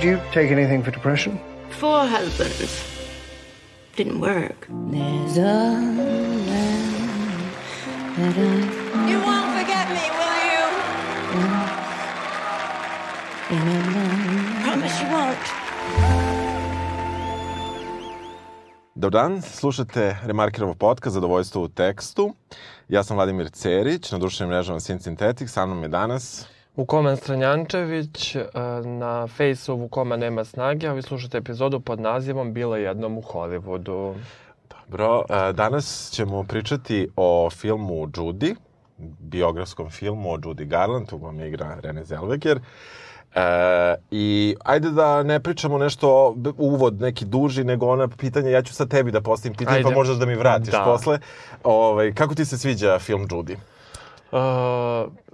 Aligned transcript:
Do 0.00 0.08
you 0.08 0.20
take 0.32 0.50
anything 0.52 0.84
for 0.84 0.90
depression? 0.90 1.40
Four 1.70 2.06
husbands. 2.06 2.84
Didn't 3.96 4.20
work. 4.20 4.68
There's 4.90 5.38
a 5.38 5.72
that 8.16 8.36
I 8.36 9.10
You 9.10 9.18
won't 9.20 9.50
forget 9.56 9.88
me, 9.88 10.02
will 10.18 10.38
you? 10.52 10.64
Promise 14.64 15.00
you 15.00 15.08
won't. 15.08 15.46
Dobar 18.94 19.10
dan, 19.10 19.42
slušate 19.42 20.16
Remarkirovo 20.24 20.74
podcast 20.74 21.14
Zadovoljstvo 21.14 21.62
u 21.62 21.68
tekstu. 21.68 22.34
Ja 22.88 23.02
sam 23.02 23.16
Vladimir 23.16 23.50
Cerić, 23.50 24.12
na 24.12 24.18
društvenim 24.18 24.54
mrežama 24.54 24.80
Sin 24.80 24.98
Synthetic, 24.98 25.46
sa 25.46 25.66
mnom 25.66 25.82
je 25.82 25.88
danas... 25.88 26.46
Vukoman 26.76 27.16
Stranjančević, 27.16 28.36
e, 28.36 28.44
na 28.84 29.26
fejsu 29.26 29.76
Vukoma 29.76 30.16
nema 30.16 30.44
snage, 30.44 30.88
a 30.88 30.92
vi 30.92 31.02
slušate 31.02 31.38
epizodu 31.38 31.80
pod 31.80 32.00
nazivom 32.00 32.52
Bilo 32.52 32.76
jednom 32.76 33.18
u 33.18 33.22
Hollywoodu. 33.22 34.14
Bro, 34.88 35.24
e, 35.28 35.52
danas 35.52 36.10
ćemo 36.12 36.44
pričati 36.44 37.08
o 37.16 37.50
filmu 37.50 37.94
Judy, 38.06 38.54
biografskom 39.18 39.90
filmu 39.90 40.32
o 40.32 40.36
Judy 40.36 40.64
Garland, 40.64 41.08
tu 41.08 41.18
vam 41.18 41.40
igra 41.40 41.76
Rene 41.82 42.04
Zellweger. 42.04 42.58
E, 43.34 43.40
I 44.10 44.56
ajde 44.64 44.90
da 44.90 45.22
ne 45.22 45.40
pričamo 45.40 45.78
nešto 45.78 46.36
uvod 46.56 47.00
neki 47.00 47.24
duži, 47.24 47.64
nego 47.64 47.86
ona 47.86 48.08
pitanja, 48.08 48.50
ja 48.50 48.62
ću 48.62 48.74
sad 48.74 48.88
tebi 48.90 49.10
da 49.10 49.20
postavim 49.20 49.56
pitanje, 49.56 49.76
Ajde. 49.76 49.88
pa 49.90 49.94
možeš 49.94 50.16
da 50.16 50.26
mi 50.26 50.34
vratiš 50.34 50.72
Da. 50.72 50.84
posle. 50.84 51.18
Ovaj, 51.64 52.14
kako 52.14 52.34
ti 52.34 52.44
se 52.44 52.58
sviđa 52.58 52.98
film 52.98 53.26
Judy? 53.28 53.56
Uh, 54.32 54.38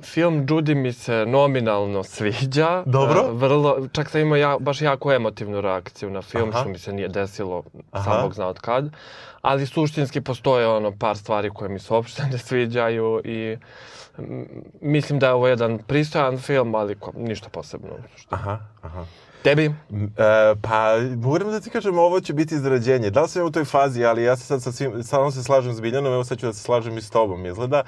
film 0.02 0.46
Judy 0.46 0.74
mi 0.74 0.92
se 0.92 1.26
nominalno 1.26 2.04
sviđa. 2.04 2.82
Dobro. 2.86 3.22
Uh, 3.22 3.40
vrlo, 3.40 3.88
čak 3.92 4.10
sam 4.10 4.20
imao 4.20 4.36
ja, 4.36 4.56
baš 4.60 4.80
jako 4.80 5.12
emotivnu 5.12 5.60
reakciju 5.60 6.10
na 6.10 6.22
film, 6.22 6.48
Aha. 6.48 6.60
što 6.60 6.68
mi 6.68 6.78
se 6.78 6.92
nije 6.92 7.08
desilo, 7.08 7.62
Aha. 7.90 8.04
sam 8.04 8.22
Bog 8.22 8.34
zna 8.34 8.46
od 8.46 8.60
kad. 8.60 8.90
Ali 9.42 9.66
suštinski 9.66 10.20
postoje 10.20 10.68
ono 10.68 10.92
par 10.98 11.16
stvari 11.16 11.50
koje 11.50 11.68
mi 11.68 11.78
se 11.78 11.94
uopšte 11.94 12.22
ne 12.32 12.38
sviđaju 12.38 13.20
i 13.24 13.56
mislim 14.80 15.18
da 15.18 15.26
je 15.26 15.32
ovo 15.32 15.48
jedan 15.48 15.78
pristojan 15.78 16.38
film, 16.38 16.74
ali 16.74 16.94
ko, 16.94 17.12
ništa 17.16 17.48
posebno. 17.48 17.88
Aha, 18.30 18.58
aha. 18.82 19.04
Tebi? 19.42 19.64
E, 19.64 19.74
pa, 20.62 20.96
moram 21.16 21.50
da 21.50 21.60
ti 21.60 21.70
kažem, 21.70 21.98
ovo 21.98 22.20
će 22.20 22.32
biti 22.32 22.54
izrađenje. 22.54 23.10
Da 23.10 23.22
li 23.22 23.28
sam 23.28 23.42
ja 23.42 23.46
u 23.46 23.50
toj 23.50 23.64
fazi, 23.64 24.04
ali 24.04 24.22
ja 24.22 24.36
se 24.36 24.44
sad 24.44 24.62
sa 24.62 24.72
svim, 24.72 25.02
samo 25.02 25.30
se 25.30 25.42
slažem 25.42 25.74
s 25.74 25.80
Biljanom, 25.80 26.12
evo 26.12 26.24
sad 26.24 26.38
ću 26.38 26.46
da 26.46 26.52
se 26.52 26.62
slažem 26.62 26.98
i 26.98 27.02
s 27.02 27.10
tobom, 27.10 27.46
izgleda. 27.46 27.82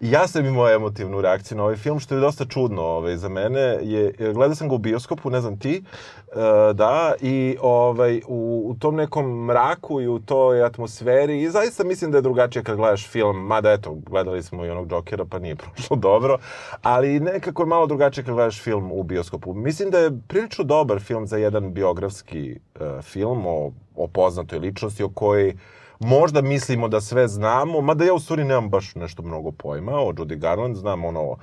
Ja 0.00 0.28
sam 0.28 0.46
imao 0.46 0.70
emotivnu 0.70 1.20
reakciju 1.20 1.58
na 1.58 1.64
ovaj 1.64 1.76
film, 1.76 2.00
što 2.00 2.14
je 2.14 2.20
dosta 2.20 2.44
čudno 2.44 2.82
ovaj, 2.82 3.16
za 3.16 3.28
mene. 3.28 3.78
Je, 3.82 4.14
gledao 4.18 4.54
sam 4.54 4.68
ga 4.68 4.74
u 4.74 4.78
bioskopu, 4.78 5.30
ne 5.30 5.40
znam 5.40 5.58
ti, 5.58 5.76
e, 5.76 6.72
da, 6.72 7.12
i 7.20 7.56
ovaj, 7.60 8.20
u, 8.28 8.62
u 8.66 8.74
tom 8.78 8.96
nekom 8.96 9.44
mraku 9.44 10.00
i 10.00 10.08
u 10.08 10.18
toj 10.18 10.64
atmosferi, 10.64 11.42
i 11.42 11.50
zaista 11.50 11.84
mislim 11.84 12.10
da 12.10 12.18
je 12.18 12.22
drugačije 12.22 12.62
kad 12.62 12.76
gledaš 12.76 13.08
film, 13.08 13.36
mada 13.36 13.72
eto, 13.72 13.94
gledali 14.06 14.42
smo 14.42 14.64
i 14.64 14.70
onog 14.70 14.92
Jokera, 14.92 15.24
pa 15.24 15.38
nije 15.38 15.56
prošlo 15.74 15.96
dobro, 15.96 16.38
ali 16.82 17.20
nekako 17.20 17.62
je 17.62 17.66
malo 17.66 17.86
drugačije 17.86 18.24
kad 18.24 18.34
gledaš 18.34 18.62
film 18.62 18.92
u 18.92 19.02
bioskopu. 19.02 19.54
Mislim 19.54 19.90
da 19.90 19.98
je 19.98 20.18
prilično 20.28 20.64
dobar 20.64 21.00
film 21.00 21.26
za 21.26 21.36
jedan 21.36 21.74
biografski 21.74 22.58
e, 22.80 23.02
film 23.02 23.46
o, 23.46 23.72
o 23.96 24.06
poznatoj 24.06 24.58
ličnosti, 24.58 25.02
o 25.02 25.08
kojoj 25.08 25.54
možda 26.00 26.42
mislimo 26.42 26.88
da 26.88 27.00
sve 27.00 27.28
znamo, 27.28 27.80
mada 27.80 28.04
ja 28.04 28.14
u 28.14 28.18
stvari 28.18 28.44
nemam 28.44 28.70
baš 28.70 28.94
nešto 28.94 29.22
mnogo 29.22 29.52
pojma 29.52 29.92
o 29.92 30.12
Judy 30.12 30.36
Garland, 30.36 30.76
znam 30.76 31.04
ono 31.04 31.30
uh, 31.30 31.38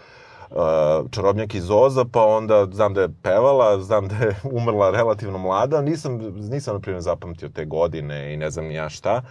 čarobnjak 1.12 1.56
iz 1.56 1.70
Oza, 1.72 2.06
pa 2.12 2.26
onda 2.26 2.68
znam 2.72 2.94
da 2.94 3.02
je 3.02 3.14
pevala, 3.22 3.82
znam 3.82 4.08
da 4.08 4.16
je 4.16 4.36
umrla 4.58 4.92
relativno 4.92 5.38
mlada, 5.38 5.82
nisam, 5.82 6.18
nisam 6.36 6.74
na 6.74 6.80
primjer 6.80 7.02
zapamtio 7.02 7.50
te 7.50 7.66
godine 7.66 8.34
i 8.34 8.38
ne 8.38 8.50
znam 8.50 8.66
ni 8.66 8.74
ja 8.74 8.90
šta, 8.90 9.22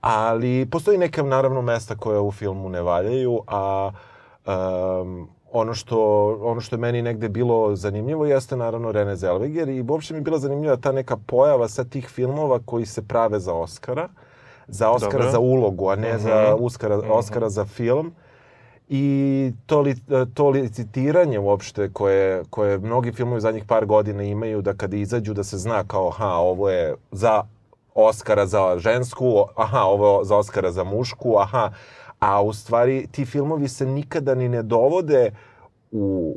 ali 0.00 0.66
postoji 0.70 0.98
neka 0.98 1.22
naravno 1.22 1.62
mesta 1.62 1.96
koja 1.96 2.20
u 2.20 2.32
filmu 2.32 2.68
ne 2.68 2.82
valjaju, 2.82 3.40
a 3.46 3.90
um, 4.46 5.28
ono 5.52 5.74
što, 5.74 5.98
ono 6.42 6.60
što 6.60 6.76
je 6.76 6.80
meni 6.80 7.02
negde 7.02 7.28
bilo 7.28 7.76
zanimljivo 7.76 8.26
jeste 8.26 8.56
naravno 8.56 8.92
Rene 8.92 9.16
Zellweger 9.16 9.68
i 9.68 9.84
uopšte 9.88 10.14
mi 10.14 10.18
je 10.18 10.22
bila 10.22 10.38
zanimljiva 10.38 10.76
ta 10.76 10.92
neka 10.92 11.16
pojava 11.16 11.68
sa 11.68 11.84
tih 11.84 12.08
filmova 12.08 12.60
koji 12.66 12.86
se 12.86 13.08
prave 13.08 13.40
za 13.40 13.54
Oscara, 13.54 14.08
za 14.68 14.90
Oscara 14.90 15.12
Dobro. 15.12 15.30
za 15.30 15.38
ulogu, 15.38 15.90
a 15.90 15.96
ne 15.96 16.08
Mhm. 16.14 16.18
za 16.22 16.56
Oscara, 16.60 17.00
Oscara 17.10 17.48
za 17.48 17.64
film. 17.64 18.12
I 18.88 19.52
to, 19.66 19.80
li, 19.80 19.94
to 20.34 20.48
licitiranje 20.48 21.38
uopšte 21.38 21.88
koje, 21.92 22.44
koje 22.50 22.78
mnogi 22.78 23.12
filmovi 23.12 23.40
zadnjih 23.40 23.64
par 23.64 23.86
godina 23.86 24.22
imaju 24.22 24.62
da 24.62 24.74
kada 24.74 24.96
izađu 24.96 25.34
da 25.34 25.44
se 25.44 25.58
zna 25.58 25.84
kao 25.84 26.08
aha, 26.08 26.28
ovo 26.34 26.70
je 26.70 26.94
za 27.10 27.42
Oscara 27.94 28.46
za 28.46 28.78
žensku, 28.78 29.44
aha, 29.56 29.80
ovo 29.80 30.18
je 30.18 30.24
za 30.24 30.36
Oscara 30.36 30.72
za 30.72 30.84
mušku, 30.84 31.38
aha, 31.38 31.70
a 32.18 32.42
u 32.42 32.52
stvari 32.52 33.06
ti 33.10 33.24
filmovi 33.24 33.68
se 33.68 33.86
nikada 33.86 34.34
ni 34.34 34.48
ne 34.48 34.62
dovode 34.62 35.30
u 35.92 36.36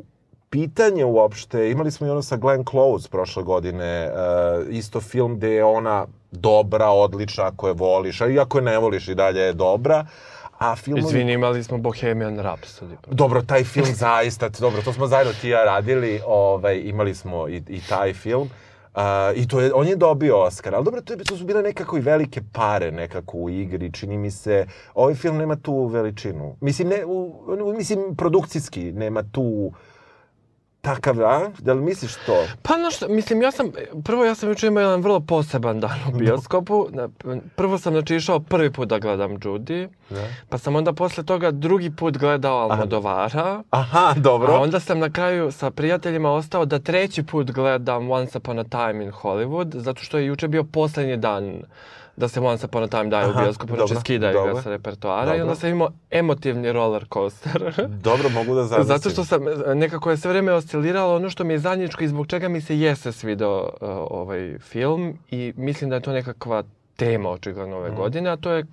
pitanje 0.50 1.04
uopšte, 1.04 1.70
imali 1.70 1.90
smo 1.90 2.06
i 2.06 2.10
ono 2.10 2.22
sa 2.22 2.36
Glenn 2.36 2.64
Close 2.70 3.08
prošle 3.08 3.42
godine, 3.42 4.10
uh, 4.12 4.74
isto 4.74 5.00
film 5.00 5.36
gde 5.36 5.50
je 5.50 5.64
ona 5.64 6.06
dobra, 6.30 6.90
odlična, 6.90 7.46
ako 7.46 7.68
je 7.68 7.74
voliš, 7.74 8.20
a 8.20 8.26
i 8.26 8.38
ako 8.38 8.58
je 8.58 8.62
ne 8.62 8.78
voliš 8.78 9.08
i 9.08 9.14
dalje 9.14 9.40
je 9.40 9.52
dobra, 9.52 10.06
a 10.58 10.76
filmovi... 10.76 11.06
Izvini, 11.06 11.32
imali 11.32 11.64
smo 11.64 11.78
Bohemian 11.78 12.38
Rhapsody. 12.38 12.96
Dobro, 13.06 13.42
taj 13.42 13.64
film 13.64 13.94
zaista, 14.06 14.48
dobro, 14.48 14.82
to 14.82 14.92
smo 14.92 15.06
zajedno 15.06 15.32
ti 15.40 15.48
ja 15.48 15.64
radili, 15.64 16.20
ovaj, 16.26 16.80
imali 16.84 17.14
smo 17.14 17.48
i, 17.48 17.62
i 17.68 17.80
taj 17.88 18.12
film. 18.12 18.50
Uh, 18.94 19.02
I 19.34 19.48
to 19.48 19.60
je, 19.60 19.74
on 19.74 19.88
je 19.88 19.96
dobio 19.96 20.38
Oscar, 20.38 20.74
ali 20.74 20.84
dobro, 20.84 21.00
to, 21.00 21.12
je, 21.12 21.24
to 21.24 21.36
su 21.36 21.44
bile 21.44 21.62
nekako 21.62 21.96
i 21.96 22.00
velike 22.00 22.40
pare 22.52 22.90
nekako 22.92 23.36
u 23.36 23.50
igri, 23.50 23.92
čini 23.92 24.18
mi 24.18 24.30
se. 24.30 24.66
Ovaj 24.94 25.14
film 25.14 25.36
nema 25.36 25.56
tu 25.56 25.86
veličinu. 25.86 26.56
Mislim, 26.60 26.88
ne, 26.88 27.04
u, 27.06 27.74
mislim, 27.76 28.16
produkcijski 28.16 28.92
nema 28.92 29.22
tu 29.32 29.72
takav, 30.80 31.20
a? 31.20 31.50
Da 31.58 31.72
li 31.72 31.82
misliš 31.82 32.14
to? 32.16 32.44
Pa 32.62 32.74
znaš, 32.74 32.96
šta, 32.96 33.08
mislim, 33.08 33.42
ja 33.42 33.50
sam, 33.50 33.66
prvo 34.04 34.24
ja 34.24 34.34
sam 34.34 34.48
juče 34.48 34.66
imao 34.66 34.80
jedan 34.80 35.00
vrlo 35.00 35.20
poseban 35.20 35.80
dan 35.80 35.98
u 36.08 36.18
bioskopu. 36.18 36.86
Na- 36.90 37.08
Prvo 37.56 37.78
sam 37.78 37.92
znači 37.92 38.16
išao 38.16 38.40
prvi 38.40 38.72
put 38.72 38.88
da 38.88 38.98
gledam 38.98 39.30
Judy, 39.32 39.88
Da. 40.10 40.20
pa 40.48 40.58
sam 40.58 40.76
onda 40.76 40.92
posle 40.92 41.24
toga 41.24 41.50
drugi 41.50 41.90
put 41.90 42.16
gledao 42.16 42.58
Almodovara. 42.60 43.62
Aha, 43.70 44.14
dobro. 44.16 44.52
A 44.52 44.60
onda 44.60 44.80
sam 44.80 44.98
na 44.98 45.10
kraju 45.10 45.52
sa 45.52 45.70
prijateljima 45.70 46.30
ostao 46.30 46.64
da 46.64 46.78
treći 46.78 47.22
put 47.22 47.50
gledam 47.50 48.10
Once 48.10 48.38
Upon 48.38 48.58
a 48.58 48.64
Time 48.64 49.04
in 49.04 49.12
Hollywood, 49.12 49.76
zato 49.76 50.02
što 50.02 50.18
je 50.18 50.26
juče 50.26 50.48
bio 50.48 50.64
poslednji 50.64 51.16
dan 51.16 51.62
da 52.18 52.28
se 52.28 52.40
Once 52.40 52.66
Upon 52.66 52.82
a 52.82 52.86
Time 52.86 53.04
daje 53.04 53.24
Aha, 53.24 53.40
u 53.40 53.44
bioskopu, 53.44 53.76
znači 53.76 53.94
skidaju 54.00 54.34
dobro. 54.34 54.54
ga 54.54 54.62
sa 54.62 54.70
repertoara 54.70 55.36
i 55.36 55.40
onda 55.40 55.54
sam 55.54 55.70
imao 55.70 55.90
emotivni 56.10 56.72
roller 56.72 57.04
coaster. 57.12 57.74
Dobro, 58.08 58.28
mogu 58.28 58.54
da 58.54 58.64
zamislim. 58.70 58.96
Zato 58.96 59.10
što 59.10 59.24
sam, 59.24 59.44
nekako 59.74 60.10
je 60.10 60.16
sve 60.16 60.30
vreme 60.30 60.52
osciliralo 60.52 61.16
ono 61.16 61.30
što 61.30 61.44
mi 61.44 61.54
je 61.54 61.58
zajedničko 61.58 62.04
i 62.04 62.08
zbog 62.08 62.26
čega 62.26 62.48
mi 62.48 62.60
se 62.60 62.78
jeste 62.78 63.12
svidao 63.12 63.70
uh, 63.80 63.88
ovaj 64.10 64.58
film 64.58 65.18
i 65.30 65.52
mislim 65.56 65.90
da 65.90 65.96
je 65.96 66.02
to 66.02 66.12
nekakva 66.12 66.62
tema 66.96 67.30
očigledno 67.30 67.76
ove 67.76 67.90
godine, 67.90 68.30
a 68.30 68.36
to 68.36 68.50
je 68.50 68.64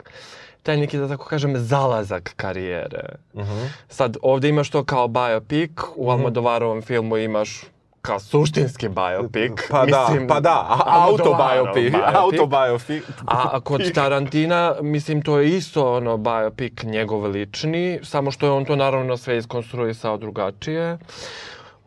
taj 0.63 0.77
neki, 0.77 0.97
da 0.97 1.07
tako 1.07 1.25
kažem, 1.25 1.57
zalazak 1.57 2.33
karijere. 2.35 3.15
Mhm. 3.35 3.65
Sad, 3.87 4.17
ovde 4.21 4.49
imaš 4.49 4.69
to 4.69 4.83
kao 4.83 5.07
biopic, 5.07 5.71
u 5.95 6.09
Almodovarovom 6.09 6.81
filmu 6.81 7.17
imaš 7.17 7.63
kao 8.05 8.19
suštinski 8.19 8.89
biopic. 8.89 9.51
Pa 9.69 9.85
da, 9.85 10.05
mislim, 10.09 10.27
pa 10.27 10.39
da, 10.39 10.65
a- 10.69 11.05
autobiopic, 11.09 11.91
biopic. 11.91 12.01
autobiopic. 12.13 13.03
A 13.27 13.49
a 13.51 13.59
kod 13.59 13.93
Tarantina, 13.93 14.75
mislim, 14.81 15.21
to 15.21 15.39
je 15.39 15.57
isto 15.57 15.93
ono 15.95 16.17
biopic 16.17 16.83
njegov 16.83 17.25
lični, 17.25 17.99
samo 18.03 18.31
što 18.31 18.45
je 18.45 18.51
on 18.51 18.65
to 18.65 18.75
naravno 18.75 19.17
sve 19.17 19.37
iskonstruisao 19.37 20.17
drugačije. 20.17 20.97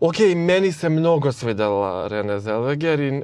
Ok, 0.01 0.15
meni 0.37 0.73
se 0.73 0.88
mnogo 0.88 1.32
svidela 1.32 2.06
Rene 2.09 2.38
Zellweger 2.41 3.00
i 3.00 3.23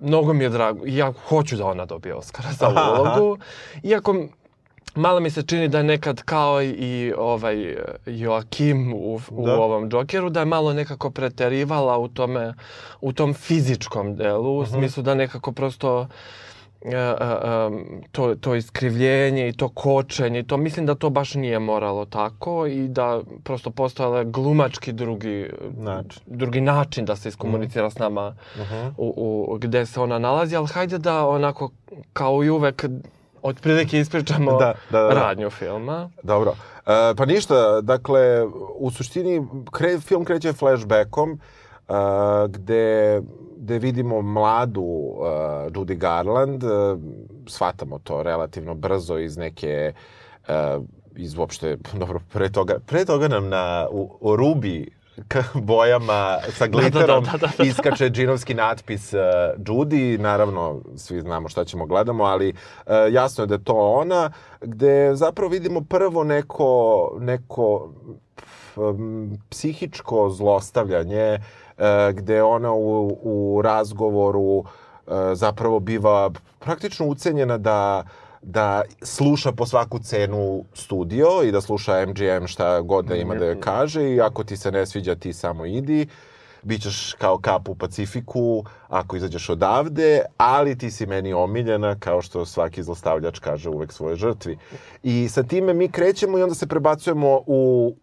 mnogo 0.00 0.32
mi 0.32 0.44
je 0.44 0.48
drago. 0.48 0.80
Ja 0.86 1.12
hoću 1.28 1.56
da 1.56 1.66
ona 1.66 1.84
dobije 1.84 2.14
Oscara 2.14 2.48
za 2.52 2.68
ulogu. 2.68 3.38
Iako 3.82 4.14
malo 4.94 5.20
mi 5.20 5.30
se 5.30 5.42
čini 5.42 5.68
da 5.68 5.78
je 5.78 5.84
nekad 5.84 6.22
kao 6.22 6.62
i 6.62 7.12
ovaj 7.18 7.76
Joakim 8.06 8.92
u, 8.94 9.20
u 9.30 9.46
Da. 9.46 9.54
ovom 9.54 9.88
Jokeru, 9.92 10.30
da 10.30 10.40
je 10.40 10.46
malo 10.46 10.72
nekako 10.72 11.10
preterivala 11.10 11.98
u 11.98 12.08
tome, 12.08 12.54
u 13.00 13.12
tom 13.12 13.34
fizičkom 13.34 14.16
delu, 14.16 14.58
u 14.58 14.66
smislu 14.66 15.02
da 15.02 15.14
nekako 15.14 15.52
prosto 15.52 16.06
e, 16.82 16.88
e, 16.90 17.08
em, 17.44 17.84
to, 18.12 18.34
to 18.34 18.54
iskrivljenje 18.54 19.48
i 19.48 19.52
to 19.52 19.68
kočenje 19.68 20.40
i 20.40 20.46
to 20.46 20.56
mislim 20.56 20.86
da 20.86 20.94
to 20.94 21.10
baš 21.10 21.34
nije 21.34 21.58
moralo 21.58 22.04
tako 22.04 22.66
i 22.66 22.88
da 22.88 23.20
prosto 23.44 23.70
postojala 23.70 24.24
glumački 24.24 24.92
drugi 24.92 25.46
Način. 25.76 26.22
drugi 26.26 26.60
način 26.60 27.04
da 27.04 27.16
se 27.16 27.28
iskomunicira 27.28 27.90
s 27.90 27.98
nama 27.98 28.34
u, 28.96 29.14
u, 29.48 29.58
gde 29.58 29.86
se 29.86 30.00
ona 30.00 30.18
nalazi, 30.18 30.56
ali 30.56 30.66
hajde 30.66 30.98
da 30.98 31.26
onako 31.26 31.70
kao 32.12 32.44
i 32.44 32.50
uvek 32.50 32.84
otprilike 33.42 33.98
ispričamo 33.98 34.58
Da, 34.58 34.74
da, 34.90 35.00
da, 35.00 35.08
da. 35.08 35.14
radnju 35.14 35.50
filma. 35.50 36.10
Dobro. 36.22 36.54
E, 36.86 37.14
pa 37.16 37.24
ništa, 37.24 37.80
dakle, 37.80 38.44
u 38.78 38.90
suštini 38.90 39.46
kre, 39.72 40.00
film 40.00 40.24
kreće 40.24 40.52
flashbackom. 40.52 41.40
E, 41.88 41.94
gde, 42.48 43.20
gde 43.62 43.78
vidimo 43.78 44.22
mladu 44.22 44.82
uh, 44.82 45.26
Judy 45.70 45.94
Garland, 45.94 46.64
uh, 46.64 46.98
shvatamo 47.46 47.98
to 47.98 48.22
relativno 48.22 48.74
brzo 48.74 49.18
iz 49.18 49.36
neke 49.36 49.92
uh, 50.48 50.84
iz 51.16 51.38
uopšte, 51.38 51.76
dobro, 51.92 52.20
pre 52.32 52.50
toga, 52.52 52.78
pre 52.86 53.04
toga 53.04 53.28
nam 53.28 53.48
na, 53.48 53.86
u, 53.90 54.18
u 54.20 54.36
Rubi 54.36 54.90
bojama 55.54 56.38
sa 56.50 56.66
glitterom 56.72 57.24
da, 57.24 57.30
da, 57.30 57.38
da, 57.38 57.52
da. 57.58 57.64
iskače 57.64 58.10
džinovski 58.10 58.54
natpis 58.54 59.12
uh, 59.12 59.20
Judy, 59.58 60.18
naravno 60.18 60.80
svi 60.96 61.20
znamo 61.20 61.48
šta 61.48 61.64
ćemo 61.64 61.86
gledamo, 61.86 62.24
ali 62.24 62.48
uh, 62.86 62.92
jasno 63.10 63.44
je 63.44 63.48
da 63.48 63.54
je 63.54 63.64
to 63.64 63.74
ona, 63.74 64.30
gde 64.60 65.14
zapravo 65.14 65.50
vidimo 65.50 65.80
prvo 65.80 66.24
neko, 66.24 67.12
neko 67.20 67.92
um, 68.76 69.38
psihičko 69.50 70.30
zlostavljanje, 70.30 71.38
uh, 71.78 71.84
gde 72.12 72.42
ona 72.42 72.72
u, 72.72 73.18
u 73.22 73.62
razgovoru 73.62 74.40
uh, 74.40 74.64
zapravo 75.34 75.80
biva 75.80 76.30
praktično 76.58 77.06
ucenjena 77.06 77.58
da 77.58 78.04
da 78.42 78.82
sluša 79.02 79.52
po 79.52 79.66
svaku 79.66 79.98
cenu 79.98 80.64
studio 80.74 81.26
i 81.44 81.52
da 81.52 81.60
sluša 81.60 82.06
MGM 82.06 82.46
šta 82.46 82.80
god 82.80 83.04
da 83.04 83.14
ima 83.16 83.34
da 83.34 83.44
joj 83.46 83.60
kaže 83.60 84.04
i 84.04 84.20
ako 84.20 84.44
ti 84.44 84.56
se 84.56 84.70
ne 84.70 84.86
sviđa 84.86 85.14
ti 85.14 85.32
samo 85.32 85.66
idi 85.66 86.06
bićeš 86.62 87.14
kao 87.14 87.38
kap 87.38 87.68
u 87.68 87.74
Pacifiku 87.74 88.64
ako 88.88 89.16
izađeš 89.16 89.48
odavde, 89.48 90.22
ali 90.36 90.78
ti 90.78 90.90
si 90.90 91.06
meni 91.06 91.32
omiljena, 91.32 91.96
kao 91.96 92.22
što 92.22 92.46
svaki 92.46 92.82
zlostavljač 92.82 93.38
kaže 93.38 93.68
uvek 93.68 93.92
svoje 93.92 94.16
žrtvi. 94.16 94.58
I 95.02 95.28
sa 95.28 95.42
time 95.42 95.74
mi 95.74 95.88
krećemo 95.88 96.38
i 96.38 96.42
onda 96.42 96.54
se 96.54 96.66
prebacujemo 96.66 97.40
u, 97.46 97.94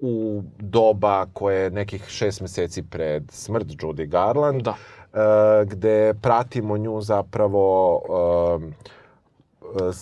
u 0.00 0.42
doba 0.58 1.26
koje 1.26 1.62
je 1.62 1.70
nekih 1.70 2.04
šest 2.04 2.40
meseci 2.40 2.82
pred 2.82 3.22
smrt 3.30 3.66
Judy 3.68 4.06
Garland, 4.06 4.62
Da. 4.62 4.70
uh, 4.70 4.78
gde 5.68 6.14
pratimo 6.14 6.76
nju 6.76 7.00
zapravo 7.00 8.00
s- 8.08 9.01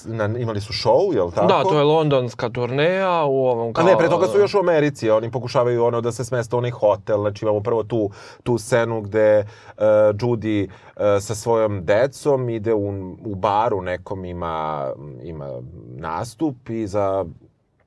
na, 0.04 0.38
imali 0.38 0.60
su 0.60 0.72
show, 0.72 1.14
jel 1.14 1.30
tako? 1.30 1.46
Da, 1.46 1.62
to 1.62 1.78
je 1.78 1.84
londonska 1.84 2.48
turneja 2.48 3.24
u 3.24 3.46
ovom 3.46 3.72
kao... 3.72 3.84
A 3.84 3.86
ne, 3.86 3.98
pre 3.98 4.08
toga 4.08 4.26
su 4.26 4.38
još 4.38 4.54
u 4.54 4.58
Americi, 4.58 5.10
oni 5.10 5.30
pokušavaju 5.30 5.84
ono 5.84 6.00
da 6.00 6.12
se 6.12 6.24
smeste 6.24 6.56
u 6.56 6.58
onaj 6.58 6.70
hotel, 6.70 7.20
znači 7.20 7.44
imamo 7.44 7.60
prvo 7.60 7.82
tu, 7.82 8.10
tu 8.42 8.58
scenu 8.58 9.00
gde 9.00 9.38
uh, 9.38 9.84
Judy 10.14 10.68
uh, 10.68 11.02
sa 11.20 11.34
svojom 11.34 11.84
decom 11.84 12.48
ide 12.48 12.74
u, 12.74 12.88
u 13.24 13.34
baru, 13.34 13.82
nekom 13.82 14.24
ima, 14.24 14.90
ima 15.22 15.48
nastup 15.96 16.68
i 16.68 16.86
za 16.86 17.24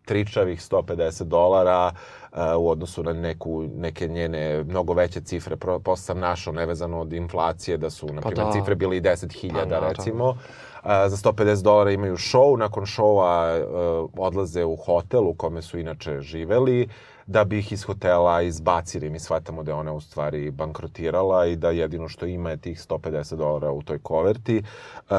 tričavih 0.05 0.59
150 0.59 1.23
dolara 1.23 1.91
uh, 2.31 2.39
u 2.59 2.69
odnosu 2.69 3.03
na 3.03 3.13
neku, 3.13 3.63
neke 3.77 4.07
njene 4.07 4.63
mnogo 4.63 4.93
veće 4.93 5.21
cifre. 5.21 5.55
Posle 5.55 6.03
sam 6.03 6.19
našao 6.19 6.53
nevezano 6.53 6.99
od 6.99 7.13
inflacije 7.13 7.77
da 7.77 7.89
su, 7.89 8.07
na 8.13 8.21
primjer, 8.21 8.45
da. 8.45 8.51
cifre 8.51 8.75
bili 8.75 8.97
i 8.97 9.01
10.000 9.01 9.79
Pa, 9.79 9.87
recimo. 9.87 10.29
Uh, 10.29 10.35
za 10.85 11.17
150 11.17 11.63
dolara 11.63 11.91
imaju 11.91 12.17
show, 12.17 12.57
nakon 12.57 12.85
showa 12.85 13.63
uh, 13.63 14.09
odlaze 14.17 14.65
u 14.65 14.75
hotel 14.75 15.27
u 15.27 15.33
kome 15.33 15.61
su 15.61 15.79
inače 15.79 16.21
živeli, 16.21 16.87
da 17.27 17.43
bi 17.43 17.59
ih 17.59 17.71
iz 17.71 17.83
hotela 17.83 18.41
izbacili. 18.41 19.09
Mi 19.09 19.19
shvatamo 19.19 19.63
da 19.63 19.71
je 19.71 19.75
ona 19.75 19.93
u 19.93 20.01
stvari 20.01 20.51
bankrotirala 20.51 21.45
i 21.45 21.55
da 21.55 21.69
jedino 21.69 22.07
što 22.07 22.25
ima 22.25 22.49
je 22.49 22.57
tih 22.57 22.79
150 22.89 23.35
dolara 23.35 23.71
u 23.71 23.81
toj 23.81 23.99
koverti. 23.99 24.63
Uh, 25.09 25.15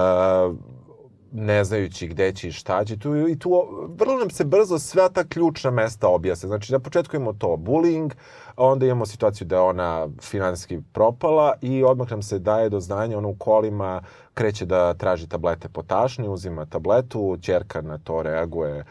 ne 1.37 1.65
znajući 1.65 2.09
gde 2.09 2.33
će 2.33 2.49
i 2.49 2.53
šta 2.53 2.85
će. 2.85 2.99
Tu, 2.99 3.29
I 3.29 3.39
tu 3.39 3.51
vrlo 3.99 4.19
nam 4.19 4.31
se 4.31 4.45
brzo 4.45 4.79
sva 4.79 5.09
ta 5.09 5.25
ključna 5.25 5.71
mesta 5.71 6.09
objasne. 6.09 6.47
Znači, 6.47 6.73
na 6.73 6.79
početku 6.79 7.17
imamo 7.17 7.33
to 7.33 7.47
bullying, 7.47 8.11
onda 8.57 8.87
imamo 8.87 9.07
situaciju 9.07 9.47
da 9.47 9.57
je 9.57 9.63
ona 9.63 10.09
finansijski 10.21 10.81
propala 10.93 11.55
i 11.61 11.85
odmah 11.85 12.11
nam 12.11 12.23
se 12.23 12.39
daje 12.39 12.69
do 12.69 12.81
znanja, 12.81 13.19
ona 13.19 13.29
u 13.29 13.35
kolima 13.35 14.03
kreće 14.35 14.67
da 14.67 14.95
traži 14.95 15.27
tablete 15.27 15.69
potašni, 15.69 16.29
uzima 16.29 16.67
tabletu, 16.67 17.39
ćerka 17.43 17.81
na 17.81 17.99
to 17.99 18.23
reaguje 18.23 18.85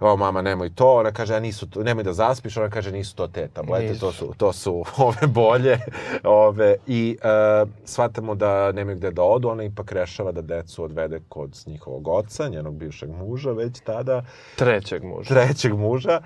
o 0.00 0.16
mama 0.16 0.42
nemoj 0.42 0.70
to, 0.74 0.96
ona 0.96 1.12
kaže 1.12 1.34
a 1.34 1.40
nisu 1.40 1.66
to, 1.66 1.82
nemoj 1.82 2.04
da 2.04 2.12
zaspiš, 2.12 2.56
ona 2.56 2.70
kaže 2.70 2.92
nisu 2.92 3.16
to 3.16 3.26
te 3.26 3.48
tablete, 3.48 3.98
to 3.98 4.12
su 4.12 4.34
to 4.36 4.52
su 4.52 4.84
ove 4.98 5.26
bolje, 5.26 5.78
ove 6.24 6.76
i 6.86 7.16
uh, 7.62 7.68
shvatamo 7.84 8.34
da 8.34 8.72
nemaju 8.72 8.96
gde 8.96 9.10
da 9.10 9.22
odu, 9.22 9.48
ona 9.48 9.64
ipak 9.64 9.92
rešava 9.92 10.32
da 10.32 10.42
decu 10.42 10.84
odvede 10.84 11.20
kod 11.28 11.62
njihovog 11.66 12.08
oca, 12.08 12.48
njenog 12.48 12.74
bivšeg 12.74 13.10
muža 13.10 13.52
već 13.52 13.80
tada, 13.80 14.22
Trećeg 14.56 15.04
muža. 15.04 15.34
trećeg 15.34 15.74
muža 15.74 16.20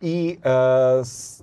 i 0.00 0.38
uh, 0.38 0.44
s- 1.06 1.42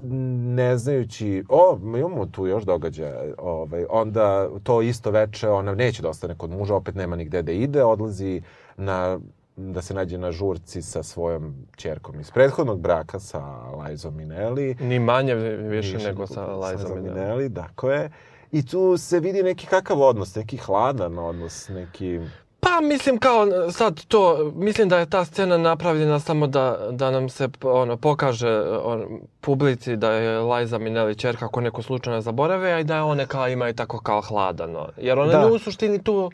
ne 0.55 0.77
znajući, 0.77 1.43
o, 1.49 1.79
imamo 1.83 2.25
tu 2.25 2.47
još 2.47 2.63
događaja, 2.63 3.21
ovaj, 3.37 3.85
onda 3.89 4.49
to 4.63 4.81
isto 4.81 5.11
veče 5.11 5.49
ona 5.49 5.75
neće 5.75 6.01
da 6.01 6.09
ostane 6.09 6.35
kod 6.35 6.49
muža, 6.49 6.75
opet 6.75 6.95
nema 6.95 7.15
nigde 7.15 7.41
da 7.41 7.51
ide, 7.51 7.83
odlazi 7.83 8.41
na 8.77 9.19
da 9.57 9.81
se 9.81 9.93
nađe 9.93 10.17
na 10.17 10.31
žurci 10.31 10.81
sa 10.81 11.03
svojom 11.03 11.55
ćerkom 11.77 12.19
iz 12.19 12.31
prethodnog 12.31 12.79
braka 12.79 13.19
sa 13.19 13.39
Lajzom 13.71 14.15
Minelli. 14.15 14.75
Ni 14.79 14.99
manje 14.99 15.35
više 15.35 15.93
Više 15.93 16.07
nego 16.07 16.27
sa 16.27 16.45
Lajzom 16.45 16.91
Minelli. 16.91 17.19
Minelli, 17.19 17.53
tako 17.53 17.91
je. 17.91 18.11
I 18.51 18.65
tu 18.65 18.97
se 18.97 19.19
vidi 19.19 19.43
neki 19.43 19.67
kakav 19.67 20.01
odnos, 20.01 20.35
neki 20.35 20.57
hladan 20.57 21.19
odnos, 21.19 21.69
neki... 21.69 22.19
Pa 22.65 22.81
mislim 22.81 23.17
kao 23.17 23.47
sad 23.71 24.05
to, 24.07 24.51
mislim 24.55 24.89
da 24.89 24.97
je 24.97 25.09
ta 25.09 25.25
scena 25.25 25.57
napravljena 25.57 26.19
samo 26.19 26.47
da, 26.47 26.77
da 26.91 27.11
nam 27.11 27.29
se 27.29 27.49
ono, 27.63 27.97
pokaže 27.97 28.61
on, 28.83 29.19
publici 29.41 29.95
da 29.95 30.11
je 30.11 30.39
Liza 30.39 30.77
Minnelli 30.77 31.15
čerka 31.15 31.45
ako 31.45 31.61
neko 31.61 31.81
slučajno 31.81 32.21
zaborave, 32.21 32.71
a 32.71 32.79
i 32.79 32.83
da 32.83 32.95
je 32.95 33.01
ona 33.01 33.25
kao 33.25 33.49
ima 33.49 33.69
i 33.69 33.73
tako 33.73 33.99
kao 33.99 34.21
hladano. 34.21 34.87
Jer 34.97 35.19
ona 35.19 35.31
Da. 35.31 35.39
da. 35.39 35.47
u 35.47 35.59
suštini 35.59 36.03
tu 36.03 36.31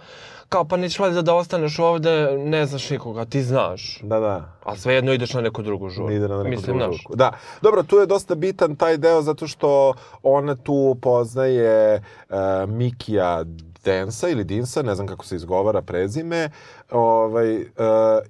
kao 0.49 0.65
pa 0.65 0.77
nećeš 0.77 0.99
valjda 0.99 1.21
da 1.21 1.35
ostaneš 1.35 1.79
ovde, 1.79 2.37
ne 2.37 2.65
znaš 2.65 2.89
nikoga, 2.89 3.25
ti 3.25 3.43
znaš. 3.43 3.99
Da, 4.03 4.19
da. 4.19 4.53
A 4.63 4.75
svejedno 4.75 5.13
ideš 5.13 5.33
na 5.33 5.41
neku 5.41 5.61
drugu 5.61 5.89
žuru. 5.89 6.11
ide 6.13 6.27
na 6.27 6.37
neku 6.37 6.49
Mislim, 6.49 6.77
drugu 6.77 6.93
žurku. 6.93 7.15
Da. 7.15 7.31
Dobro, 7.61 7.83
tu 7.83 7.97
je 7.97 8.05
dosta 8.05 8.35
bitan 8.35 8.75
taj 8.75 8.97
deo 8.97 9.21
zato 9.21 9.47
što 9.47 9.93
ona 10.23 10.55
tu 10.55 10.97
poznaje 11.01 12.03
uh, 12.29 12.35
Mikija 12.69 13.43
Densa 13.85 14.29
ili 14.29 14.43
Dinsa, 14.43 14.81
ne 14.81 14.95
znam 14.95 15.07
kako 15.07 15.25
se 15.25 15.35
izgovara 15.35 15.81
prezime, 15.81 16.49
ovaj, 16.91 17.61
uh, 17.61 17.65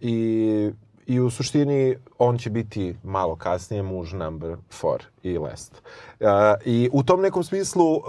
i, 0.02 0.72
i 1.08 1.20
u 1.20 1.30
suštini 1.30 1.96
on 2.18 2.38
će 2.38 2.50
biti 2.50 2.96
malo 3.04 3.36
kasnije 3.36 3.84
muž 3.84 4.14
number 4.14 4.56
four 4.70 5.04
i 5.24 5.38
last. 5.38 5.82
Uh, 6.20 6.28
I 6.66 6.90
u 6.94 7.04
tom 7.04 7.22
nekom 7.22 7.44
smislu 7.44 7.96
uh, 7.96 8.02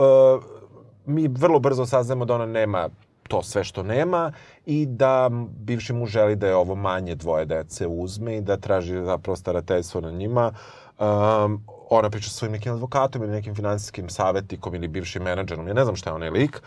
mi 1.06 1.28
vrlo 1.28 1.58
brzo 1.58 1.86
saznamo 1.86 2.24
da 2.24 2.34
ona 2.34 2.46
nema 2.46 2.88
to 3.28 3.42
sve 3.42 3.64
što 3.64 3.82
nema 3.82 4.32
i 4.66 4.86
da 4.86 5.30
bivši 5.58 5.92
muž 5.92 6.10
želi 6.10 6.36
da 6.36 6.46
je 6.46 6.56
ovo 6.56 6.74
manje 6.74 7.14
dvoje 7.14 7.44
dece 7.44 7.86
uzme 7.86 8.36
i 8.36 8.40
da 8.40 8.56
traži 8.56 9.04
zapravo 9.04 9.36
starateljstvo 9.36 10.00
na 10.00 10.10
njima. 10.10 10.52
Um, 10.98 11.64
ona 11.90 12.10
priča 12.10 12.30
sa 12.30 12.36
svojim 12.36 12.52
nekim 12.52 12.72
advokatom 12.72 13.22
ili 13.22 13.32
nekim 13.32 13.54
finansijskim 13.54 14.08
savjetnikom 14.08 14.74
ili 14.74 14.88
bivšim 14.88 15.22
menadžerom. 15.22 15.68
Ja 15.68 15.74
ne 15.74 15.84
znam 15.84 15.96
šta 15.96 16.10
je 16.10 16.14
onaj 16.14 16.30
lik, 16.30 16.62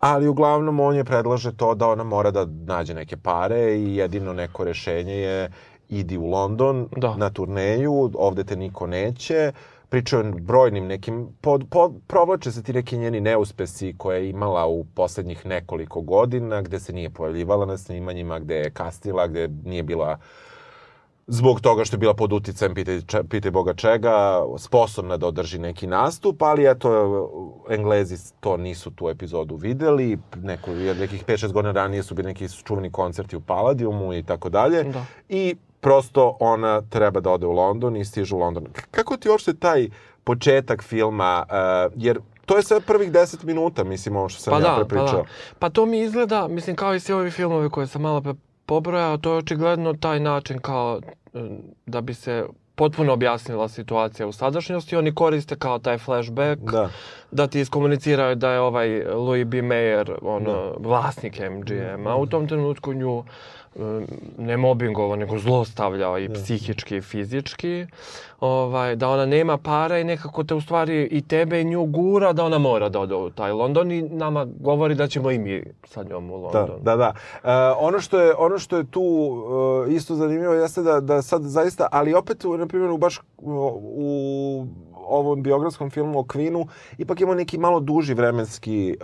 ali 0.00 0.28
uglavnom 0.28 0.80
on 0.80 0.96
je 0.96 1.04
predlaže 1.04 1.56
to 1.56 1.74
da 1.74 1.88
ona 1.88 2.04
mora 2.04 2.30
da 2.30 2.46
nađe 2.66 2.94
neke 2.94 3.16
pare 3.16 3.78
i 3.78 3.96
jedino 3.96 4.32
neko 4.32 4.64
rešenje 4.64 5.14
je 5.14 5.50
idi 5.88 6.18
u 6.18 6.26
London 6.26 6.88
Da. 6.96 7.16
na 7.16 7.30
turneju, 7.30 8.10
ovde 8.14 8.44
te 8.44 8.56
niko 8.56 8.86
neće, 8.86 9.52
pričaju 9.88 10.20
o 10.20 10.38
brojnim 10.40 10.86
nekim, 10.86 11.28
pod, 11.40 11.64
pod, 11.70 11.92
provlače 12.06 12.52
se 12.52 12.62
ti 12.62 12.72
neki 12.72 12.98
njeni 12.98 13.20
neuspesi 13.20 13.94
koje 13.98 14.18
je 14.18 14.30
imala 14.30 14.66
u 14.66 14.84
poslednjih 14.84 15.46
nekoliko 15.46 16.00
godina, 16.00 16.62
gde 16.62 16.80
se 16.80 16.92
nije 16.92 17.10
pojavljivala 17.10 17.66
na 17.66 17.76
snimanjima, 17.78 18.38
gde 18.38 18.54
je 18.54 18.70
kasnila, 18.70 19.26
gde 19.26 19.48
nije 19.64 19.82
bila 19.82 20.18
zbog 21.28 21.60
toga 21.60 21.84
što 21.84 21.94
je 21.94 21.98
bila 21.98 22.14
pod 22.14 22.32
uticajem, 22.32 22.74
pitaj, 22.74 23.00
pitaj 23.28 23.50
Boga 23.50 23.74
čega, 23.74 24.42
sposobna 24.58 25.16
da 25.16 25.26
održi 25.26 25.58
neki 25.58 25.86
nastup, 25.86 26.42
ali 26.42 26.70
eto, 26.70 26.90
Englezi 27.70 28.16
to 28.40 28.56
nisu 28.56 28.90
tu 28.90 29.08
epizodu 29.08 29.56
videli, 29.56 30.18
neko, 30.42 30.70
nekih 30.70 31.24
5-6 31.26 31.52
godina 31.52 31.72
ranije 31.72 32.02
su 32.02 32.14
bili 32.14 32.28
neki 32.28 32.48
čuveni 32.64 32.90
koncerti 32.90 33.36
u 33.36 33.40
Palladiumu 33.40 34.14
i 34.14 34.22
tako 34.22 34.48
dalje. 34.48 34.84
Da. 34.84 35.04
I 35.28 35.56
prosto 35.80 36.36
ona 36.40 36.82
treba 36.82 37.20
da 37.20 37.30
ode 37.30 37.46
u 37.46 37.52
London 37.52 37.96
i 37.96 38.04
stiže 38.04 38.34
u 38.34 38.38
London. 38.38 38.66
Kako 38.90 39.16
ti 39.16 39.28
uopšte 39.28 39.54
taj 39.54 39.88
početak 40.24 40.82
filma, 40.82 41.46
uh, 41.48 41.92
jer 41.96 42.20
to 42.46 42.56
je 42.56 42.62
sve 42.62 42.80
prvih 42.80 43.12
10 43.12 43.44
minuta, 43.44 43.84
mislim, 43.84 44.16
ovo 44.16 44.28
što 44.28 44.40
sam 44.42 44.50
Pa 44.50 44.56
ja 44.56 44.60
da, 44.60 44.68
pa 44.68 44.76
prepričao. 44.76 45.22
da. 45.22 45.28
Pa 45.58 45.70
to 45.70 45.86
mi 45.86 46.00
izgleda, 46.00 46.48
mislim, 46.48 46.76
kao 46.76 46.94
i 46.94 47.00
svi 47.00 47.14
ovi 47.14 47.30
filmovi 47.30 47.70
koje 47.70 47.86
sam 47.86 48.02
malo 48.02 48.20
pre 48.20 48.34
pobrojao, 48.68 49.18
to 49.18 49.32
je 49.32 49.38
očigledno 49.38 49.92
taj 49.92 50.20
način 50.20 50.58
kao 50.58 51.00
e, 51.34 51.40
da 51.86 52.00
bi 52.00 52.14
se 52.14 52.44
potpuno 52.78 53.12
objasnila 53.12 53.68
situacija 53.68 54.26
u 54.26 54.32
sadašnjosti. 54.32 54.96
Oni 54.96 55.14
koriste 55.14 55.56
kao 55.56 55.78
taj 55.78 55.98
flashback 55.98 56.60
Da. 56.62 56.88
da 57.30 57.46
ti 57.46 57.60
iskomuniciraju 57.60 58.36
da 58.36 58.50
je 58.50 58.60
ovaj 58.60 59.04
Louis 59.04 59.46
B. 59.46 59.56
Mayer 59.58 60.14
ono, 60.22 60.74
vlasnik 60.78 61.40
MGM-a. 61.40 62.16
U 62.16 62.26
tom 62.26 62.48
trenutku 62.48 62.92
nju 62.94 63.24
ne 64.38 64.56
mobingovao, 64.56 65.16
nego 65.16 65.38
zlostavljao 65.38 66.18
i 66.18 66.28
psihički 66.28 66.96
i 66.96 67.00
fizički, 67.00 67.86
ovaj, 68.40 68.96
da 68.96 69.08
ona 69.08 69.26
nema 69.26 69.58
para 69.58 69.98
i 69.98 70.04
nekako 70.04 70.44
te 70.44 70.54
u 70.54 70.60
stvari 70.60 71.08
i 71.10 71.22
tebe 71.22 71.60
i 71.60 71.64
nju 71.64 71.84
gura 71.84 72.32
da 72.32 72.44
ona 72.44 72.58
mora 72.58 72.88
da 72.88 73.00
ode 73.00 73.14
u 73.14 73.30
taj 73.30 73.52
London 73.52 73.92
i 73.92 74.02
nama 74.02 74.46
govori 74.60 74.94
da 74.94 75.06
ćemo 75.06 75.30
i 75.30 75.38
mi 75.38 75.62
sa 75.84 76.02
njom 76.02 76.30
u 76.30 76.50
Da, 76.52 76.58
London. 76.60 76.78
da, 76.82 76.96
da. 76.96 77.12
E, 77.44 77.48
ono, 77.78 78.00
što 78.00 78.20
je, 78.20 78.34
ono 78.38 78.58
što 78.58 78.76
je 78.76 78.84
tu 78.84 79.36
e, 79.88 79.92
isto 79.92 80.14
zanimljivo 80.14 80.54
jeste 80.54 80.82
da, 80.82 81.00
da 81.00 81.22
sad 81.22 81.42
zaista, 81.42 81.86
ali 81.90 82.14
opet, 82.14 82.44
na 82.68 82.70
primjer, 82.70 82.90
u 82.90 82.98
baš 82.98 83.20
u, 83.38 84.66
ovom 85.08 85.42
biografskom 85.42 85.90
filmu 85.90 86.18
o 86.18 86.22
Queenu, 86.22 86.66
ipak 86.98 87.20
imamo 87.20 87.34
neki 87.34 87.58
malo 87.58 87.80
duži 87.80 88.14
vremenski 88.14 88.90
e, 88.90 88.94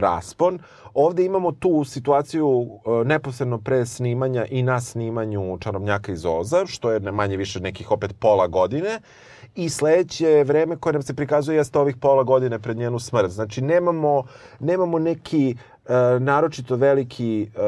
raspon. 0.00 0.58
Ovde 0.94 1.24
imamo 1.24 1.52
tu 1.52 1.84
situaciju 1.84 2.66
e, 2.66 3.04
neposredno 3.04 3.58
pre 3.58 3.86
snimanja 3.86 4.46
i 4.50 4.62
na 4.62 4.80
snimanju 4.80 5.58
Čarobnjaka 5.60 6.12
iz 6.12 6.24
Oza, 6.26 6.66
što 6.66 6.90
je 6.90 7.00
manje 7.00 7.36
više 7.36 7.60
nekih 7.60 7.90
opet 7.90 8.14
pola 8.18 8.46
godine. 8.46 9.00
I 9.54 9.68
sledeće 9.68 10.44
vreme 10.44 10.76
koje 10.76 10.92
nam 10.92 11.02
se 11.02 11.14
prikazuje 11.14 11.56
jeste 11.56 11.78
ovih 11.78 11.96
pola 11.96 12.22
godine 12.22 12.58
pred 12.58 12.76
njenu 12.76 12.98
smrt. 12.98 13.30
Znači, 13.30 13.62
nemamo, 13.62 14.22
nemamo 14.60 14.98
neki 14.98 15.56
e, 15.86 16.20
naročito 16.20 16.76
veliki 16.76 17.42
e, 17.42 17.58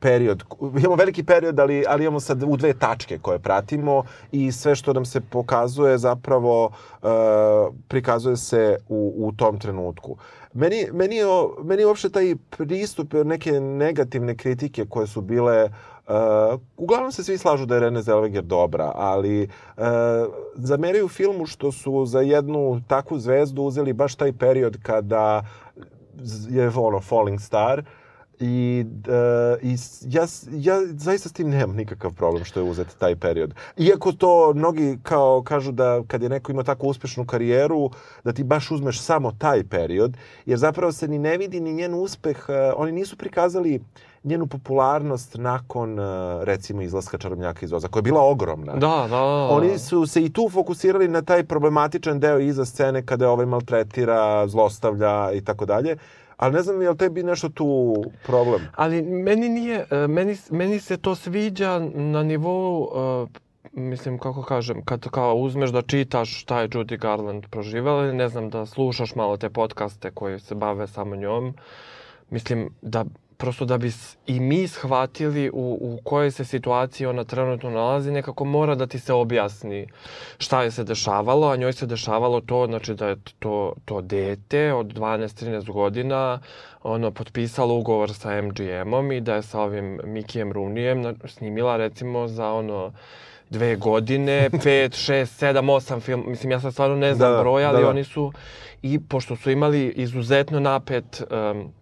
period. 0.00 0.44
Imamo 0.78 0.94
veliki 0.94 1.24
period, 1.24 1.60
ali, 1.60 1.84
ali 1.88 2.04
imamo 2.04 2.20
sad 2.20 2.42
u 2.42 2.56
dve 2.56 2.72
tačke 2.74 3.18
koje 3.18 3.38
pratimo 3.38 4.04
i 4.32 4.52
sve 4.52 4.76
što 4.76 4.92
nam 4.92 5.04
se 5.04 5.20
pokazuje 5.20 5.98
zapravo 5.98 6.70
e, 7.02 7.06
prikazuje 7.88 8.36
se 8.36 8.76
u, 8.88 9.14
u 9.16 9.32
tom 9.32 9.58
trenutku. 9.58 10.16
Meni, 10.52 10.86
meni, 10.92 11.16
je, 11.16 11.26
meni 11.64 11.82
je 11.82 11.86
uopšte 11.86 12.08
taj 12.08 12.36
pristup 12.56 13.14
neke 13.24 13.60
negativne 13.60 14.36
kritike 14.36 14.86
koje 14.86 15.06
su 15.06 15.20
bile 15.20 15.68
Uh, 16.08 16.60
uglavnom 16.76 17.12
se 17.12 17.24
svi 17.24 17.38
slažu 17.38 17.66
da 17.66 17.74
je 17.74 17.80
Rene 17.80 18.02
Zellweger 18.02 18.40
dobra, 18.40 18.92
ali 18.94 19.42
uh, 19.76 19.84
zameraju 20.54 21.08
filmu 21.08 21.46
što 21.46 21.72
su 21.72 22.06
za 22.06 22.20
jednu 22.20 22.80
takvu 22.86 23.18
zvezdu 23.18 23.62
uzeli 23.62 23.92
baš 23.92 24.14
taj 24.14 24.32
period 24.32 24.78
kada 24.82 25.44
je 26.50 26.70
ono 26.76 27.00
Falling 27.00 27.40
Star 27.40 27.82
i, 28.40 28.84
uh, 29.08 29.62
i 29.62 29.76
ja, 30.02 30.26
ja 30.50 30.80
zaista 30.86 31.28
s 31.28 31.32
tim 31.32 31.50
nemam 31.50 31.76
nikakav 31.76 32.12
problem 32.12 32.44
što 32.44 32.60
je 32.60 32.70
uzet 32.70 32.96
taj 32.98 33.16
period. 33.16 33.54
Iako 33.76 34.12
to 34.12 34.52
mnogi 34.54 34.98
kao 35.02 35.42
kažu 35.42 35.72
da 35.72 36.02
kad 36.06 36.22
je 36.22 36.28
neko 36.28 36.52
ima 36.52 36.62
tako 36.62 36.86
uspešnu 36.86 37.26
karijeru, 37.26 37.90
da 38.24 38.32
ti 38.32 38.44
baš 38.44 38.70
uzmeš 38.70 39.00
samo 39.00 39.32
taj 39.38 39.64
period, 39.64 40.16
jer 40.46 40.58
zapravo 40.58 40.92
se 40.92 41.08
ni 41.08 41.18
ne 41.18 41.36
vidi 41.36 41.60
ni 41.60 41.72
njen 41.72 41.94
uspeh, 41.94 42.36
uh, 42.48 42.54
oni 42.76 42.92
nisu 42.92 43.16
prikazali 43.16 43.80
njenu 44.24 44.46
popularnost 44.46 45.34
nakon, 45.34 45.98
uh, 45.98 46.06
recimo, 46.42 46.82
izlaska 46.82 47.18
Čarobnjaka 47.18 47.66
iz 47.66 47.72
Oza, 47.72 47.88
koja 47.88 48.00
je 48.00 48.02
bila 48.02 48.22
ogromna. 48.22 48.72
Da, 48.72 49.06
da. 49.10 49.22
Oni 49.50 49.78
su 49.78 50.06
se 50.06 50.24
i 50.24 50.32
tu 50.32 50.48
fokusirali 50.48 51.08
na 51.08 51.22
taj 51.22 51.44
problematičan 51.44 52.20
deo 52.20 52.38
iza 52.38 52.64
scene 52.64 53.06
kada 53.06 53.24
je 53.24 53.28
ovaj 53.28 53.46
maltretira, 53.46 54.48
zlostavlja 54.48 55.32
i 55.32 55.40
tako 55.40 55.66
dalje. 55.66 55.96
Ali 56.38 56.54
ne 56.54 56.62
znam 56.62 56.82
je 56.82 56.90
li 56.90 56.96
tebi 56.96 57.22
nešto 57.22 57.48
tu 57.48 57.94
problem? 58.26 58.60
Ali 58.74 59.02
meni 59.02 59.48
nije, 59.48 59.86
e, 59.90 60.06
meni, 60.06 60.36
meni 60.50 60.80
se 60.80 60.96
to 60.96 61.14
sviđa 61.14 61.78
na 61.94 62.22
nivou, 62.22 62.88
e, 62.94 63.26
mislim, 63.72 64.18
kako 64.18 64.42
kažem, 64.42 64.84
kad 64.84 65.08
kao 65.10 65.34
uzmeš 65.34 65.70
da 65.70 65.82
čitaš 65.82 66.40
šta 66.40 66.60
je 66.60 66.68
Judy 66.68 66.98
Garland 66.98 67.46
proživela 67.50 68.12
ne 68.12 68.28
znam, 68.28 68.50
da 68.50 68.66
slušaš 68.66 69.14
malo 69.14 69.36
te 69.36 69.50
podcaste 69.50 70.10
koji 70.10 70.40
se 70.40 70.54
bave 70.54 70.86
samo 70.86 71.16
njom, 71.16 71.54
mislim 72.30 72.70
da 72.82 73.04
prosto 73.38 73.64
da 73.64 73.78
bi 73.78 73.90
i 74.26 74.40
mi 74.40 74.68
shvatili 74.68 75.50
u, 75.50 75.78
u 75.80 75.98
kojoj 76.04 76.30
se 76.30 76.44
situaciji 76.44 77.06
ona 77.06 77.24
trenutno 77.24 77.70
nalazi, 77.70 78.10
nekako 78.10 78.44
mora 78.44 78.74
da 78.74 78.86
ti 78.86 78.98
se 78.98 79.12
objasni 79.12 79.86
šta 80.38 80.62
je 80.62 80.70
se 80.70 80.84
dešavalo, 80.84 81.48
a 81.48 81.56
njoj 81.56 81.72
se 81.72 81.86
dešavalo 81.86 82.40
to, 82.40 82.66
znači 82.66 82.94
da 82.94 83.08
je 83.08 83.16
to, 83.38 83.72
to 83.84 84.00
dete 84.00 84.72
od 84.72 84.86
12-13 84.86 85.72
godina 85.72 86.40
ono, 86.82 87.10
potpisalo 87.10 87.74
ugovor 87.74 88.14
sa 88.14 88.42
MGM-om 88.42 89.12
i 89.12 89.20
da 89.20 89.34
je 89.34 89.42
sa 89.42 89.60
ovim 89.60 90.00
Mikijem 90.04 90.52
Runijem 90.52 91.14
snimila 91.24 91.76
recimo 91.76 92.28
za 92.28 92.52
ono 92.52 92.92
dve 93.50 93.76
godine, 93.76 94.50
pet, 94.64 94.94
šest, 94.94 95.38
sedam, 95.38 95.68
osam 95.68 96.00
film, 96.00 96.24
mislim 96.26 96.52
ja 96.52 96.60
sad 96.60 96.72
stvarno 96.72 96.96
ne 96.96 97.14
znam 97.14 97.32
Da, 97.32 97.40
broj, 97.40 97.64
ali 97.64 97.76
da, 97.76 97.82
da. 97.82 97.90
oni 97.90 98.04
su 98.04 98.32
i 98.82 99.00
pošto 99.08 99.36
su 99.36 99.50
imali 99.50 99.86
izuzetno 99.96 100.60
napet 100.60 101.22
um, 101.30 101.72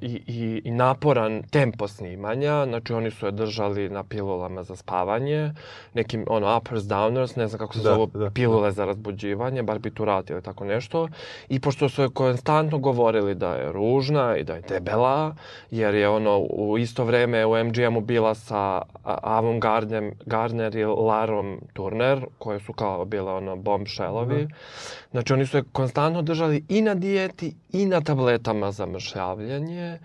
i, 0.00 0.22
i, 0.26 0.62
i 0.64 0.70
naporan 0.70 1.42
tempo 1.42 1.88
snimanja, 1.88 2.64
znači 2.66 2.92
oni 2.92 3.10
su 3.10 3.26
je 3.26 3.32
držali 3.32 3.88
na 3.88 4.04
pilulama 4.04 4.62
za 4.62 4.76
spavanje, 4.76 5.52
nekim 5.94 6.24
ono 6.28 6.56
uppers, 6.56 6.82
downers, 6.82 7.36
ne 7.36 7.48
znam 7.48 7.58
kako 7.58 7.74
se 7.74 7.82
Da, 7.82 7.94
zovu 7.94 8.06
da, 8.06 8.30
pilule 8.30 8.72
za 8.72 8.84
razbuđivanje, 8.84 9.62
barbiturat 9.62 10.30
ili 10.30 10.42
tako 10.42 10.64
nešto. 10.64 11.08
I 11.48 11.60
pošto 11.60 11.88
su 11.88 12.02
je 12.02 12.10
konstantno 12.10 12.78
govorili 12.78 13.34
da 13.34 13.54
je 13.54 13.72
ružna 13.72 14.36
i 14.36 14.44
da 14.44 14.54
je 14.54 14.62
debela, 14.68 15.34
jer 15.70 15.94
je 15.94 16.08
ono 16.08 16.38
u 16.38 16.78
isto 16.78 17.04
vreme 17.04 17.46
u 17.46 17.64
MGM-u 17.64 18.00
bila 18.00 18.34
sa 18.34 18.82
Avon 19.04 19.60
Gardner, 19.60 20.12
Gardner 20.26 20.76
i 20.76 20.84
Larom 20.84 21.60
Turner, 21.72 22.26
koje 22.38 22.60
su 22.60 22.72
kao 22.72 23.04
bile 23.04 23.32
ono 23.32 23.56
bombshellovi. 23.56 24.48
Znači 25.12 25.32
oni 25.32 25.46
su 25.46 25.56
je 25.56 25.64
konstantno 25.72 26.22
držali 26.22 26.64
i 26.68 26.82
na 26.82 26.94
dijeti 26.94 27.54
i 27.72 27.86
na 27.86 28.00
tabletama 28.00 28.72
za 28.72 28.86
mršavljanje 28.86 29.98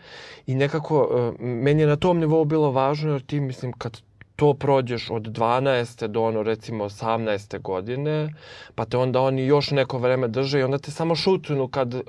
i 0.48 0.56
nekako 0.56 1.10
e, 1.40 1.44
meni 1.44 1.82
je 1.82 1.88
na 1.88 1.96
tom 1.96 2.20
nivou 2.20 2.46
bilo 2.46 2.72
važno 2.72 3.12
jer 3.12 3.22
ti 3.22 3.40
mislim 3.40 3.74
kad 3.74 4.02
to 4.36 4.54
prođeš 4.54 5.10
od 5.10 5.24
12. 5.24 6.08
do 6.08 6.22
ono 6.22 6.44
recimo 6.44 6.84
18. 6.84 7.62
godine, 7.62 8.34
pa 8.76 8.86
te 8.86 8.98
onda 8.98 9.22
oni 9.22 9.46
još 9.46 9.72
neko 9.72 9.98
vreme 9.98 10.28
drže 10.28 10.60
i 10.60 10.64
onda 10.64 10.78
te 10.78 10.92
samo 10.92 11.16
šutnu 11.16 11.68
kad 11.68 12.02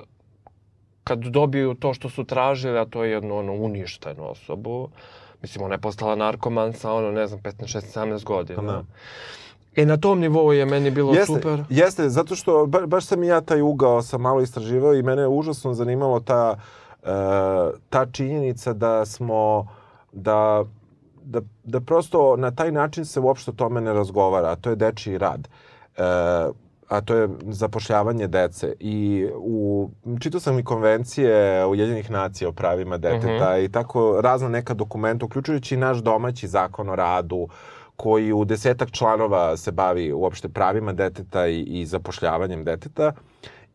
kad 1.03 1.19
dobiju 1.19 1.73
to 1.73 1.93
što 1.93 2.09
su 2.09 2.23
tražili, 2.23 2.79
a 2.79 2.85
to 2.85 3.03
je 3.03 3.11
jednu 3.11 3.37
ono 3.37 3.53
uništenu 3.53 4.29
osobu. 4.29 4.89
Mislim, 5.41 5.65
ona 5.65 5.73
je 5.73 5.81
postala 5.81 6.15
narkoman 6.15 6.73
sa 6.73 6.93
ono, 6.93 7.11
ne 7.11 7.27
znam, 7.27 7.41
15, 7.41 7.77
16, 7.77 7.99
17 7.99 8.23
godina. 8.23 8.61
Da. 8.61 8.83
E, 9.81 9.85
na 9.85 9.97
tom 9.97 10.19
nivou 10.19 10.53
je 10.53 10.65
meni 10.65 10.91
bilo 10.91 11.13
jeste, 11.13 11.33
super. 11.33 11.63
Jeste, 11.69 12.09
zato 12.09 12.35
što 12.35 12.65
ba, 12.65 12.85
baš 12.85 13.05
sam 13.05 13.23
i 13.23 13.27
ja 13.27 13.41
taj 13.41 13.61
ugao 13.61 14.01
sam 14.01 14.21
malo 14.21 14.41
istraživao 14.41 14.95
i 14.95 15.03
mene 15.03 15.21
je 15.21 15.27
užasno 15.27 15.73
zanimalo 15.73 16.19
ta, 16.19 16.55
e, 17.03 17.07
ta 17.89 18.05
činjenica 18.11 18.73
da 18.73 19.05
smo, 19.05 19.67
da, 20.11 20.63
da, 21.23 21.41
da 21.63 21.79
prosto 21.81 22.35
na 22.35 22.51
taj 22.51 22.71
način 22.71 23.05
se 23.05 23.19
uopšte 23.19 23.51
o 23.51 23.53
tome 23.53 23.81
ne 23.81 23.93
razgovara, 23.93 24.51
a 24.51 24.55
to 24.55 24.69
je 24.69 24.75
dečiji 24.75 25.17
rad. 25.17 25.47
E, 25.97 26.03
a 26.89 27.01
to 27.01 27.15
je 27.15 27.29
zapošljavanje 27.49 28.27
dece. 28.27 28.73
I 28.79 29.27
u, 29.35 29.89
čitao 30.19 30.39
sam 30.39 30.59
i 30.59 30.63
konvencije 30.63 31.65
Ujedinjenih 31.65 32.11
nacija 32.11 32.49
o 32.49 32.51
pravima 32.51 32.97
deteta 32.97 33.57
i 33.57 33.69
tako 33.69 34.21
razna 34.21 34.49
neka 34.49 34.73
dokumenta, 34.73 35.25
uključujući 35.25 35.75
i 35.75 35.77
naš 35.77 35.97
domaći 35.97 36.47
zakon 36.47 36.89
o 36.89 36.95
radu, 36.95 37.47
koji 37.99 38.33
u 38.33 38.45
desetak 38.45 38.91
članova 38.91 39.57
se 39.57 39.71
bavi 39.71 40.11
uopšte 40.13 40.49
pravima 40.49 40.93
deteta 40.93 41.47
i, 41.47 41.61
i 41.61 41.85
zapošljavanjem 41.85 42.63
deteta. 42.63 43.11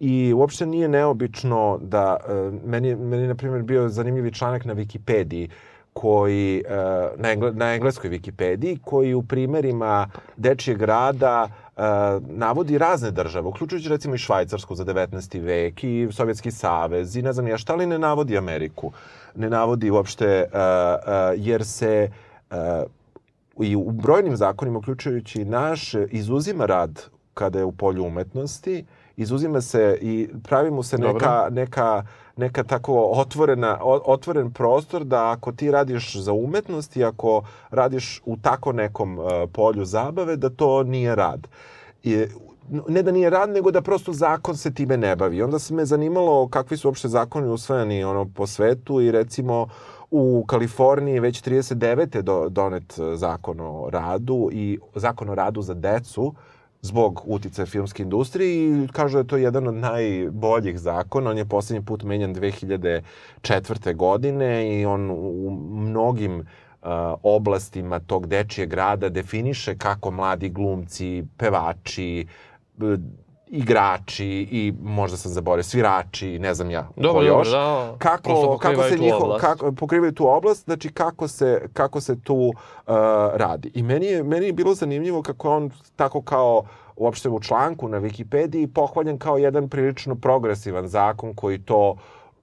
I 0.00 0.32
uopšte 0.32 0.66
nije 0.66 0.88
neobično 0.88 1.78
da, 1.82 2.16
e, 2.28 2.32
meni, 2.64 2.94
meni 2.96 3.26
na 3.28 3.34
primjer, 3.34 3.62
bio 3.62 3.88
zanimljivi 3.88 4.32
članak 4.32 4.64
na 4.64 4.74
Wikipediji, 4.74 5.48
koji, 5.92 6.64
e, 6.68 6.76
na, 7.16 7.32
engle, 7.32 7.52
na 7.52 7.74
engleskoj 7.74 8.10
Wikipediji, 8.10 8.78
koji 8.82 9.14
u 9.14 9.22
primerima 9.22 10.08
dečijeg 10.36 10.82
rada 10.82 11.48
e, 11.48 11.82
navodi 12.28 12.78
razne 12.78 13.10
države, 13.10 13.48
uključujući 13.48 13.88
recimo 13.88 14.14
i 14.14 14.18
Švajcarsku 14.18 14.74
za 14.74 14.84
19. 14.84 15.40
vek 15.40 15.84
i 15.84 16.08
Sovjetski 16.12 16.50
savez 16.50 17.16
i 17.16 17.22
ne 17.22 17.32
znam 17.32 17.48
ja 17.48 17.58
šta, 17.58 17.72
ali 17.72 17.86
ne 17.86 17.98
navodi 17.98 18.38
Ameriku. 18.38 18.92
Ne 19.34 19.50
navodi 19.50 19.90
uopšte, 19.90 20.44
jer 21.36 21.64
se 21.64 22.08
i 23.60 23.76
u 23.76 23.90
brojnim 23.90 24.36
zakonima, 24.36 24.78
uključujući 24.78 25.44
naš, 25.44 25.94
izuzima 26.10 26.66
rad 26.66 27.04
kada 27.34 27.58
je 27.58 27.64
u 27.64 27.72
polju 27.72 28.04
umetnosti, 28.04 28.84
izuzima 29.16 29.60
se 29.60 29.98
i 30.02 30.28
pravi 30.42 30.70
mu 30.70 30.82
se 30.82 30.98
neka, 30.98 31.48
neka, 31.50 32.06
neka 32.36 32.64
tako 32.64 33.10
otvorena, 33.14 33.78
otvoren 33.84 34.52
prostor 34.52 35.04
da 35.04 35.30
ako 35.30 35.52
ti 35.52 35.70
radiš 35.70 36.16
za 36.16 36.32
umetnost 36.32 36.96
i 36.96 37.04
ako 37.04 37.42
radiš 37.70 38.22
u 38.24 38.36
tako 38.36 38.72
nekom 38.72 39.18
uh, 39.18 39.26
polju 39.52 39.84
zabave, 39.84 40.36
da 40.36 40.50
to 40.50 40.82
nije 40.82 41.14
rad. 41.14 41.46
I, 42.02 42.26
ne 42.88 43.02
da 43.02 43.12
nije 43.12 43.30
rad, 43.30 43.50
nego 43.50 43.70
da 43.70 43.82
prosto 43.82 44.12
zakon 44.12 44.56
se 44.56 44.74
time 44.74 44.96
ne 44.96 45.16
bavi. 45.16 45.42
Onda 45.42 45.58
se 45.58 45.74
me 45.74 45.84
zanimalo 45.84 46.48
kakvi 46.48 46.76
su 46.76 46.88
uopšte 46.88 47.08
zakoni 47.08 47.48
usvojeni 47.48 48.04
ono, 48.04 48.30
po 48.34 48.46
svetu 48.46 49.00
i 49.00 49.10
recimo 49.10 49.68
u 50.16 50.44
Kaliforniji 50.46 51.20
već 51.20 51.42
39. 51.42 52.22
Do, 52.22 52.48
donet 52.48 52.98
e, 52.98 53.16
zakon 53.16 53.60
o 53.60 53.90
radu 53.90 54.48
i 54.52 54.78
zakon 54.94 55.30
o 55.30 55.34
radu 55.34 55.62
za 55.62 55.74
decu 55.74 56.34
zbog 56.82 57.22
uticaja 57.26 57.66
filmske 57.66 58.02
industrije 58.02 58.84
i 58.84 58.88
kažu 58.88 59.14
da 59.14 59.20
je 59.20 59.26
to 59.26 59.36
jedan 59.36 59.68
od 59.68 59.74
najboljih 59.74 60.78
zakona. 60.78 61.30
On 61.30 61.38
je 61.38 61.44
poslednji 61.44 61.84
put 61.84 62.02
menjan 62.02 62.34
2004. 62.34 63.94
godine 63.96 64.80
i 64.80 64.86
on 64.86 65.10
u 65.10 65.50
mnogim 65.70 66.46
oblastima 67.22 67.98
tog 67.98 68.26
dečijeg 68.26 68.70
grada 68.70 69.08
definiše 69.08 69.78
kako 69.78 70.10
mladi 70.10 70.48
glumci, 70.48 71.24
pevači, 71.36 72.26
b- 72.76 72.98
igrači 73.46 74.48
i 74.50 74.74
možda 74.82 75.16
sam 75.16 75.32
zaboravio 75.32 75.62
svirači, 75.62 76.38
ne 76.38 76.54
znam 76.54 76.70
ja 76.70 76.88
Dobro, 76.96 77.20
ko 77.20 77.22
još. 77.22 77.50
da. 77.50 77.94
Kako, 77.98 78.22
Prosto 78.22 78.58
kako 78.58 78.74
pokrivaju 78.74 78.90
se 78.90 78.96
tu 78.96 79.02
njiho, 79.02 79.16
oblast. 79.16 79.40
kako, 79.44 79.72
pokrivaju 79.72 80.12
tu 80.12 80.28
oblast, 80.28 80.64
znači 80.64 80.88
kako 80.88 81.28
se, 81.28 81.66
kako 81.72 82.00
se 82.00 82.20
tu 82.20 82.34
uh, 82.36 82.52
radi. 83.34 83.70
I 83.74 83.82
meni 83.82 84.06
je, 84.06 84.22
meni 84.22 84.46
je 84.46 84.52
bilo 84.52 84.74
zanimljivo 84.74 85.22
kako 85.22 85.50
on 85.50 85.70
tako 85.96 86.22
kao 86.22 86.62
uopšte 86.96 87.28
u 87.28 87.40
članku 87.40 87.88
na 87.88 88.00
Wikipediji 88.00 88.66
pohvaljen 88.66 89.18
kao 89.18 89.38
jedan 89.38 89.68
prilično 89.68 90.14
progresivan 90.14 90.88
zakon 90.88 91.34
koji 91.34 91.58
to 91.58 91.96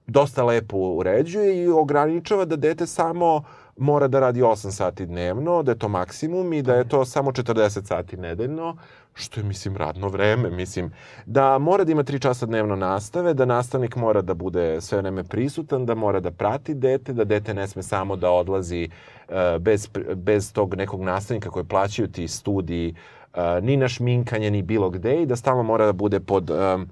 dosta 0.06 0.44
lepo 0.44 0.76
uređuje 0.76 1.62
i 1.62 1.68
ograničava 1.68 2.44
da 2.44 2.56
dete 2.56 2.86
samo 2.86 3.42
mora 3.76 4.08
da 4.08 4.20
radi 4.20 4.42
8 4.42 4.70
sati 4.70 5.06
dnevno, 5.06 5.62
da 5.62 5.72
je 5.72 5.78
to 5.78 5.88
maksimum 5.88 6.52
i 6.52 6.62
da 6.62 6.74
je 6.74 6.88
to 6.88 7.04
samo 7.04 7.32
40 7.32 7.86
sati 7.86 8.16
nedeljno, 8.16 8.76
što 9.14 9.40
je, 9.40 9.44
mislim, 9.44 9.76
radno 9.76 10.08
vreme, 10.08 10.50
mislim, 10.50 10.92
da 11.26 11.58
mora 11.58 11.84
da 11.84 11.92
ima 11.92 12.04
3 12.04 12.22
časa 12.22 12.46
dnevno 12.46 12.76
nastave, 12.76 13.34
da 13.34 13.44
nastavnik 13.44 13.96
mora 13.96 14.22
da 14.22 14.34
bude 14.34 14.80
sve 14.80 14.98
vreme 14.98 15.24
prisutan, 15.24 15.86
da 15.86 15.94
mora 15.94 16.20
da 16.20 16.30
prati 16.30 16.74
dete, 16.74 17.12
da 17.12 17.24
dete 17.24 17.54
ne 17.54 17.68
sme 17.68 17.82
samo 17.82 18.16
da 18.16 18.30
odlazi 18.30 18.88
e, 19.28 19.58
bez, 19.58 19.88
bez 20.14 20.52
tog 20.52 20.74
nekog 20.74 21.02
nastavnika 21.02 21.50
koje 21.50 21.64
plaćaju 21.64 22.08
ti 22.08 22.28
studiji, 22.28 22.94
e, 23.34 23.60
ni 23.60 23.76
na 23.76 23.88
šminkanje, 23.88 24.50
ni 24.50 24.62
bilo 24.62 24.90
gde 24.90 25.22
i 25.22 25.26
da 25.26 25.36
stalno 25.36 25.62
mora 25.62 25.86
da 25.86 25.92
bude 25.92 26.20
pod, 26.20 26.50
em, 26.50 26.88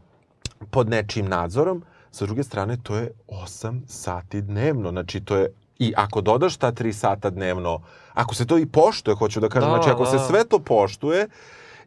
pod 0.71 0.89
nečim 0.89 1.29
nadzorom. 1.29 1.83
Sa 2.11 2.27
druge 2.27 2.43
strane, 2.43 2.77
to 2.83 2.97
je 2.97 3.11
8 3.29 3.81
sati 3.87 4.43
dnevno. 4.43 4.91
Znači, 4.91 5.21
to 5.21 5.37
je 5.37 5.49
I 5.81 5.95
ako 5.97 6.21
dodaš 6.21 6.57
ta 6.57 6.73
3 6.73 6.93
sata 6.93 7.31
dnevno, 7.31 7.81
ako 8.13 8.35
se 8.35 8.47
to 8.47 8.59
i 8.59 8.67
poštuje, 8.67 9.15
hoću 9.15 9.41
da 9.41 9.49
kažem, 9.49 9.71
Da, 9.71 9.77
znači 9.77 9.91
ako 9.91 10.07
se 10.07 10.17
da. 10.17 10.23
sve 10.23 10.45
to 10.45 10.59
poštuje 10.59 11.29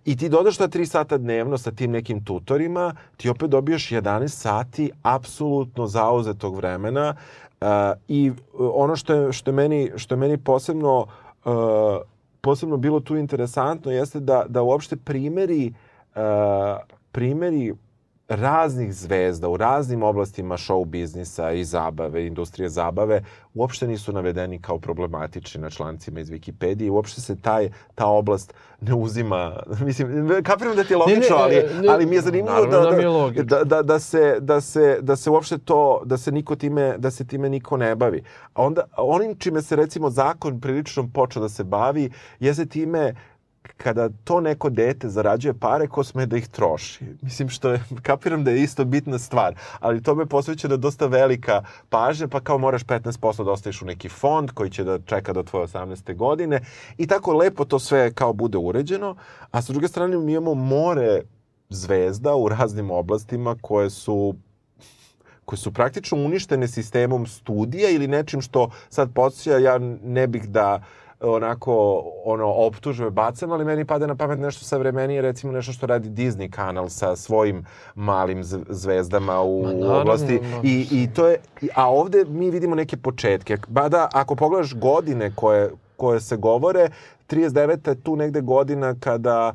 i 0.06 0.16
ti 0.18 0.30
dodaš 0.30 0.58
ta 0.58 0.68
3 0.68 0.86
sata 0.86 1.18
dnevno 1.18 1.58
sa 1.58 1.72
tim 1.72 1.92
nekim 1.92 2.24
tutorima, 2.26 2.96
ti 3.18 3.30
opet 3.30 3.50
dobiješ 3.50 3.90
11 3.90 4.28
sati 4.28 4.92
apsolutno 5.02 5.88
zauzetog 5.88 6.56
vremena 6.56 7.16
uh, 7.62 7.68
i 8.08 8.30
uh, 8.30 8.36
ono 8.74 8.96
što 8.96 9.14
je, 9.14 9.34
što 9.34 9.52
je, 9.52 9.56
meni, 9.56 9.92
što 9.96 10.16
je 10.16 10.20
meni 10.20 10.38
posebno 10.38 11.06
uh, 11.46 11.54
posebno 12.42 12.78
bilo 12.78 13.00
tu 13.00 13.16
interesantno 13.16 13.92
jeste 13.92 14.20
da, 14.20 14.46
da 14.50 14.62
uopšte 14.62 14.96
primeri 14.96 15.74
uh, 16.16 16.22
primeri 17.12 17.74
raznih 18.27 18.94
zvezda 18.94 19.50
u 19.50 19.58
raznim 19.58 20.03
oblastima 20.03 20.58
show 20.58 20.86
biznisa 20.86 21.51
i 21.51 21.63
zabave, 21.63 22.27
industrije 22.27 22.70
zabave, 22.70 23.24
uopšte 23.53 23.88
nisu 23.88 24.13
navedeni 24.13 24.62
kao 24.62 24.80
problematični 24.80 25.62
na 25.62 25.70
člancima 25.70 26.20
iz 26.20 26.30
Wikipedije. 26.30 26.89
Uopšte 26.89 27.22
se 27.22 27.36
taj, 27.36 27.70
ta 27.96 28.08
oblast 28.08 28.53
ne 28.82 28.94
uzima... 28.94 29.60
Mislim, 29.86 30.30
kapiram 30.44 30.75
da 30.75 30.84
ti 30.84 30.94
je 30.94 30.98
logično, 30.98 31.22
Ne, 31.22 31.30
ne, 31.30 31.44
ali, 31.44 31.56
ne, 31.82 31.88
ali 31.88 32.06
mi 32.06 32.15
je 32.15 32.22
zanimljivo 32.22 32.65
da, 32.65 32.80
da 32.80 32.92
da, 33.32 33.44
da, 33.44 33.63
da, 33.63 33.82
da, 33.82 34.00
se, 34.00 34.38
da, 34.39 34.62
se, 34.62 34.98
da 35.01 35.15
se 35.15 35.30
uopšte 35.30 35.58
to, 35.58 36.01
da 36.06 36.18
se 36.18 36.32
niko 36.32 36.56
time, 36.56 36.98
da 36.98 37.12
se 37.12 37.27
time 37.27 37.50
niko 37.50 37.77
ne 37.77 37.96
bavi. 37.96 38.24
A 38.53 38.63
onda, 38.63 38.84
onim 38.98 39.36
čime 39.36 39.62
se 39.62 39.75
recimo 39.75 40.10
zakon 40.10 40.62
prilično 40.62 41.10
počeo 41.13 41.42
da 41.42 41.50
se 41.50 41.63
bavi, 41.63 42.10
jeste 42.39 42.65
time 42.65 43.13
kada 43.77 44.10
to 44.24 44.41
neko 44.41 44.70
dete 44.70 45.10
zarađuje 45.10 45.53
pare, 45.53 45.88
ko 45.88 46.03
sme 46.03 46.25
da 46.25 46.38
ih 46.38 46.48
troši. 46.48 47.05
Mislim 47.22 47.50
što 47.50 47.70
je, 47.70 47.84
kapiram 48.01 48.43
da 48.43 48.51
je 48.51 48.63
isto 48.63 48.86
bitna 48.86 49.20
stvar, 49.20 49.55
ali 49.79 50.03
to 50.03 50.15
me 50.15 50.25
posvećena 50.25 50.77
dosta 50.77 51.05
velika 51.05 51.63
pažnja, 51.89 52.27
pa 52.27 52.39
kao 52.39 52.58
moraš 52.58 52.86
15% 52.86 53.46
da 53.46 53.51
ostaviš 53.51 53.82
u 53.82 53.86
neki 53.86 54.10
fond 54.10 54.51
koji 54.51 54.70
će 54.70 54.84
da 54.84 55.00
čeka 55.00 55.34
do 55.34 55.43
tvoje 55.43 55.67
18. 55.67 56.15
godine 56.15 56.62
i 56.98 57.08
tako 57.08 57.34
lepo 57.34 57.65
to 57.65 57.79
sve 57.79 58.13
kao 58.13 58.34
bude 58.34 58.58
uređeno, 58.58 59.15
a 59.51 59.62
sa 59.62 59.74
druge 59.74 59.88
strane 59.88 60.17
mi 60.17 60.32
imamo 60.32 60.53
more 60.53 61.22
zvezda 61.70 62.36
u 62.36 62.50
raznim 62.50 62.91
oblastima 62.91 63.55
koje 63.62 63.89
su 63.89 64.36
koje 65.46 65.58
su 65.58 65.74
praktično 65.74 66.17
uništene 66.17 66.67
sistemom 66.67 67.27
studija 67.27 67.89
ili 67.89 68.08
nečim 68.08 68.41
što 68.41 68.69
sad 68.89 69.13
podsjeća, 69.13 69.58
ja 69.58 69.78
ne 70.04 70.28
bih 70.28 70.49
da 70.49 70.84
onako 71.24 72.04
ono 72.26 72.48
optužbe 72.48 73.10
bacam, 73.10 73.52
ali 73.52 73.66
meni 73.66 73.86
pada 73.86 74.08
na 74.08 74.16
pamet 74.16 74.40
nešto 74.40 74.66
savremenije, 74.66 75.22
recimo 75.22 75.54
nešto 75.54 75.74
što 75.74 75.86
radi 75.86 76.10
Disney 76.10 76.50
kanal 76.50 76.90
sa 76.90 77.16
svojim 77.16 77.66
malim 77.96 78.44
zvezdama 78.70 79.42
u 79.42 79.64
Ma, 79.64 79.74
naravno, 79.74 80.02
oblasti. 80.02 80.40
ma. 80.42 80.60
I, 80.64 80.88
I 80.92 81.10
to 81.16 81.28
je, 81.28 81.38
a 81.76 81.92
ovde 81.92 82.26
mi 82.26 82.52
vidimo 82.52 82.76
neke 82.76 82.98
početke. 82.98 83.58
Bada, 83.68 84.08
ako 84.14 84.36
pogledaš 84.36 84.74
godine 84.74 85.32
koje, 85.36 85.72
koje 85.98 86.20
se 86.20 86.38
govore, 86.38 86.90
39. 87.30 87.90
je 87.90 87.96
tu 87.96 88.16
negde 88.16 88.42
godina 88.42 88.96
kada 89.00 89.54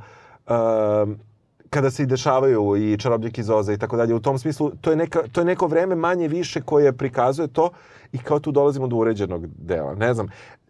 um, 0.49 1.19
kada 1.71 1.91
se 1.91 2.03
i 2.03 2.07
dešavaju 2.07 2.77
i 2.77 2.99
čarobnjak 2.99 3.39
iz 3.39 3.51
Oza 3.51 3.73
i 3.73 3.79
tako 3.79 3.97
dalje. 3.97 4.15
U 4.15 4.21
tom 4.21 4.39
smislu, 4.39 4.71
to 4.81 4.91
je, 4.91 4.97
neka, 4.97 5.23
to 5.33 5.41
je 5.41 5.45
neko 5.45 5.67
vreme 5.67 5.95
manje 5.95 6.29
više 6.29 6.61
koje 6.61 6.93
prikazuje 6.93 7.49
to 7.49 7.71
i 8.13 8.19
kao 8.19 8.41
tu 8.41 8.53
dolazimo 8.53 8.87
do 8.87 8.97
uređenog 8.97 9.47
dela. 9.47 9.95
Ne 9.95 10.15
znam, 10.15 10.29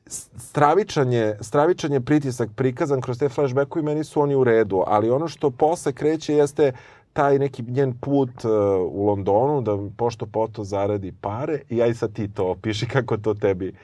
stravičan 0.09 1.13
je, 1.13 1.39
stravičan 1.41 1.93
je 1.93 2.01
pritisak 2.01 2.51
prikazan 2.55 3.01
kroz 3.01 3.19
te 3.19 3.29
flashbackove 3.29 3.83
i 3.83 3.85
meni 3.85 4.05
su 4.05 4.21
oni 4.21 4.35
u 4.35 4.45
redu, 4.45 4.83
ali 4.87 5.11
ono 5.11 5.29
što 5.29 5.51
posle 5.51 5.93
kreće 5.93 6.35
jeste 6.35 6.73
taj 7.13 7.39
neki 7.39 7.63
njen 7.63 7.95
put 8.01 8.45
uh, 8.45 8.51
u 8.93 9.07
Londonu, 9.07 9.61
da 9.61 9.79
pošto 9.97 10.27
poto 10.27 10.65
zaradi 10.65 11.13
pare 11.21 11.61
i 11.69 11.83
aj 11.83 11.95
sad 11.95 12.13
ti 12.13 12.29
to 12.29 12.47
opiši 12.51 12.87
kako 12.87 13.17
to 13.17 13.35
tebi 13.35 13.75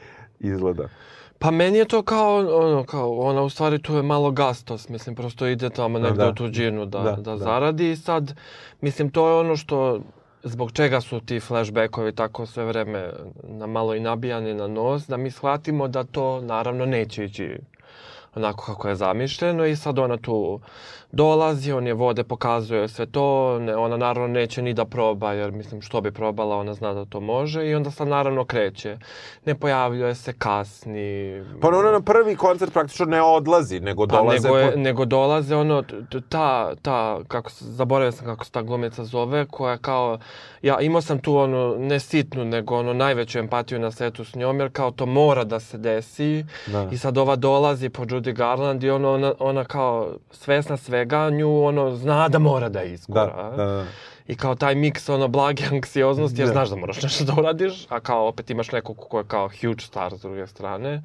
izgleda. 0.41 0.89
Pa 1.39 1.51
meni 1.51 1.79
je 1.79 1.85
to 1.85 2.03
kao, 2.03 2.37
ono, 2.39 2.85
kao, 2.85 3.19
ona 3.19 3.43
u 3.43 3.51
stvari 3.51 3.83
tu 3.83 3.95
je 3.95 4.03
malo 4.03 4.31
gastos, 4.31 4.89
mislim, 4.89 5.15
prosto 5.15 5.47
ide 5.47 5.71
tamo 5.71 5.99
negde 5.99 6.25
da. 6.25 6.29
u 6.29 6.35
tuđinu 6.35 6.87
da, 6.87 7.03
Da, 7.03 7.17
da, 7.17 7.23
da. 7.23 7.37
zaradi 7.37 7.91
i 7.91 7.97
sad, 7.97 8.35
mislim, 8.81 9.11
to 9.11 9.29
je 9.29 9.35
ono 9.35 9.57
što, 9.57 10.01
zbog 10.45 10.73
čega 10.73 11.01
su 11.01 11.21
ti 11.21 11.41
flashbackovi 11.41 12.15
tako 12.15 12.47
sve 12.47 12.65
vreme 12.65 13.13
na 13.43 13.67
malo 13.67 13.95
i 13.95 14.01
nabijani 14.01 14.55
na 14.55 14.67
nos, 14.67 15.07
da 15.07 15.17
mi 15.17 15.31
shvatimo 15.31 15.89
da 15.89 16.05
to 16.05 16.41
naravno 16.41 16.87
neće 16.87 17.25
ići 17.25 17.59
onako 18.35 18.65
kako 18.65 18.89
je 18.89 18.95
zamišljeno 18.95 19.67
i 19.67 19.77
sad 19.77 19.99
ona 19.99 20.17
tu 20.17 20.61
dolazi, 21.15 21.73
on 21.73 21.87
je 21.87 21.95
vode, 21.95 22.25
pokazuje 22.25 22.89
sve 22.89 23.07
to, 23.07 23.59
ne, 23.59 23.77
ona 23.77 23.97
naravno 23.97 24.29
neće 24.29 24.63
ni 24.63 24.75
da 24.75 24.85
proba, 24.85 25.33
jer 25.33 25.53
mislim 25.53 25.83
što 25.83 26.01
bi 26.01 26.13
probala, 26.13 26.57
ona 26.57 26.75
zna 26.75 26.95
da 26.95 27.05
to 27.05 27.21
može 27.21 27.67
i 27.67 27.75
onda 27.75 27.91
sad 27.91 28.09
naravno 28.09 28.45
kreće. 28.45 28.99
Ne 29.45 29.55
pojavljuje 29.55 30.15
se 30.15 30.33
kasni. 30.33 31.43
Pa 31.61 31.69
ona 31.69 31.93
na 31.93 32.01
prvi 32.01 32.37
koncert 32.37 32.73
praktično 32.73 33.07
ne 33.07 33.23
odlazi, 33.23 33.81
nego 33.81 34.07
Pa 34.07 34.17
dolaze... 34.17 34.49
nego, 34.49 34.59
je, 34.59 34.73
po- 34.73 34.79
nego 34.79 35.05
dolaze 35.05 35.57
ono, 35.57 35.83
ta, 36.29 36.75
ta, 36.83 37.19
kako 37.29 37.51
se, 37.51 37.65
zaboravio 37.65 38.13
sam 38.13 38.27
kako 38.27 38.45
se 38.45 38.51
ta 38.51 38.63
glumica 38.63 39.05
zove, 39.05 39.47
koja 39.47 39.77
kao, 39.79 40.19
ja 40.63 40.81
imao 40.81 41.01
sam 41.01 41.19
tu 41.19 41.37
ono, 41.37 41.75
ne 41.79 42.01
sitnu, 42.01 42.45
nego 42.45 42.77
ono, 42.77 42.93
najveću 42.93 43.39
empatiju 43.39 43.79
na 43.79 43.91
svetu 43.91 44.25
s 44.25 44.35
njom, 44.35 44.61
jer 44.61 44.71
kao 44.73 44.91
to 44.91 45.07
mora 45.07 45.45
da 45.45 45.61
se 45.61 45.79
desi. 45.79 46.45
Da. 46.67 46.89
I 46.93 46.99
sad 46.99 47.19
ova 47.19 47.37
dolazi 47.37 47.89
po 47.89 48.05
Judy 48.05 48.33
Garland 48.33 48.85
i 48.85 48.91
ono, 48.91 49.13
ona, 49.13 49.35
ona 49.39 49.65
kao 49.65 50.09
svesna 50.31 50.77
svega, 50.77 51.04
nju 51.31 51.65
ono, 51.65 51.97
zna 51.97 52.29
da 52.29 52.39
mora 52.39 52.69
da 52.69 52.83
iskora. 52.83 53.51
Da, 53.51 53.57
da, 53.57 53.67
da. 53.67 53.85
I 54.27 54.37
kao 54.37 54.55
taj 54.55 54.75
miks 54.75 55.09
ono 55.09 55.29
blage 55.29 55.65
anksioznosti, 55.67 56.41
jer 56.41 56.47
Da. 56.47 56.53
znaš 56.53 56.69
da 56.69 56.77
moraš 56.77 57.03
nešto 57.03 57.25
da 57.25 57.35
uradiš, 57.35 57.87
a 57.89 58.01
kao 58.01 58.29
opet 58.29 58.51
imaš 58.51 58.73
nekog 58.73 58.97
ko 58.99 59.19
je 59.19 59.25
kao 59.25 59.49
huge 59.61 59.81
star 59.81 60.15
s 60.15 60.21
druge 60.21 60.47
strane. 60.47 61.03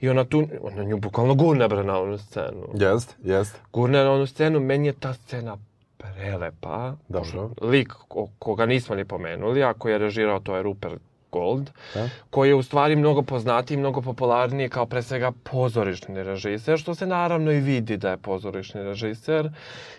I 0.00 0.08
ona 0.08 0.24
tu, 0.24 0.46
ona 0.62 0.82
nju 0.82 0.98
bukvalno 0.98 1.34
gurne 1.34 1.68
bre 1.68 1.84
na 1.84 1.98
onu 1.98 2.18
scenu. 2.18 2.68
Jest, 2.74 3.16
jest. 3.22 3.60
Gurne 3.72 4.04
na 4.04 4.12
onu 4.12 4.26
scenu, 4.26 4.60
meni 4.60 4.86
je 4.86 4.92
ta 4.92 5.14
scena 5.14 5.56
prelepa. 5.98 6.94
Dobro. 7.08 7.50
Lik 7.62 7.92
ko- 8.08 8.28
koga 8.38 8.66
nismo 8.66 8.94
ni 8.94 9.04
pomenuli, 9.04 9.62
a 9.62 9.74
koji 9.74 9.92
je 9.92 9.98
režirao 9.98 10.40
to 10.40 10.56
je 10.56 10.62
Rupert 10.62 11.02
Gold, 11.38 11.70
Da. 11.94 12.08
koji 12.30 12.48
je 12.48 12.54
u 12.54 12.62
stvari 12.62 12.96
mnogo 12.96 13.22
poznatiji, 13.22 13.76
mnogo 13.76 14.02
popularniji 14.02 14.68
kao 14.68 14.86
pre 14.86 15.02
svega 15.02 15.32
pozorišni 15.44 16.22
režiser, 16.22 16.78
što 16.78 16.94
se 16.94 17.06
naravno 17.06 17.52
i 17.52 17.60
vidi 17.60 17.96
da 17.96 18.10
je 18.10 18.16
pozorišni 18.18 18.82
režiser, 18.82 19.50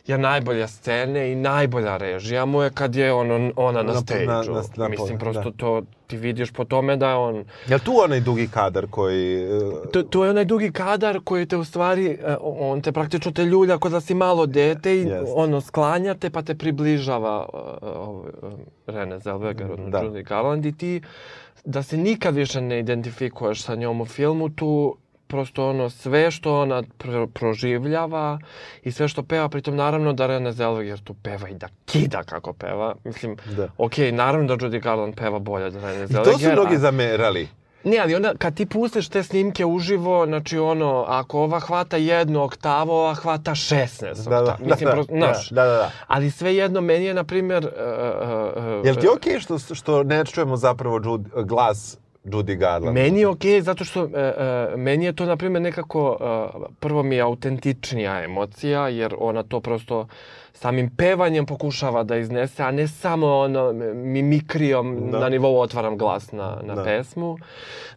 jer 0.08 0.20
najbolja 0.20 0.68
scene 0.68 1.32
i 1.32 1.36
najbolja 1.38 1.98
režija 1.98 2.46
mu 2.46 2.62
je 2.62 2.70
kad 2.72 2.96
je 2.96 3.14
ono, 3.14 3.52
ona 3.56 3.84
na, 3.84 3.94
Na- 3.94 4.00
stage 4.00 4.26
na- 4.26 4.44
na- 4.44 4.64
na- 4.78 4.88
Mislim, 4.88 5.20
prosto 5.20 5.44
da. 5.44 5.58
to 5.58 5.82
ti 6.10 6.18
vidiš 6.18 6.52
po 6.52 6.66
tome 6.66 6.96
da 6.98 7.10
je 7.10 7.16
on 7.16 7.46
Je 7.68 7.80
tu 7.80 7.94
onaj 8.04 8.20
dugi 8.20 8.48
kadar 8.48 8.88
koji... 8.90 9.44
e, 9.44 9.92
To, 9.94 10.04
to 10.04 10.24
je 10.24 10.30
onaj 10.30 10.46
dugi 10.46 10.72
kadar 10.72 11.20
koji 11.24 11.46
te 11.46 11.58
u 11.58 11.64
stvari, 11.64 12.06
e, 12.08 12.36
on 12.42 12.82
te 12.82 12.92
praktično 12.92 13.32
te 13.32 13.46
ljulja 13.46 13.78
kod 13.78 13.92
da 13.92 14.02
si 14.02 14.14
malo 14.14 14.46
dete 14.46 14.96
i 14.96 15.02
Jest. 15.02 15.32
ono 15.36 15.62
sklanja 15.62 16.14
te 16.14 16.30
pa 16.30 16.42
te 16.42 16.56
približava 16.56 17.46
uh, 17.54 18.20
uh, 18.44 18.60
Rene 18.88 19.20
Zellweger, 19.20 19.72
odnosno 19.72 19.90
Da. 19.92 20.02
Judy 20.02 20.24
Garland 20.24 20.66
i 20.66 20.78
ti 20.78 21.02
da 21.66 21.84
se 21.84 21.98
nikad 21.98 22.36
više 22.36 22.62
ne 22.62 22.80
identifikuješ 22.80 23.62
sa 23.64 23.76
njom 23.76 24.02
u 24.02 24.06
filmu, 24.06 24.50
tu 24.50 24.98
prosto 25.30 25.70
ono 25.70 25.90
sve 25.90 26.32
što 26.32 26.60
ona 26.62 26.84
pro, 26.98 27.28
proživljava 27.28 28.40
i 28.84 28.92
sve 28.92 29.08
što 29.08 29.24
peva, 29.24 29.50
pritom 29.50 29.76
naravno 29.76 30.14
da 30.14 30.28
Rene 30.28 30.52
Zellweger 30.54 31.04
tu 31.04 31.14
peva 31.14 31.50
i 31.50 31.54
da 31.54 31.68
kida 31.86 32.24
kako 32.24 32.54
peva. 32.54 32.96
Mislim, 33.04 33.38
Da. 33.58 33.68
okej, 33.78 34.12
naravno 34.12 34.48
da 34.48 34.66
Judy 34.66 34.82
Garland 34.82 35.16
peva 35.16 35.40
bolje 35.40 35.66
od 35.66 35.76
Rene 35.76 36.04
I 36.04 36.08
Zellweger. 36.08 36.24
to 36.24 36.40
su 36.40 36.52
mnogi 36.52 36.78
zamerali. 36.78 37.48
Ne, 37.84 37.98
ali 37.98 38.16
onda 38.16 38.34
kad 38.38 38.56
ti 38.56 38.66
pustiš 38.66 39.10
te 39.10 39.24
snimke 39.24 39.66
uživo, 39.66 40.26
znači 40.26 40.58
ono, 40.58 41.06
ako 41.08 41.40
ova 41.40 41.60
hvata 41.60 41.98
jednu 41.98 42.44
oktavu, 42.44 42.92
ova 42.92 43.14
hvata 43.14 43.52
16 43.52 44.24
Da, 44.24 44.30
da, 44.30 44.40
oktava. 44.42 44.58
Mislim, 44.62 44.86
da, 44.86 44.92
prosto, 44.92 45.14
da, 45.14 45.20
znaš. 45.20 45.50
da, 45.50 45.64
da, 45.64 45.72
da. 45.72 45.92
Ali 46.08 46.32
sve 46.32 46.56
jedno, 46.56 46.82
meni 46.82 47.06
je, 47.06 47.14
na 47.14 47.24
primjer... 47.24 47.66
Uh, 47.66 47.72
uh, 48.80 48.86
Jel 48.86 48.96
ti 48.96 49.08
okej 49.16 49.40
što, 49.40 49.60
što 49.60 50.04
ne 50.04 50.26
čujemo 50.26 50.58
zapravo 50.58 51.00
Judy, 51.00 51.46
glas 51.46 51.98
Judy 52.24 52.56
Garland? 52.56 52.94
Meni 52.94 53.20
je 53.20 53.28
okej 53.28 53.62
zato 53.62 53.84
što 53.86 54.04
uh, 54.04 54.10
uh, 54.12 54.80
meni 54.80 55.06
je 55.06 55.14
to 55.14 55.26
na 55.26 55.38
primjer 55.38 55.62
nekako 55.62 56.18
uh, 56.56 56.66
prvo 56.80 57.04
mi 57.04 57.16
je 57.16 57.22
autentičnija 57.22 58.24
emocija 58.24 58.88
jer 58.88 59.16
ona 59.20 59.44
to 59.44 59.60
prosto 59.60 60.08
samim 60.54 60.90
pevanjem 60.90 61.46
pokušava 61.46 62.04
da 62.04 62.18
iznese, 62.18 62.64
a 62.64 62.72
ne 62.72 62.88
samo 62.88 63.28
ono 63.28 63.74
mimikrijom 63.96 65.12
Da. 65.12 65.20
na 65.20 65.30
nivou 65.30 65.60
otvaram 65.60 65.98
glas 65.98 66.32
na, 66.32 66.58
na 66.64 66.76
Da. 66.76 66.84
pesmu. 66.84 67.38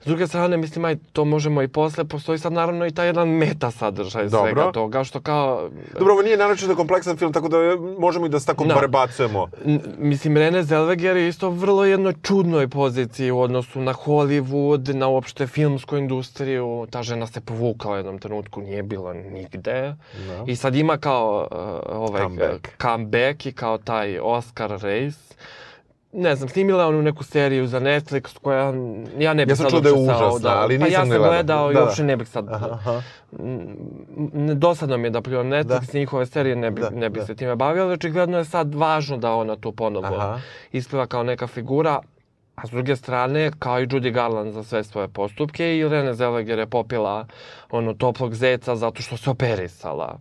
S 0.01 0.07
druge 0.07 0.27
strane, 0.27 0.57
mislim, 0.57 0.85
aj, 0.85 0.97
to 1.13 1.25
možemo 1.25 1.63
i 1.63 1.69
posle, 1.69 2.05
postoji 2.05 2.39
sad 2.39 2.53
naravno 2.53 2.87
i 2.87 2.91
taj 2.91 3.07
jedan 3.07 3.29
meta 3.29 3.71
sadržaj 3.71 4.25
Dobro. 4.25 4.41
svega 4.45 4.73
toga, 4.73 5.05
što 5.05 5.21
kao... 5.21 5.71
Dobro, 5.93 6.13
ovo 6.13 6.23
nije 6.23 6.37
naročito 6.37 6.77
kompleksan 6.77 7.17
film, 7.17 7.33
tako 7.33 7.49
da 7.49 7.57
možemo 7.99 8.27
i 8.27 8.29
da 8.29 8.41
se 8.41 8.47
tako 8.47 8.65
Da. 8.65 8.75
prebacujemo. 8.75 9.47
N- 9.65 9.81
Mislim, 9.99 10.37
Rene 10.37 10.63
Zellweger 10.63 11.17
je 11.17 11.29
isto 11.29 11.51
vrlo 11.51 11.85
jednoj 11.85 12.15
čudnoj 12.23 12.69
poziciji 12.69 13.31
u 13.31 13.41
odnosu 13.41 13.81
na 13.81 13.93
Hollywood, 13.95 14.95
na 14.95 15.09
uopšte 15.09 15.47
filmsku 15.47 15.97
industriju. 15.97 16.87
Ta 16.91 17.03
žena 17.03 17.27
se 17.27 17.41
povukla 17.41 17.93
u 17.93 17.97
jednom 17.97 18.19
trenutku, 18.19 18.61
nije 18.61 18.83
bila 18.83 19.13
nigde. 19.15 19.95
Da. 20.29 20.45
I 20.47 20.57
sad 20.57 20.75
ima 20.75 20.97
kao 20.99 21.49
uh, 21.51 21.59
ovaj 21.93 22.23
Comeback. 22.43 22.83
comeback 22.83 23.47
i 23.47 23.53
kao 23.53 23.79
taj 23.79 24.19
Oscar 24.19 24.71
race. 24.71 25.35
Ne 26.15 26.37
znam, 26.37 26.49
snimila 26.49 26.83
je 26.83 26.89
onu 26.89 27.03
neku 27.03 27.25
seriju 27.25 27.67
za 27.67 27.81
Netflix 27.81 28.39
koja 28.39 28.59
ja 29.19 29.35
ne 29.35 29.47
bih 29.47 29.53
Ja 29.53 29.57
sam 29.57 29.65
sad 29.65 29.71
čuo 29.71 29.81
da 29.81 29.89
je 29.89 29.93
uopšte 29.93 30.15
stao, 30.15 30.29
užasna, 30.29 30.51
ali 30.53 30.79
pa 30.79 30.85
nisam 30.85 30.93
ja 30.93 31.05
ni 31.05 31.11
sam 31.11 31.19
gledao. 31.19 31.31
gledao 31.31 31.71
i 31.71 31.75
Da, 31.75 31.81
da. 31.81 31.87
uopšte 31.87 32.05
ne 32.05 32.17
bih 32.17 32.29
sad... 32.29 32.49
Aha. 32.51 33.03
N- 33.33 33.77
dosadno 34.55 34.97
mi 34.97 35.07
je 35.07 35.11
da 35.11 35.21
pljuvam 35.23 35.47
Netflix 35.47 35.93
Da. 35.93 35.99
njihove 35.99 36.27
serije, 36.27 36.57
ne 36.57 36.71
bih 36.71 36.85
Da, 36.85 36.91
ne 36.91 37.11
bi 37.11 37.19
da. 37.19 37.27
se 37.27 37.35
time 37.35 37.57
bavio, 37.57 37.83
ali 37.83 37.93
očigledno 37.93 38.39
je 38.39 38.45
sad 38.45 38.75
važno 38.75 39.17
da 39.17 39.33
ona 39.33 39.57
tu 39.57 39.73
ponovo 39.73 40.07
Aha. 40.07 40.41
ispliva 40.73 41.07
kao 41.07 41.23
neka 41.23 41.47
figura, 41.47 42.01
a 42.55 42.67
s 42.67 42.71
druge 42.71 42.97
strane, 42.97 43.51
kao 43.59 43.81
i 43.81 43.87
Judy 43.87 44.13
Garland 44.13 44.53
za 44.53 44.63
sve 44.63 44.85
svoje 44.85 45.09
postupke, 45.09 45.79
i 45.79 45.89
Rene 45.89 46.15
Zellweger 46.15 46.59
je 46.59 46.67
popila 46.67 47.27
ono 47.71 47.95
toplog 47.95 48.35
zeca 48.35 48.77
zato 48.77 49.03
što 49.03 49.17
se 49.17 49.31
operisala. 49.31 50.19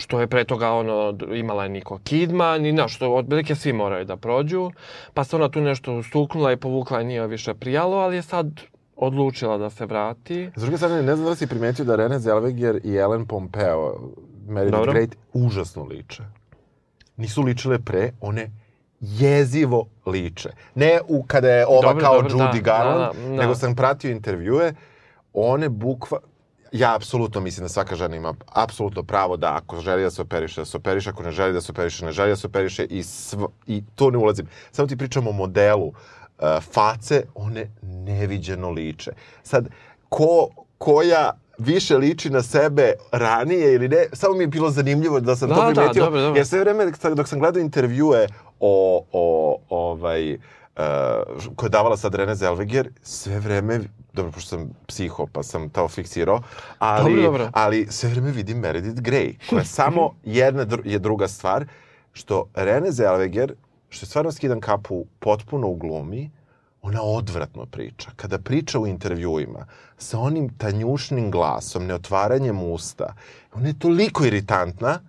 Što 0.00 0.20
je 0.20 0.26
pre 0.26 0.44
toga 0.44 0.70
ono, 0.70 1.18
imala 1.34 1.62
je 1.62 1.68
Niko 1.68 1.98
Kidman 2.04 2.66
i 2.66 2.72
na 2.72 2.88
što 2.88 3.14
otprilike 3.14 3.54
svi 3.54 3.72
moraju 3.72 4.04
da 4.04 4.16
prođu. 4.16 4.70
Pa 5.14 5.24
se 5.24 5.36
ona 5.36 5.48
tu 5.48 5.60
nešto 5.60 5.94
ustuknula 5.94 6.52
i 6.52 6.56
povukla 6.56 7.00
i 7.00 7.04
nije 7.04 7.26
više 7.26 7.54
prijalo, 7.54 7.96
ali 7.96 8.16
je 8.16 8.22
sad 8.22 8.60
odlučila 8.96 9.58
da 9.58 9.70
se 9.70 9.86
vrati. 9.86 10.50
S 10.56 10.62
druge 10.62 10.76
strane, 10.76 11.02
ne 11.02 11.14
znam 11.16 11.24
da 11.24 11.30
li 11.30 11.36
si 11.36 11.46
primetio 11.46 11.84
da 11.84 11.96
Rene 11.96 12.18
Zellweger 12.18 12.80
i 12.84 12.96
Ellen 12.96 13.26
Pompeo, 13.26 13.94
Meredith 14.46 14.78
Dobro. 14.78 14.92
Grey, 14.92 15.08
užasno 15.32 15.84
liče. 15.84 16.22
Nisu 17.16 17.42
ličile 17.42 17.78
pre, 17.78 18.12
one 18.20 18.50
jezivo 19.00 19.86
liče. 20.06 20.50
Ne 20.74 20.98
u 21.08 21.22
kada 21.22 21.48
je 21.50 21.66
ova 21.66 21.82
Dobro, 21.82 22.00
kao 22.00 22.22
dobro, 22.22 22.36
Judy 22.36 22.54
da, 22.54 22.60
Garland, 22.60 23.16
da, 23.16 23.22
da, 23.22 23.28
da. 23.28 23.42
nego 23.42 23.54
sam 23.54 23.74
pratio 23.74 24.10
intervjue, 24.10 24.74
one 25.32 25.68
bukva... 25.68 26.18
Ja 26.72 26.94
apsolutno 26.94 27.40
mislim 27.40 27.64
da 27.64 27.68
svaka 27.68 27.96
žena 27.96 28.16
ima 28.16 28.34
apsolutno 28.46 29.02
pravo 29.02 29.36
da 29.36 29.54
ako 29.56 29.80
želi 29.80 30.02
da 30.02 30.10
se 30.10 30.22
operiše, 30.22 30.60
da 30.60 30.64
se 30.64 30.76
operiše, 30.76 31.10
ako 31.10 31.22
ne 31.22 31.30
želi 31.30 31.52
da 31.52 31.60
se 31.60 31.72
operiše, 31.72 32.04
ne 32.04 32.12
želi 32.12 32.30
da 32.30 32.36
se 32.36 32.46
operiše 32.46 32.84
i, 32.84 33.02
sv, 33.02 33.38
i 33.66 33.82
to 33.94 34.10
ne 34.10 34.18
ulazim. 34.18 34.46
Samo 34.72 34.88
ti 34.88 34.96
pričam 34.96 35.26
o 35.26 35.32
modelu 35.32 35.86
uh, 35.86 35.94
face, 36.72 37.22
one 37.34 37.70
neviđeno 37.82 38.70
liče. 38.70 39.12
Sad, 39.42 39.68
ko, 40.08 40.48
koja 40.78 41.32
više 41.58 41.96
liči 41.96 42.30
na 42.30 42.42
sebe 42.42 42.92
ranije 43.12 43.74
ili 43.74 43.88
ne, 43.88 44.06
samo 44.12 44.34
mi 44.34 44.44
je 44.44 44.48
bilo 44.48 44.70
zanimljivo 44.70 45.20
da 45.20 45.36
sam 45.36 45.48
Da, 45.48 45.54
to 45.54 45.60
da, 45.62 45.66
primetio. 45.74 46.04
dobro, 46.04 46.20
dobro. 46.20 46.38
Jer 46.38 46.46
sve 46.46 46.60
vreme 46.60 46.92
dok 47.16 47.28
sam 47.28 47.38
gledao 47.38 47.60
intervjue 47.60 48.26
o, 48.60 49.04
o 49.12 49.56
ovaj, 49.68 50.38
uh, 50.76 51.54
koje 51.56 51.66
je 51.66 51.70
davala 51.70 51.96
sad 51.96 52.14
Rene 52.14 52.34
Zellweger, 52.34 52.88
sve 53.02 53.40
vreme, 53.40 53.80
dobro, 54.12 54.32
pošto 54.32 54.48
sam 54.48 54.70
psiho, 54.86 55.26
pa 55.32 55.42
sam 55.42 55.68
to 55.68 55.88
fiksirao, 55.88 56.42
ali, 56.78 57.10
Dobro, 57.10 57.22
dobro. 57.22 57.50
ali 57.52 57.86
sve 57.90 58.08
vreme 58.08 58.30
vidim 58.30 58.58
Meredith 58.58 59.00
Grey, 59.00 59.34
koja 59.50 59.60
je 59.60 59.64
samo 59.66 60.14
jedna 60.24 60.66
dru- 60.66 60.86
je 60.86 60.98
druga 60.98 61.28
stvar, 61.28 61.66
što 62.12 62.48
Rene 62.54 62.90
Zellweger, 62.90 63.52
što 63.88 64.04
je 64.04 64.08
stvarno 64.08 64.32
skidam 64.32 64.60
kapu 64.60 65.04
potpuno 65.18 65.68
u 65.68 65.76
glumi, 65.76 66.30
ona 66.82 67.02
odvratno 67.02 67.66
priča. 67.66 68.10
Kada 68.16 68.38
priča 68.38 68.78
u 68.78 68.86
intervjuima 68.86 69.66
sa 69.98 70.18
onim 70.18 70.48
tanjušnim 70.58 71.30
glasom, 71.30 71.86
neotvaranjem 71.86 72.62
usta, 72.62 73.14
ona 73.54 73.68
je 73.68 73.78
toliko 73.78 74.24
iritantna, 74.24 75.00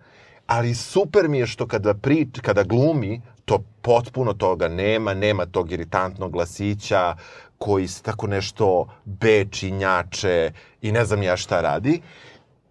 ali 0.47 0.75
super 0.75 1.29
mi 1.29 1.39
je 1.39 1.47
što 1.47 1.67
kada 1.67 1.93
prič, 1.93 2.39
kada 2.41 2.63
glumi, 2.63 3.21
to 3.51 3.63
potpuno 3.81 4.33
toga 4.33 4.67
nema, 4.67 5.13
nema 5.13 5.45
tog 5.45 5.71
iritantnog 5.71 6.31
glasića 6.31 7.15
koji 7.57 7.87
se 7.87 8.03
tako 8.03 8.27
nešto 8.27 8.87
beči, 9.05 9.71
njače 9.71 10.51
i 10.81 10.91
ne 10.91 11.05
znam 11.05 11.23
ja 11.23 11.37
šta 11.37 11.61
radi, 11.61 12.01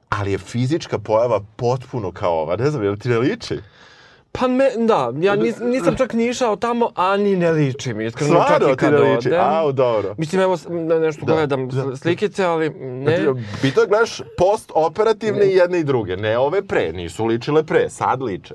ali 0.09 0.33
je 0.33 0.39
fizička 0.39 0.99
pojava 0.99 1.41
potpuno 1.57 2.13
kao 2.13 2.33
ova. 2.33 2.57
Ne 2.57 2.71
znam, 2.71 2.85
je 2.85 2.91
li 2.91 2.99
ti 2.99 3.09
ne 3.09 3.19
liči? 3.19 3.59
Pa 4.33 4.49
me, 4.49 4.71
da, 4.79 5.13
ja 5.21 5.37
nis, 5.37 5.57
nisam 5.61 5.97
čak 5.97 6.13
ni 6.13 6.29
išao 6.29 6.57
tamo, 6.57 6.91
a 6.95 7.17
ni 7.17 7.37
ne 7.37 7.51
liči 7.53 7.95
mi. 7.95 8.07
Iskreno, 8.07 8.35
čak 8.35 8.45
Stvarno 8.45 8.73
i 8.73 8.77
kad 8.77 8.93
ne 8.93 8.99
liči? 8.99 9.29
odem. 9.29 9.41
Au, 9.41 9.73
dobro. 9.73 10.15
Mislim, 10.19 10.43
evo, 10.43 10.57
da 10.89 10.99
nešto 10.99 11.27
Da, 11.27 11.35
gledam 11.35 11.69
da, 11.69 11.97
slikice, 11.97 12.45
ali 12.45 12.71
ne. 12.71 13.19
Bito 13.63 13.81
je 13.81 13.87
gledaš 13.87 14.21
post-operativne 14.39 15.47
i 15.47 15.55
jedne 15.55 15.81
i 15.81 15.85
druge. 15.85 16.17
Ne 16.17 16.39
ove 16.39 16.63
pre, 16.63 16.93
nisu 16.93 17.25
ličile 17.25 17.63
pre, 17.65 17.91
sad 17.91 18.23
liče. 18.23 18.55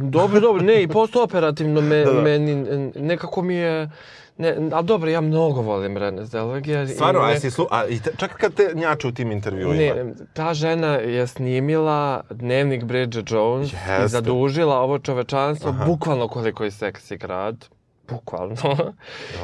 Dobro, 0.00 0.40
dobro, 0.40 0.62
ne, 0.62 0.82
i 0.82 0.88
postoperativno 0.88 1.80
me, 1.80 1.96
Da, 1.96 2.12
da. 2.12 2.20
meni, 2.20 2.54
nekako 2.96 3.42
mi 3.42 3.54
je... 3.54 3.90
Ne, 4.38 4.56
ali 4.72 4.86
dobro, 4.86 5.10
ja 5.10 5.20
mnogo 5.20 5.60
volim 5.60 5.96
Rene 5.96 6.22
Zellweger. 6.22 6.84
i 6.84 6.88
Stvarno, 6.88 7.20
a, 7.20 7.26
ne- 7.26 7.32
jesi 7.32 7.50
slu... 7.50 7.66
a 7.70 7.86
i 7.86 8.00
te, 8.00 8.10
čak 8.16 8.36
kad 8.36 8.54
te 8.54 8.72
njače 8.74 9.08
u 9.08 9.12
tim 9.12 9.32
intervjuima. 9.32 9.74
Ne, 9.74 10.04
ta 10.32 10.54
žena 10.54 10.86
je 10.88 11.26
snimila 11.26 12.20
dnevnik 12.30 12.84
Bridget 12.84 13.30
Jones 13.30 13.72
i 13.72 13.76
Jeste. 13.88 14.08
zadužila 14.08 14.78
ovo 14.78 14.98
čovečanstvo 14.98 15.74
bukvalno 15.86 16.28
koliko 16.28 16.64
je 16.64 16.70
seksi 16.70 17.16
grad. 17.16 17.66
Bukvalno. 18.08 18.56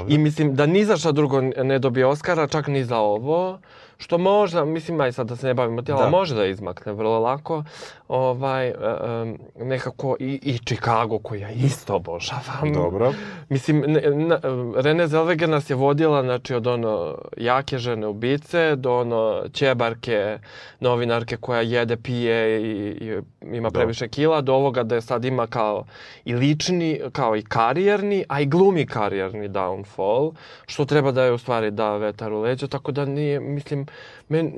I 0.09 0.19
mislim 0.19 0.55
da 0.55 0.67
ni 0.67 0.85
za 0.85 0.97
šta 0.97 1.13
drugo 1.13 1.41
ne 1.41 1.79
dobije 1.79 2.07
Oscara, 2.07 2.47
čak 2.47 2.67
ni 2.67 2.85
za 2.85 2.99
ovo. 2.99 3.59
Što 3.99 4.19
možda, 4.19 4.65
mislim, 4.65 5.01
aj 5.01 5.13
sad 5.13 5.27
da 5.27 5.37
se 5.37 5.47
ne 5.47 5.55
bavimo 5.55 5.83
tijela, 5.83 6.03
Da. 6.03 6.09
može 6.09 6.35
da 6.35 6.47
izmakne 6.47 6.93
vrlo 6.93 7.19
lako. 7.19 7.65
Ovaj, 8.11 8.69
em, 8.69 9.39
nekako 9.57 10.17
i, 10.21 10.41
i 10.43 10.59
Chicago 10.59 11.19
koji 11.19 11.41
ja 11.41 11.51
isto 11.51 11.95
obožavam. 11.95 12.73
Dobro. 12.75 13.13
Mislim, 13.49 13.85
ne, 13.87 14.01
na, 14.11 14.41
Rene 14.77 15.07
Zellweger 15.07 15.47
nas 15.47 15.71
je 15.71 15.77
vodila, 15.77 16.23
znači, 16.23 16.55
od 16.55 16.67
ono 16.67 17.19
jake 17.37 17.79
žene 17.79 18.07
ubice 18.07 18.77
do 18.77 18.99
ono 18.99 19.43
ćebarke, 19.53 20.39
novinarke 20.81 21.37
koja 21.37 21.61
jede, 21.61 21.97
pije 21.97 22.63
i, 22.63 22.89
i 23.01 23.21
ima 23.57 23.71
previše 23.71 24.09
kila, 24.09 24.41
do 24.41 24.55
ovoga 24.55 24.83
da 24.83 24.95
je 24.95 25.01
sad 25.01 25.25
ima 25.25 25.47
kao 25.47 25.85
i 26.25 26.35
lični, 26.35 27.01
kao 27.13 27.37
i 27.37 27.43
karijerni, 27.43 28.25
a 28.29 28.41
i 28.41 28.47
glumi 28.47 28.87
karijerni 28.87 29.49
downfall, 29.49 30.33
što 30.67 30.85
treba 30.85 31.13
da 31.13 31.25
je 31.25 31.33
u 31.33 31.39
stvari 31.39 31.71
da 31.71 31.97
vetar 31.97 32.33
u 32.33 32.41
leđa, 32.41 32.67
tako 32.67 32.93
da 32.93 33.05
nije, 33.05 33.41
mislim, 33.41 33.87
men, 34.29 34.53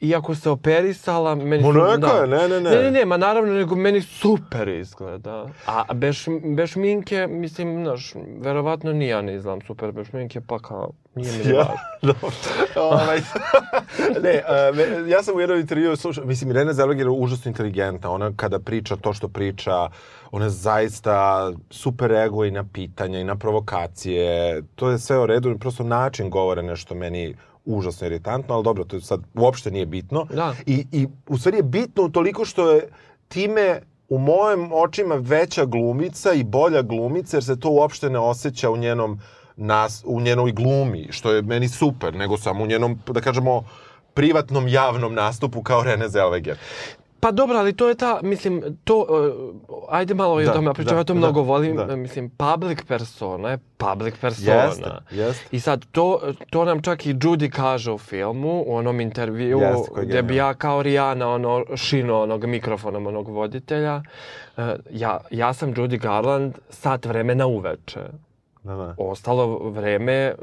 iako 0.00 0.34
se 0.34 0.50
operisala, 0.50 1.34
meni 1.34 1.62
Ma 1.64 1.72
neka 1.72 1.96
da. 1.96 2.26
ne, 2.26 2.38
ne, 2.40 2.60
ne. 2.60 2.70
Ne, 2.70 2.82
ne, 2.82 2.90
ne, 2.90 3.04
ma 3.04 3.16
naravno, 3.16 3.52
nego 3.54 3.76
meni 3.76 4.02
super 4.02 4.68
izgleda. 4.68 5.46
A 5.66 5.94
bez, 5.94 6.14
šm- 6.16 6.56
bez 6.56 6.70
šminke, 6.70 7.26
mislim, 7.26 7.84
znaš, 7.84 8.12
verovatno 8.38 8.92
ni 8.92 9.06
ja 9.06 9.22
ne 9.22 9.34
izgledam 9.34 9.60
super 9.60 9.92
bez 9.92 10.06
šminke, 10.06 10.40
pa 10.40 10.58
kao, 10.58 10.90
nije 11.14 11.32
mi 11.34 11.54
Ja, 11.54 11.66
dobro. 12.02 12.30
ovaj, 12.76 13.18
ne, 14.22 14.42
a, 14.48 14.72
me- 14.72 15.10
ja 15.10 15.22
sam 15.22 15.36
u 15.36 15.40
jednom 15.40 15.58
intervju 15.58 15.96
slušao, 15.96 16.24
mislim, 16.24 16.50
Irena 16.50 16.72
Zellweger 16.72 16.98
je 17.00 17.10
užasno 17.10 17.48
inteligentna. 17.48 18.10
Ona 18.10 18.32
kada 18.36 18.58
priča 18.58 18.96
to 18.96 19.12
što 19.12 19.28
priča, 19.28 19.88
ona 20.30 20.50
zaista 20.50 21.50
super 21.70 22.12
ego 22.12 22.44
i 22.44 22.50
na 22.50 22.64
pitanja 22.64 23.18
i 23.18 23.24
na 23.24 23.36
provokacije. 23.36 24.28
To 24.74 24.90
je 24.90 24.98
sve 24.98 25.18
u 25.18 25.26
redu, 25.26 25.58
prosto 25.58 25.82
način 25.84 26.30
govore 26.30 26.62
nešto 26.62 26.94
meni 26.94 27.34
užasno 27.68 28.06
iritantno, 28.06 28.54
ali 28.54 28.64
dobro, 28.64 28.84
to 28.84 29.00
sad 29.00 29.20
uopšte 29.34 29.70
nije 29.70 29.86
bitno. 29.86 30.26
Da. 30.34 30.54
I, 30.66 30.86
I 30.92 31.06
u 31.28 31.38
stvari 31.38 31.56
je 31.56 31.62
bitno 31.62 32.02
utoliko 32.02 32.44
što 32.44 32.70
je 32.70 32.88
time 33.28 33.80
u 34.08 34.18
mojim 34.18 34.72
očima 34.72 35.14
veća 35.14 35.64
glumica 35.64 36.32
i 36.32 36.44
bolja 36.44 36.82
glumica, 36.82 37.36
jer 37.36 37.44
se 37.44 37.60
to 37.60 37.70
uopšte 37.70 38.10
ne 38.10 38.18
osjeća 38.18 38.70
u 38.70 38.76
njenom 38.76 39.20
nas, 39.56 40.02
u 40.06 40.20
njenoj 40.20 40.52
glumi, 40.52 41.08
što 41.10 41.32
je 41.32 41.42
meni 41.42 41.68
super, 41.68 42.14
nego 42.14 42.36
samo 42.36 42.64
u 42.64 42.66
njenom, 42.66 42.98
da 43.06 43.20
kažemo, 43.20 43.64
privatnom 44.14 44.68
javnom 44.68 45.14
nastupu 45.14 45.62
kao 45.62 45.82
Rene 45.82 46.08
Zellweger. 46.08 46.56
Pa 47.20 47.30
dobro, 47.30 47.58
ali 47.58 47.72
to 47.72 47.88
je 47.88 47.94
ta, 47.94 48.20
mislim, 48.22 48.78
to, 48.84 48.98
uh, 48.98 49.74
ajde 49.88 50.14
malo 50.14 50.40
i 50.40 50.44
Da, 50.44 50.50
o 50.50 50.54
tome 50.54 50.74
pričam, 50.74 50.94
da, 50.94 51.00
ja 51.00 51.04
to 51.04 51.12
da, 51.12 51.18
mnogo 51.18 51.42
volim, 51.42 51.76
da. 51.76 51.96
mislim, 51.96 52.30
public 52.30 52.82
persona 52.82 53.50
je 53.50 53.58
public 53.76 54.14
persona. 54.20 54.64
Jeste, 54.64 54.90
jeste. 55.10 55.56
I 55.56 55.60
sad, 55.60 55.84
to, 55.92 56.20
to 56.50 56.64
nam 56.64 56.82
čak 56.82 57.06
i 57.06 57.14
Judy 57.14 57.50
kaže 57.50 57.92
u 57.92 57.98
filmu, 57.98 58.64
u 58.66 58.76
onom 58.76 59.00
intervju, 59.00 59.58
Jeste, 59.58 60.02
gdje 60.02 60.22
bi 60.22 60.36
ja 60.36 60.54
kao 60.54 60.82
Rijana, 60.82 61.28
ono, 61.28 61.64
šino 61.76 62.22
onog 62.22 62.46
mikrofonom, 62.46 63.06
onog 63.06 63.28
voditelja, 63.28 64.02
uh, 64.56 64.64
ja, 64.90 65.20
ja 65.30 65.52
sam 65.52 65.74
Judy 65.74 66.00
Garland 66.00 66.54
sat 66.70 67.06
vremena 67.06 67.46
uveče. 67.46 68.00
Da, 68.62 68.74
da. 68.74 68.94
Ostalo 68.98 69.58
vreme, 69.58 70.34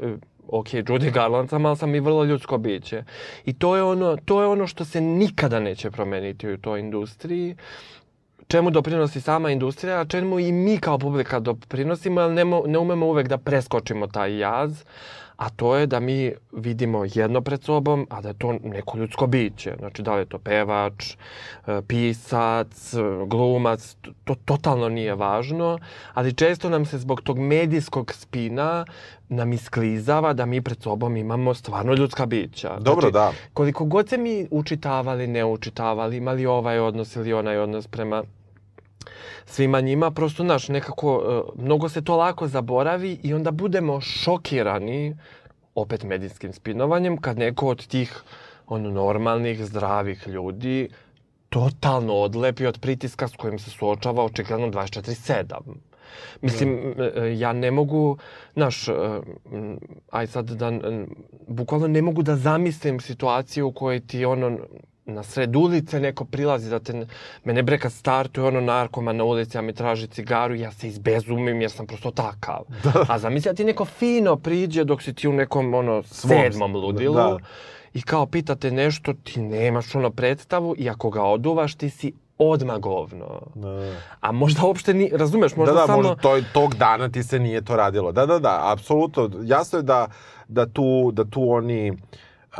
ok, 0.48 0.66
Judy 0.66 1.12
Garland 1.12 1.50
sam, 1.50 1.66
ali 1.66 1.76
sam 1.76 1.94
i 1.94 2.00
vrlo 2.00 2.24
ljudsko 2.24 2.58
biće. 2.58 3.04
I 3.44 3.52
to 3.52 3.76
je 3.76 3.82
ono, 3.82 4.16
to 4.24 4.40
je 4.40 4.46
ono 4.46 4.66
što 4.66 4.84
se 4.84 5.00
nikada 5.00 5.60
neće 5.60 5.90
promeniti 5.90 6.48
u 6.48 6.58
toj 6.58 6.80
industriji. 6.80 7.56
Čemu 8.48 8.70
doprinosi 8.70 9.20
sama 9.20 9.50
industrija, 9.50 10.00
a 10.00 10.04
čemu 10.04 10.40
i 10.40 10.52
mi 10.52 10.78
kao 10.78 10.98
publika 10.98 11.40
doprinosimo, 11.40 12.20
ali 12.20 12.34
ne, 12.34 12.44
ne 12.66 12.78
umemo 12.78 13.06
uvek 13.06 13.28
da 13.28 13.38
preskočimo 13.38 14.06
taj 14.06 14.38
jaz. 14.38 14.84
A 15.36 15.48
to 15.48 15.76
je 15.76 15.86
da 15.86 16.00
mi 16.00 16.32
vidimo 16.52 17.04
jedno 17.14 17.40
pred 17.40 17.62
sobom, 17.62 18.06
a 18.10 18.20
da 18.20 18.28
je 18.28 18.34
to 18.34 18.52
neko 18.64 18.98
ljudsko 18.98 19.26
biće. 19.26 19.74
Znači, 19.78 20.02
da 20.02 20.14
li 20.14 20.20
je 20.20 20.24
to 20.26 20.38
pevač, 20.38 21.16
e, 21.66 21.82
pisac, 21.88 22.94
e, 22.94 22.98
glumac, 23.26 23.96
to, 24.00 24.10
to 24.24 24.34
totalno 24.44 24.88
nije 24.88 25.14
važno, 25.14 25.78
ali 26.14 26.32
često 26.32 26.68
nam 26.68 26.86
se 26.86 26.98
zbog 26.98 27.20
tog 27.20 27.38
medijskog 27.38 28.12
spina 28.12 28.84
nam 29.28 29.52
isklizava 29.52 30.32
da 30.32 30.46
mi 30.46 30.60
pred 30.60 30.82
sobom 30.82 31.16
imamo 31.16 31.54
stvarno 31.54 31.94
ljudska 31.94 32.26
bića. 32.26 32.78
Dobro, 32.80 33.10
znači, 33.10 33.12
da. 33.12 33.32
Koliko 33.54 33.84
god 33.84 34.08
se 34.08 34.18
mi 34.18 34.46
učitavali, 34.50 35.26
ne 35.26 35.44
učitavali, 35.44 36.16
imali 36.16 36.46
ovaj 36.46 36.78
odnos 36.78 37.16
ili 37.16 37.32
onaj 37.32 37.58
odnos 37.58 37.86
prema 37.86 38.22
svima 39.46 39.80
njima, 39.80 40.10
prosto, 40.10 40.42
znaš, 40.42 40.68
nekako, 40.68 41.22
e, 41.56 41.62
mnogo 41.62 41.88
se 41.88 42.04
to 42.04 42.16
lako 42.16 42.48
zaboravi 42.48 43.18
i 43.22 43.34
onda 43.34 43.50
budemo 43.50 44.00
šokirani, 44.00 45.16
opet 45.74 46.04
medijskim 46.04 46.52
spinovanjem, 46.52 47.16
kad 47.16 47.38
neko 47.38 47.68
od 47.68 47.86
tih 47.86 48.22
ono, 48.66 48.90
normalnih, 48.90 49.64
zdravih 49.64 50.28
ljudi 50.28 50.88
totalno 51.48 52.14
odlepi 52.14 52.66
od 52.66 52.78
pritiska 52.80 53.28
s 53.28 53.36
kojim 53.36 53.58
se 53.58 53.70
suočava 53.70 54.24
očigledno 54.24 54.66
24-7. 54.66 55.44
Mislim, 56.42 56.94
e, 56.98 57.38
ja 57.38 57.52
ne 57.52 57.70
mogu, 57.70 58.18
znaš, 58.54 58.88
e, 58.88 58.92
aj 60.10 60.26
sad 60.26 60.50
da, 60.50 60.72
bukvalno 61.48 61.88
ne 61.88 62.02
mogu 62.02 62.22
da 62.22 62.36
zamislim 62.36 63.00
situaciju 63.00 63.68
u 63.68 63.72
kojoj 63.72 64.00
ti 64.00 64.24
ono, 64.24 64.58
na 65.06 65.22
sred 65.22 65.56
ulice 65.56 66.00
neko 66.00 66.24
prilazi 66.24 66.70
da 66.70 66.78
te, 66.78 67.06
mene 67.44 67.62
bre 67.62 67.78
kad 67.78 67.92
startuje 67.92 68.46
ono 68.46 68.60
narkoman 68.60 69.16
na 69.16 69.24
ulici, 69.24 69.58
a 69.58 69.62
mi 69.62 69.72
traži 69.72 70.06
cigaru, 70.06 70.54
ja 70.54 70.72
se 70.72 70.88
izbezumim 70.88 71.60
jer 71.60 71.70
sam 71.70 71.86
prosto 71.86 72.10
takav. 72.10 72.64
A 73.10 73.18
zamisli 73.18 73.50
da 73.50 73.54
ti 73.54 73.64
neko 73.64 73.84
fino 73.84 74.36
priđe 74.36 74.84
dok 74.84 75.02
si 75.02 75.14
ti 75.14 75.28
u 75.28 75.32
nekom 75.32 75.74
ono 75.74 76.02
sedmom 76.02 76.76
ludilu 76.76 77.14
da. 77.14 77.38
i 77.94 78.02
kao 78.02 78.26
pitate 78.26 78.70
nešto, 78.70 79.14
ti 79.24 79.40
nemaš 79.40 79.94
ono 79.94 80.10
predstavu 80.10 80.74
i 80.78 80.90
ako 80.90 81.10
ga 81.10 81.22
oduvaš 81.22 81.74
ti 81.74 81.90
si 81.90 82.12
odmah 82.38 82.78
govno. 82.78 83.40
Da. 83.54 83.92
A 84.20 84.32
možda 84.32 84.66
uopšte 84.66 84.94
ni, 84.94 85.10
razumeš, 85.14 85.56
možda 85.56 85.74
da, 85.74 85.80
da, 85.80 85.86
samo... 85.86 86.02
možda 86.02 86.14
to, 86.14 86.40
tog 86.52 86.74
dana 86.74 87.08
ti 87.08 87.22
se 87.22 87.38
nije 87.38 87.64
to 87.64 87.76
radilo. 87.76 88.12
Da, 88.12 88.26
da, 88.26 88.38
da, 88.38 88.72
apsolutno. 88.72 89.30
Jasno 89.42 89.78
je 89.78 89.82
da, 89.82 90.08
da, 90.48 90.66
tu, 90.66 91.12
da 91.12 91.24
tu 91.24 91.50
oni, 91.50 91.90
uh, 91.90 92.58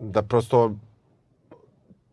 da 0.00 0.22
prosto 0.22 0.72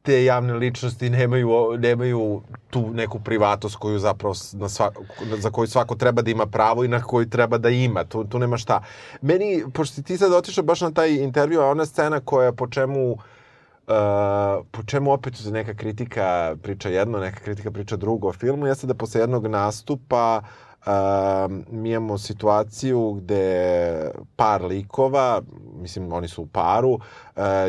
te 0.01 0.23
javne 0.23 0.53
ličnosti 0.53 1.09
nemaju, 1.09 1.77
nemaju 1.77 2.41
tu 2.69 2.93
neku 2.93 3.19
privatnost 3.19 3.75
koju 3.75 3.99
zapravo 3.99 4.35
na 4.53 4.69
sva, 4.69 4.91
za 5.37 5.49
koju 5.49 5.67
svako 5.67 5.95
treba 5.95 6.21
da 6.21 6.31
ima 6.31 6.45
pravo 6.45 6.83
i 6.83 6.87
na 6.87 7.03
koju 7.03 7.29
treba 7.29 7.57
da 7.57 7.69
ima. 7.69 8.03
Tu, 8.03 8.23
tu 8.23 8.39
nema 8.39 8.57
šta. 8.57 8.83
Meni, 9.21 9.63
pošto 9.73 10.01
ti 10.01 10.17
sad 10.17 10.33
otišao 10.33 10.63
baš 10.63 10.81
na 10.81 10.91
taj 10.91 11.15
intervju, 11.15 11.61
a 11.61 11.69
ona 11.69 11.85
scena 11.85 12.19
koja 12.19 12.51
po 12.51 12.67
čemu 12.67 13.17
Uh, 13.87 14.65
po 14.71 14.83
čemu 14.83 15.11
opet 15.11 15.33
neka 15.45 15.73
kritika 15.73 16.55
priča 16.63 16.89
jedno, 16.89 17.19
neka 17.19 17.39
kritika 17.39 17.71
priča 17.71 17.95
drugo 17.95 18.27
o 18.27 18.33
filmu, 18.33 18.67
jeste 18.67 18.87
da 18.87 18.93
posle 18.93 19.21
jednog 19.21 19.47
nastupa 19.47 20.41
uh, 20.43 20.70
mi 21.69 21.89
imamo 21.89 22.17
situaciju 22.17 23.11
gde 23.11 24.11
par 24.35 24.63
likova, 24.63 25.41
mislim 25.75 26.13
oni 26.13 26.27
su 26.27 26.41
u 26.41 26.47
paru, 26.47 26.91
uh, 26.91 27.01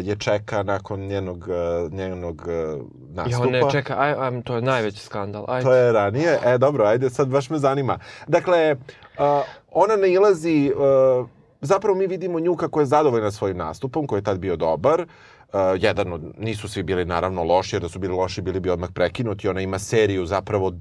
je 0.03 0.17
čeka 0.17 0.63
nakon 0.63 1.01
njenog, 1.01 1.49
uh, 1.49 1.93
njenog 1.93 2.43
uh, 2.47 2.81
Ja, 3.17 3.25
nastupa. 3.25 3.47
ne, 3.47 3.63
čekaj, 3.71 3.97
aj, 3.99 4.15
aj, 4.19 4.43
to 4.43 4.55
je 4.57 4.63
najveći 4.63 4.99
skandal. 4.99 5.45
Ajde. 5.49 5.65
To 5.65 5.75
je 5.75 5.93
ranije. 5.93 6.39
E, 6.45 6.59
dobro, 6.59 6.85
ajde, 6.85 7.11
sad 7.11 7.29
baš 7.29 7.51
me 7.51 7.59
zanima. 7.59 7.99
Dakle, 8.27 8.77
uh, 9.19 9.25
ona 9.71 9.97
nailazi, 9.97 10.73
uh, 10.77 11.29
zapravo 11.61 11.99
mi 11.99 12.07
vidimo 12.07 12.41
nju 12.41 12.57
kako 12.57 12.81
je 12.81 12.87
zadovoljna 12.87 13.31
svojim 13.31 13.57
nastupom, 13.57 14.07
koji 14.07 14.19
je 14.19 14.25
tad 14.25 14.39
bio 14.39 14.57
dobar. 14.57 15.01
Uh, 15.01 15.61
jedan 15.77 16.13
od, 16.13 16.23
nisu 16.39 16.69
svi 16.69 16.83
bili 16.83 17.05
naravno 17.05 17.45
loši, 17.45 17.77
jer 17.77 17.83
da 17.83 17.89
su 17.89 17.99
bili 17.99 18.15
loši 18.15 18.43
bili 18.43 18.61
bi 18.61 18.71
odmah 18.71 18.91
prekinuti. 18.95 19.49
Ona 19.49 19.61
ima 19.61 19.79
seriju 19.79 20.27
zapravo 20.27 20.73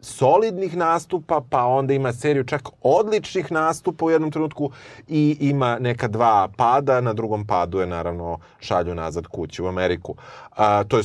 solidnih 0.00 0.76
nastupa, 0.76 1.40
pa 1.50 1.64
onda 1.64 1.94
ima 1.94 2.12
seriju 2.12 2.44
čak 2.44 2.68
odličnih 2.82 3.52
nastupa 3.52 4.04
u 4.04 4.10
jednom 4.10 4.30
trenutku 4.30 4.70
i 5.08 5.36
ima 5.40 5.78
neka 5.78 6.08
dva 6.08 6.48
pada, 6.56 7.00
na 7.00 7.12
drugom 7.12 7.46
padu 7.46 7.80
je 7.80 7.86
naravno 7.86 8.38
šalju 8.60 8.94
nazad 8.94 9.26
kući 9.26 9.62
u 9.62 9.66
Ameriku. 9.66 10.14
A, 10.50 10.84
to 10.84 10.98
je 10.98 11.04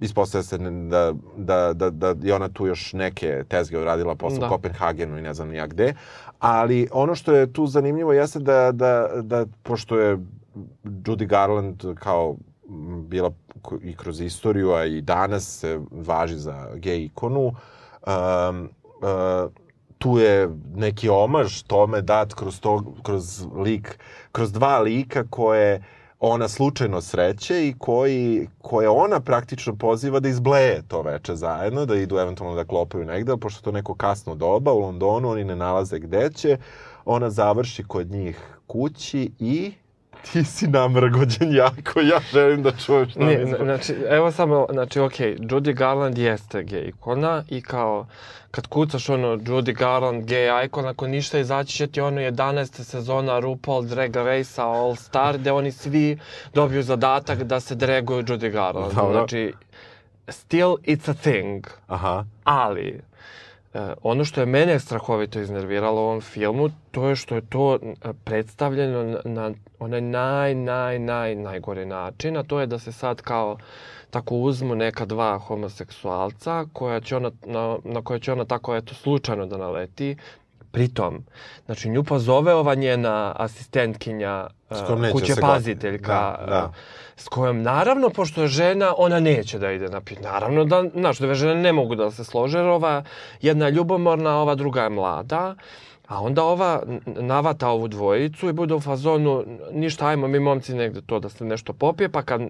ispostavlja 0.00 0.42
se 0.42 0.58
da, 0.58 1.12
da, 1.36 1.72
da, 1.72 1.90
da 1.90 2.14
je 2.22 2.34
ona 2.34 2.48
tu 2.48 2.66
još 2.66 2.92
neke 2.92 3.44
tezge 3.48 3.78
uradila 3.78 4.14
posle 4.14 4.38
Da. 4.38 4.48
Kopenhagenu 4.48 5.18
i 5.18 5.22
ne 5.22 5.34
znam 5.34 5.54
ja 5.54 5.66
gde. 5.66 5.94
Ali 6.38 6.88
ono 6.92 7.14
što 7.14 7.32
je 7.32 7.52
tu 7.52 7.66
zanimljivo 7.66 8.12
jeste 8.12 8.38
da, 8.38 8.72
da, 8.72 9.08
da 9.22 9.46
pošto 9.62 9.98
je 9.98 10.18
Judy 10.84 11.26
Garland 11.26 11.82
kao 11.94 12.36
bila 13.08 13.30
i 13.82 13.96
kroz 13.96 14.20
istoriju, 14.20 14.72
a 14.72 14.84
i 14.84 15.00
danas 15.00 15.58
se 15.60 15.80
važi 15.90 16.36
za 16.36 16.70
gej 16.74 17.04
ikonu, 17.04 17.52
um, 18.06 18.68
uh, 19.02 19.50
tu 19.98 20.18
je 20.18 20.48
neki 20.74 21.08
omaž 21.08 21.62
tome 21.62 22.02
dat 22.02 22.34
kroz, 22.34 22.60
to, 22.60 22.82
kroz 23.02 23.46
lik, 23.56 23.98
kroz 24.32 24.52
dva 24.52 24.78
lika 24.78 25.24
koje 25.30 25.82
ona 26.20 26.48
slučajno 26.48 27.00
sreće 27.00 27.68
i 27.68 27.74
koji, 27.78 28.48
koje 28.58 28.88
ona 28.88 29.20
praktično 29.20 29.76
poziva 29.76 30.20
da 30.20 30.28
izbleje 30.28 30.82
to 30.88 31.02
veče 31.02 31.34
zajedno, 31.36 31.86
da 31.86 31.96
idu 31.96 32.18
eventualno 32.18 32.56
da 32.56 32.64
klopaju 32.64 33.04
negde, 33.04 33.32
ali 33.32 33.40
pošto 33.40 33.62
to 33.62 33.72
neko 33.72 33.94
kasno 33.94 34.34
doba 34.34 34.72
u 34.72 34.80
Londonu, 34.80 35.30
oni 35.30 35.44
ne 35.44 35.56
nalaze 35.56 35.98
gde 35.98 36.30
će, 36.34 36.56
ona 37.04 37.30
završi 37.30 37.84
kod 37.84 38.10
njih 38.10 38.58
kući 38.66 39.30
i 39.38 39.72
ti 40.32 40.44
si 40.44 40.66
namrgođen 40.66 41.54
jako, 41.54 42.00
ja 42.00 42.20
želim 42.32 42.62
da 42.62 42.70
čujem 42.72 43.08
šta 43.08 43.20
Ne, 43.20 43.38
mi 43.38 43.46
zna- 43.46 43.58
znači, 43.58 43.94
evo 44.08 44.30
samo, 44.30 44.66
znači, 44.72 45.00
okej, 45.00 45.36
Judy 45.36 45.74
Garland 45.74 46.18
jeste 46.18 46.62
gej 46.62 46.88
ikona 46.88 47.44
i 47.48 47.62
kao, 47.62 48.06
kad 48.50 48.66
kucaš 48.66 49.08
ono 49.08 49.28
Judy 49.28 49.74
Garland 49.74 50.24
gay 50.24 50.64
icon, 50.66 50.86
ako 50.86 51.06
ništa 51.06 51.38
izaći 51.38 51.76
će 51.76 51.86
ti 51.86 52.00
ono 52.00 52.20
11. 52.20 52.82
sezona 52.82 53.38
RuPaul 53.38 53.82
Drag 53.82 54.16
Race-a 54.16 54.64
All 54.64 54.96
Star, 54.96 55.38
gde 55.38 55.52
oni 55.52 55.72
svi 55.72 56.18
dobiju 56.54 56.82
zadatak 56.82 57.42
da 57.42 57.60
se 57.60 57.74
draguju 57.74 58.22
Judy 58.22 58.50
Garland. 58.50 58.92
Dobro. 58.94 59.12
Znači, 59.12 59.52
still 60.28 60.68
it's 60.68 61.10
a 61.10 61.14
thing. 61.14 61.66
Aha. 61.86 62.24
Ali, 62.44 63.00
ono 64.02 64.24
što 64.24 64.40
je 64.40 64.46
mene 64.46 64.78
strahovito 64.78 65.40
iznerviralo 65.40 66.00
u 66.00 66.04
ovom 66.04 66.20
filmu, 66.20 66.68
to 66.90 67.08
je 67.08 67.16
što 67.16 67.34
je 67.34 67.40
to 67.40 67.74
e, 67.74 68.12
predstavljeno 68.24 69.04
na, 69.04 69.20
na 69.24 69.54
onaj 69.78 70.00
naj, 70.00 70.54
naj, 70.54 70.98
naj, 70.98 71.34
najgori 71.34 71.86
način, 71.86 72.36
a 72.36 72.42
to 72.42 72.60
je 72.60 72.66
da 72.66 72.78
se 72.78 72.92
sad 72.92 73.22
kao 73.22 73.58
tako 74.10 74.36
uzmu 74.36 74.74
neka 74.74 75.04
dva 75.04 75.38
homoseksualca 75.38 76.66
koja 76.72 77.00
će 77.00 77.16
ona, 77.16 77.30
na, 77.46 77.78
na 77.84 78.02
koje 78.02 78.20
će 78.20 78.32
ona 78.32 78.44
tako 78.44 78.76
eto 78.76 78.94
slučajno 78.94 79.46
da 79.46 79.56
naleti. 79.56 80.16
Pritom, 80.74 81.24
znači 81.66 81.88
nju 81.88 82.04
pozove 82.04 82.54
ova 82.54 82.74
njena 82.74 83.32
asistentkinja 83.36 84.46
e, 84.70 85.12
kuće 85.12 85.34
paziteljka, 85.40 86.12
Da, 86.12 86.46
da. 86.46 86.70
e, 86.74 86.78
s 87.16 87.28
kojom 87.28 87.62
naravno, 87.62 88.10
pošto 88.10 88.42
je 88.42 88.48
žena, 88.48 88.94
ona 88.98 89.20
neće 89.20 89.58
da 89.58 89.72
ide 89.72 89.88
na 89.88 90.00
pit. 90.00 90.20
Naravno 90.22 90.64
da, 90.64 90.84
znaš, 90.94 91.18
dve 91.18 91.34
žene 91.34 91.54
ne 91.54 91.72
mogu 91.72 91.94
da 91.94 92.10
se 92.10 92.24
slože, 92.24 92.58
jer 92.58 92.66
ova 92.66 93.02
jedna 93.42 93.66
je 93.66 93.72
ljubomorna, 93.72 94.40
ova 94.40 94.54
druga 94.54 94.82
je 94.82 94.90
mlada. 94.90 95.54
A 96.08 96.22
onda 96.22 96.44
ova 96.44 96.82
navata 97.06 97.68
ovu 97.68 97.88
dvojicu 97.88 98.48
i 98.48 98.52
bude 98.52 98.74
u 98.74 98.80
fazonu, 98.80 99.44
ništa, 99.72 100.06
ajmo 100.06 100.28
mi 100.28 100.40
momci 100.40 100.74
negde 100.74 101.00
to 101.06 101.20
da 101.20 101.28
se 101.28 101.44
nešto 101.44 101.72
popije, 101.72 102.08
pa 102.08 102.22
kad 102.22 102.42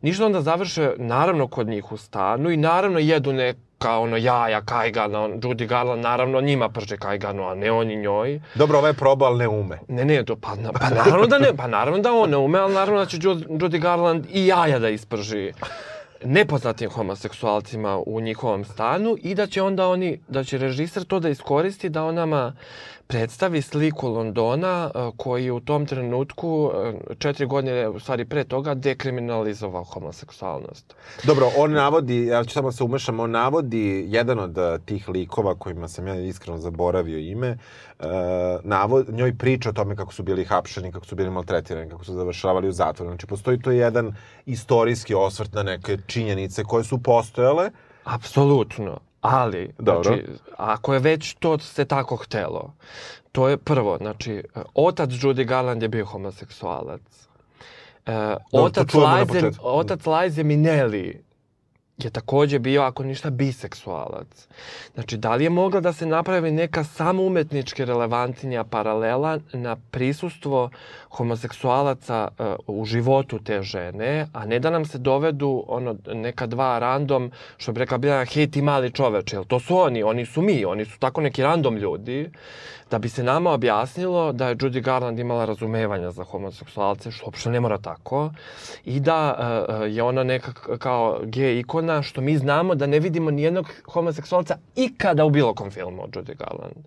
ništa 0.00 0.26
onda 0.26 0.40
završe 0.40 0.92
naravno 0.96 1.48
kod 1.48 1.68
njih 1.68 1.92
u 1.92 1.96
stanu 1.96 2.50
i 2.50 2.56
naravno 2.56 2.98
jedu 2.98 3.32
neka 3.80 3.98
ono 3.98 4.16
jaja, 4.18 4.60
kajgana, 4.62 5.18
Judy 5.30 5.66
Garland 5.66 6.02
naravno 6.02 6.40
njima 6.40 6.68
prže 6.68 6.96
kajganu, 6.98 7.44
a 7.44 7.54
ne 7.54 7.72
oni 7.72 7.96
njoj. 7.96 8.40
Dobro, 8.54 8.78
ovaj 8.78 8.92
probao, 8.92 9.28
ali 9.28 9.38
ne 9.38 9.48
ume. 9.48 9.78
Ne, 9.88 10.04
ne, 10.04 10.24
to, 10.24 10.36
pa, 10.36 10.54
na- 10.54 10.72
pa 10.72 10.88
naravno 10.90 11.26
da 11.26 11.38
ne, 11.38 11.56
pa 11.56 11.66
naravno 11.66 11.98
da 12.00 12.12
on 12.12 12.30
ne 12.30 12.36
ume, 12.36 12.58
ali 12.58 12.74
naravno 12.74 13.00
da 13.00 13.06
će 13.06 13.16
Ju- 13.16 13.34
Judy 13.50 13.78
Garland 13.78 14.26
i 14.30 14.46
jaja 14.46 14.78
da 14.78 14.88
isprži. 14.88 15.52
nepoznatim 16.22 16.90
homoseksualcima 16.90 17.98
u 17.98 18.20
njihovom 18.20 18.64
stanu 18.64 19.16
i 19.20 19.34
da 19.34 19.46
će 19.46 19.62
onda 19.62 19.88
oni, 19.88 20.20
da 20.28 20.44
će 20.44 20.58
režiser 20.58 21.04
to 21.04 21.20
da 21.20 21.28
iskoristi 21.28 21.88
da 21.88 22.04
on 22.04 22.14
nama 22.14 22.52
predstavi 23.10 23.62
sliku 23.62 24.08
Londona 24.08 24.90
e, 24.94 25.10
koji 25.16 25.44
je 25.44 25.52
u 25.52 25.60
tom 25.60 25.86
trenutku, 25.86 26.70
e, 26.74 27.14
četiri 27.18 27.46
godine, 27.46 27.88
u 27.88 28.00
stvari 28.00 28.24
pre 28.24 28.44
toga, 28.44 28.74
dekriminalizovao 28.74 29.84
homoseksualnost. 29.84 30.94
Dobro, 31.24 31.50
on 31.56 31.72
navodi, 31.72 32.26
ja 32.26 32.44
ću 32.44 32.50
samo 32.50 32.68
da 32.68 32.72
se 32.72 32.84
umešam, 32.84 33.20
on 33.20 33.30
navodi 33.30 34.04
jedan 34.08 34.38
od 34.38 34.58
eh, 34.58 34.78
tih 34.84 35.08
likova 35.08 35.54
kojima 35.54 35.88
sam 35.88 36.06
ja 36.06 36.14
iskreno 36.14 36.58
zaboravio 36.58 37.18
ime, 37.18 37.58
navod, 38.62 39.08
njoj 39.12 39.34
priča 39.38 39.68
o 39.68 39.72
tome 39.72 39.96
kako 39.96 40.14
su 40.14 40.22
bili 40.22 40.44
hapšeni, 40.44 40.92
kako 40.92 41.06
su 41.06 41.16
bili 41.16 41.30
maltretirani, 41.30 41.90
kako 41.90 42.04
su 42.04 42.14
završavali 42.14 42.68
u 42.68 42.72
zatvoru. 42.72 43.10
Znači, 43.10 43.26
postoji 43.26 43.60
to 43.60 43.70
jedan 43.70 44.14
istorijski 44.46 45.14
osvrt 45.14 45.52
na 45.52 45.62
neke 45.62 45.98
činjenice 46.06 46.64
koje 46.64 46.84
su 46.84 46.98
postojale. 46.98 47.70
Apsolutno. 48.04 49.09
Ali, 49.20 49.72
Dobro. 49.78 50.02
znači, 50.02 50.24
ako 50.56 50.94
je 50.94 51.00
već 51.00 51.34
to 51.34 51.58
se 51.58 51.84
tako 51.84 52.16
htelo, 52.16 52.74
to 53.32 53.48
je 53.48 53.56
prvo, 53.56 53.96
znači, 53.96 54.44
otac 54.74 55.10
Judy 55.10 55.44
Garland 55.44 55.82
je 55.82 55.88
bio 55.88 56.04
homoseksualac. 56.04 57.00
E, 58.06 58.36
otac, 58.52 58.94
na 58.94 59.14
Liza, 59.14 59.26
početku. 59.26 59.64
otac 59.64 60.00
Liza 60.06 60.42
Minnelli 60.42 61.22
je 62.04 62.10
takođe 62.10 62.58
bio, 62.58 62.82
ako 62.82 63.02
ništa, 63.02 63.30
biseksualac. 63.30 64.48
Znači, 64.94 65.16
da 65.16 65.34
li 65.34 65.44
je 65.44 65.50
mogla 65.50 65.80
da 65.80 65.92
se 65.92 66.06
napravi 66.06 66.50
neka 66.50 66.84
samo 66.84 67.22
umetnički 67.22 67.84
relevantnija 67.84 68.64
paralela 68.64 69.38
na 69.52 69.76
prisustvo 69.90 70.70
homoseksualaca 71.10 72.28
uh, 72.28 72.80
u 72.80 72.84
životu 72.84 73.38
te 73.38 73.62
žene, 73.62 74.26
a 74.32 74.46
ne 74.46 74.58
da 74.58 74.70
nam 74.70 74.84
se 74.84 74.98
dovedu 74.98 75.64
ono, 75.68 75.96
neka 76.06 76.46
dva 76.46 76.78
random, 76.78 77.30
što 77.56 77.72
bi 77.72 77.78
rekla 77.78 77.98
Biljana, 77.98 78.24
hej 78.24 78.50
ti 78.50 78.62
mali 78.62 78.92
čoveče, 78.92 79.36
jel 79.36 79.44
to 79.44 79.60
su 79.60 79.78
oni, 79.78 80.02
oni 80.02 80.26
su 80.26 80.42
mi, 80.42 80.64
oni 80.64 80.84
su 80.84 80.98
tako 80.98 81.20
neki 81.20 81.42
random 81.42 81.76
ljudi, 81.76 82.30
da 82.90 82.98
bi 82.98 83.08
se 83.08 83.22
nama 83.22 83.50
objasnilo 83.50 84.32
da 84.32 84.48
je 84.48 84.56
Judy 84.56 84.82
Garland 84.82 85.18
imala 85.18 85.44
razumevanja 85.44 86.10
za 86.10 86.24
homoseksualce, 86.24 87.10
što 87.10 87.26
uopšte 87.26 87.50
ne 87.50 87.60
mora 87.60 87.78
tako, 87.78 88.30
i 88.84 89.00
da 89.00 89.34
uh, 89.38 89.94
je 89.94 90.02
ona 90.02 90.24
neka 90.24 90.52
kao 90.78 91.20
gej 91.24 91.58
ikona, 91.58 92.02
što 92.02 92.20
mi 92.20 92.38
znamo 92.38 92.74
da 92.74 92.86
ne 92.86 93.00
vidimo 93.00 93.30
nijednog 93.30 93.66
homoseksualca 93.92 94.56
ikada 94.76 95.24
u 95.24 95.30
bilo 95.30 95.54
kom 95.54 95.70
filmu 95.70 96.02
od 96.02 96.10
Judy 96.10 96.36
Garland. 96.36 96.86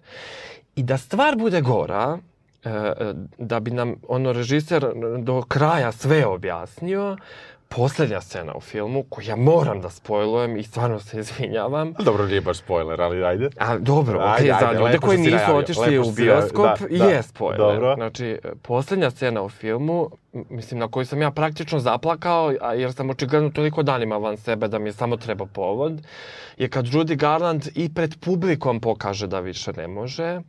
I 0.76 0.84
da 0.84 0.98
stvar 0.98 1.36
bude 1.36 1.62
gora, 1.62 2.18
e, 2.18 2.20
e, 2.20 2.33
da 3.38 3.60
bi 3.60 3.72
nam 3.72 3.96
ono 4.08 4.34
režiser 4.34 4.86
do 5.18 5.42
kraja 5.42 5.92
sve 5.92 6.26
objasnio, 6.26 7.18
poslednja 7.76 8.22
scena 8.22 8.54
u 8.56 8.62
filmu, 8.62 9.04
koju 9.10 9.26
ja 9.28 9.36
moram 9.36 9.82
da 9.82 9.90
spojlujem 9.90 10.58
i 10.58 10.64
stvarno 10.64 11.00
se 11.00 11.20
izvinjavam, 11.20 11.94
Dobro, 12.00 12.26
nije 12.26 12.42
baš 12.42 12.58
spoiler, 12.58 13.02
ali 13.02 13.24
ajde. 13.24 13.50
A 13.58 13.78
dobro, 13.78 14.20
okej, 14.20 14.52
ajde, 14.52 14.66
za 14.66 14.80
ljude 14.80 14.98
koji 14.98 15.18
nisu 15.18 15.36
najavio, 15.36 15.56
otišli 15.56 16.00
u 16.00 16.12
bioskop, 16.12 16.80
da, 16.80 16.98
da. 16.98 17.06
je 17.06 17.24
spoiler. 17.24 17.58
Dobro. 17.58 17.96
Znači, 17.96 18.40
poslednja 18.62 19.12
scena 19.12 19.42
u 19.42 19.50
filmu, 19.50 20.10
mislim, 20.50 20.80
na 20.80 20.88
koju 20.88 21.06
sam 21.06 21.22
ja 21.22 21.32
praktično 21.32 21.80
zaplakao, 21.80 22.52
jer 22.76 22.94
sam 22.94 23.10
očigledno 23.10 23.50
toliko 23.50 23.84
danima 23.84 24.18
van 24.18 24.38
sebe 24.38 24.68
da 24.68 24.80
mi 24.80 24.90
je 24.90 24.94
samo 24.94 25.18
treba 25.18 25.46
povod, 25.46 26.02
je 26.58 26.70
kad 26.70 26.86
Judy 26.86 27.16
Garland 27.16 27.68
i 27.76 27.94
pred 27.94 28.16
publikom 28.20 28.80
pokaže 28.80 29.28
da 29.28 29.40
više 29.40 29.74
ne 29.74 29.88
može, 29.88 30.42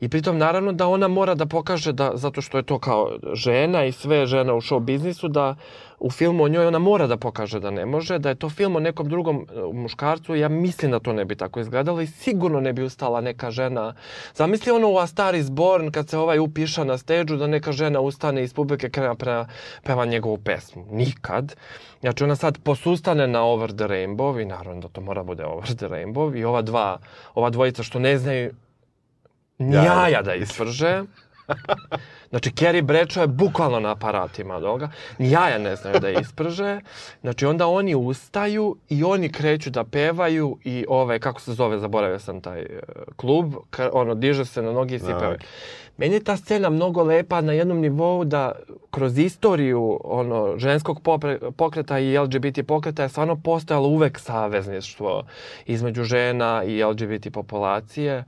I 0.00 0.08
pritom 0.08 0.38
naravno 0.38 0.72
da 0.72 0.86
ona 0.88 1.08
mora 1.08 1.34
da 1.34 1.46
pokaže 1.46 1.92
da, 1.92 2.10
zato 2.14 2.40
što 2.42 2.56
je 2.56 2.62
to 2.62 2.78
kao 2.78 3.10
žena 3.32 3.84
i 3.84 3.92
sve 3.92 4.26
žena 4.26 4.54
u 4.54 4.60
show 4.60 4.80
biznisu, 4.80 5.28
da 5.28 5.56
u 6.00 6.10
filmu 6.10 6.44
o 6.44 6.48
njoj 6.48 6.66
ona 6.66 6.78
mora 6.78 7.06
da 7.06 7.16
pokaže 7.16 7.60
da 7.60 7.70
ne 7.70 7.86
može, 7.86 8.18
da 8.18 8.28
je 8.28 8.34
to 8.34 8.48
film 8.48 8.76
o 8.76 8.80
nekom 8.80 9.08
drugom 9.08 9.36
e, 9.36 9.60
muškarcu, 9.72 10.34
ja 10.34 10.48
mislim 10.48 10.90
da 10.90 11.00
to 11.00 11.12
ne 11.12 11.24
bi 11.24 11.36
tako 11.36 11.60
izgledalo 11.60 12.00
i 12.00 12.06
sigurno 12.06 12.60
ne 12.60 12.72
bi 12.72 12.82
ustala 12.82 13.20
neka 13.20 13.50
žena. 13.50 13.94
Zamisli 14.34 14.72
ono 14.72 14.90
u 14.90 14.98
A 14.98 15.06
Star 15.06 15.34
is 15.34 15.50
Born 15.50 15.90
kad 15.90 16.08
se 16.08 16.18
ovaj 16.18 16.38
upiša 16.38 16.84
na 16.84 16.98
stage 16.98 17.36
da 17.36 17.46
neka 17.46 17.72
žena 17.72 18.00
ustane 18.00 18.42
iz 18.42 18.54
publike 18.54 18.90
krena 18.90 19.14
pre, 19.14 19.44
peva 19.82 20.04
njegovu 20.04 20.38
pesmu. 20.38 20.86
Nikad. 20.90 21.56
Znači 22.00 22.24
ona 22.24 22.36
sad 22.36 22.58
posustane 22.58 23.26
na 23.26 23.42
Over 23.42 23.72
the 23.72 23.84
Rainbow 23.84 24.42
i 24.42 24.44
naravno 24.44 24.80
da 24.80 24.88
to 24.88 25.00
mora 25.00 25.22
bude 25.22 25.44
Over 25.44 25.74
the 25.76 25.86
Rainbow 25.86 26.38
i 26.38 26.44
ova 26.44 26.62
dva, 26.62 26.98
ova 27.34 27.50
dvojica 27.50 27.82
što 27.82 27.98
ne 27.98 28.18
znaju 28.18 28.50
ni 29.58 29.74
Jaja. 29.74 29.94
jaja 29.94 30.22
da 30.22 30.34
isprže. 30.34 31.02
Znači, 32.30 32.50
Kerry 32.50 32.82
Bradshaw 32.82 33.20
je 33.20 33.26
bukvalno 33.26 33.80
na 33.80 33.90
aparatima. 33.92 34.60
Ni 35.18 35.30
jaja 35.30 35.58
ne 35.58 35.76
znaju 35.76 36.00
da 36.00 36.10
isprže. 36.10 36.80
Znači, 37.20 37.46
onda 37.46 37.66
oni 37.66 37.94
ustaju 37.94 38.76
i 38.88 39.04
oni 39.04 39.32
kreću 39.32 39.70
da 39.70 39.84
pevaju 39.84 40.58
i 40.64 40.84
ove, 40.88 41.18
kako 41.18 41.40
se 41.40 41.52
zove, 41.52 41.78
zaboravio 41.78 42.18
sam 42.18 42.40
taj 42.40 42.60
e, 42.60 42.80
klub, 43.16 43.54
ono, 43.92 44.14
diže 44.14 44.44
se 44.44 44.62
na 44.62 44.72
noge 44.72 44.96
i 44.96 44.98
Da. 44.98 45.06
pevaju. 45.06 45.38
Meni 45.96 46.14
je 46.14 46.24
ta 46.24 46.36
scena 46.36 46.70
mnogo 46.70 47.02
lepa 47.02 47.40
na 47.40 47.52
jednom 47.52 47.80
nivou 47.80 48.24
da 48.24 48.52
kroz 48.90 49.18
istoriju 49.18 50.00
ono, 50.04 50.58
ženskog 50.58 51.00
popre, 51.02 51.38
pokreta 51.56 51.98
i 51.98 52.18
LGBT 52.18 52.66
pokreta 52.66 53.02
je 53.02 53.08
stvarno 53.08 53.36
postojalo 53.36 53.88
uvek 53.88 54.18
savezništvo 54.18 55.24
između 55.66 56.04
žena 56.04 56.64
i 56.64 56.84
LGBT 56.84 57.32
populacije. 57.32 58.14
A 58.18 58.24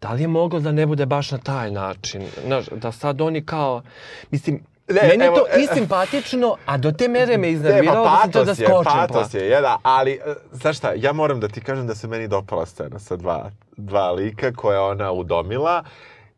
da 0.00 0.12
li 0.12 0.22
je 0.22 0.28
moglo 0.28 0.60
da 0.60 0.72
ne 0.72 0.86
bude 0.86 1.06
baš 1.06 1.30
na 1.30 1.38
taj 1.38 1.70
način? 1.70 2.26
Znaš, 2.46 2.66
da 2.66 2.92
sad 2.92 3.20
oni 3.20 3.46
kao... 3.46 3.82
Mislim, 4.30 4.60
Ne, 4.88 5.08
meni 5.08 5.24
evo, 5.24 5.36
to 5.36 5.46
e, 5.58 5.62
i 5.62 5.66
simpatično, 5.66 6.56
a 6.66 6.76
do 6.76 6.92
te 6.92 7.08
mere 7.08 7.38
me 7.38 7.46
Ne, 7.46 7.52
iznerviralo 7.52 8.04
pa 8.04 8.10
da 8.10 8.20
sam 8.20 8.30
da 8.30 8.38
patos 8.40 8.58
je, 8.58 8.66
skočim. 8.66 8.92
patos 8.92 9.34
je, 9.34 9.46
jedan, 9.46 9.78
ali, 9.82 10.12
e, 10.12 10.34
znaš 10.52 10.76
šta, 10.78 10.92
ja 10.96 11.12
moram 11.12 11.40
da 11.40 11.48
ti 11.48 11.60
kažem 11.60 11.86
da 11.86 11.94
se 11.94 12.08
meni 12.08 12.28
dopala 12.28 12.66
scena 12.66 12.98
sa 12.98 13.16
dva, 13.16 13.50
dva 13.76 14.10
lika 14.12 14.52
koje 14.52 14.74
je 14.76 14.80
ona 14.80 15.12
udomila, 15.12 15.84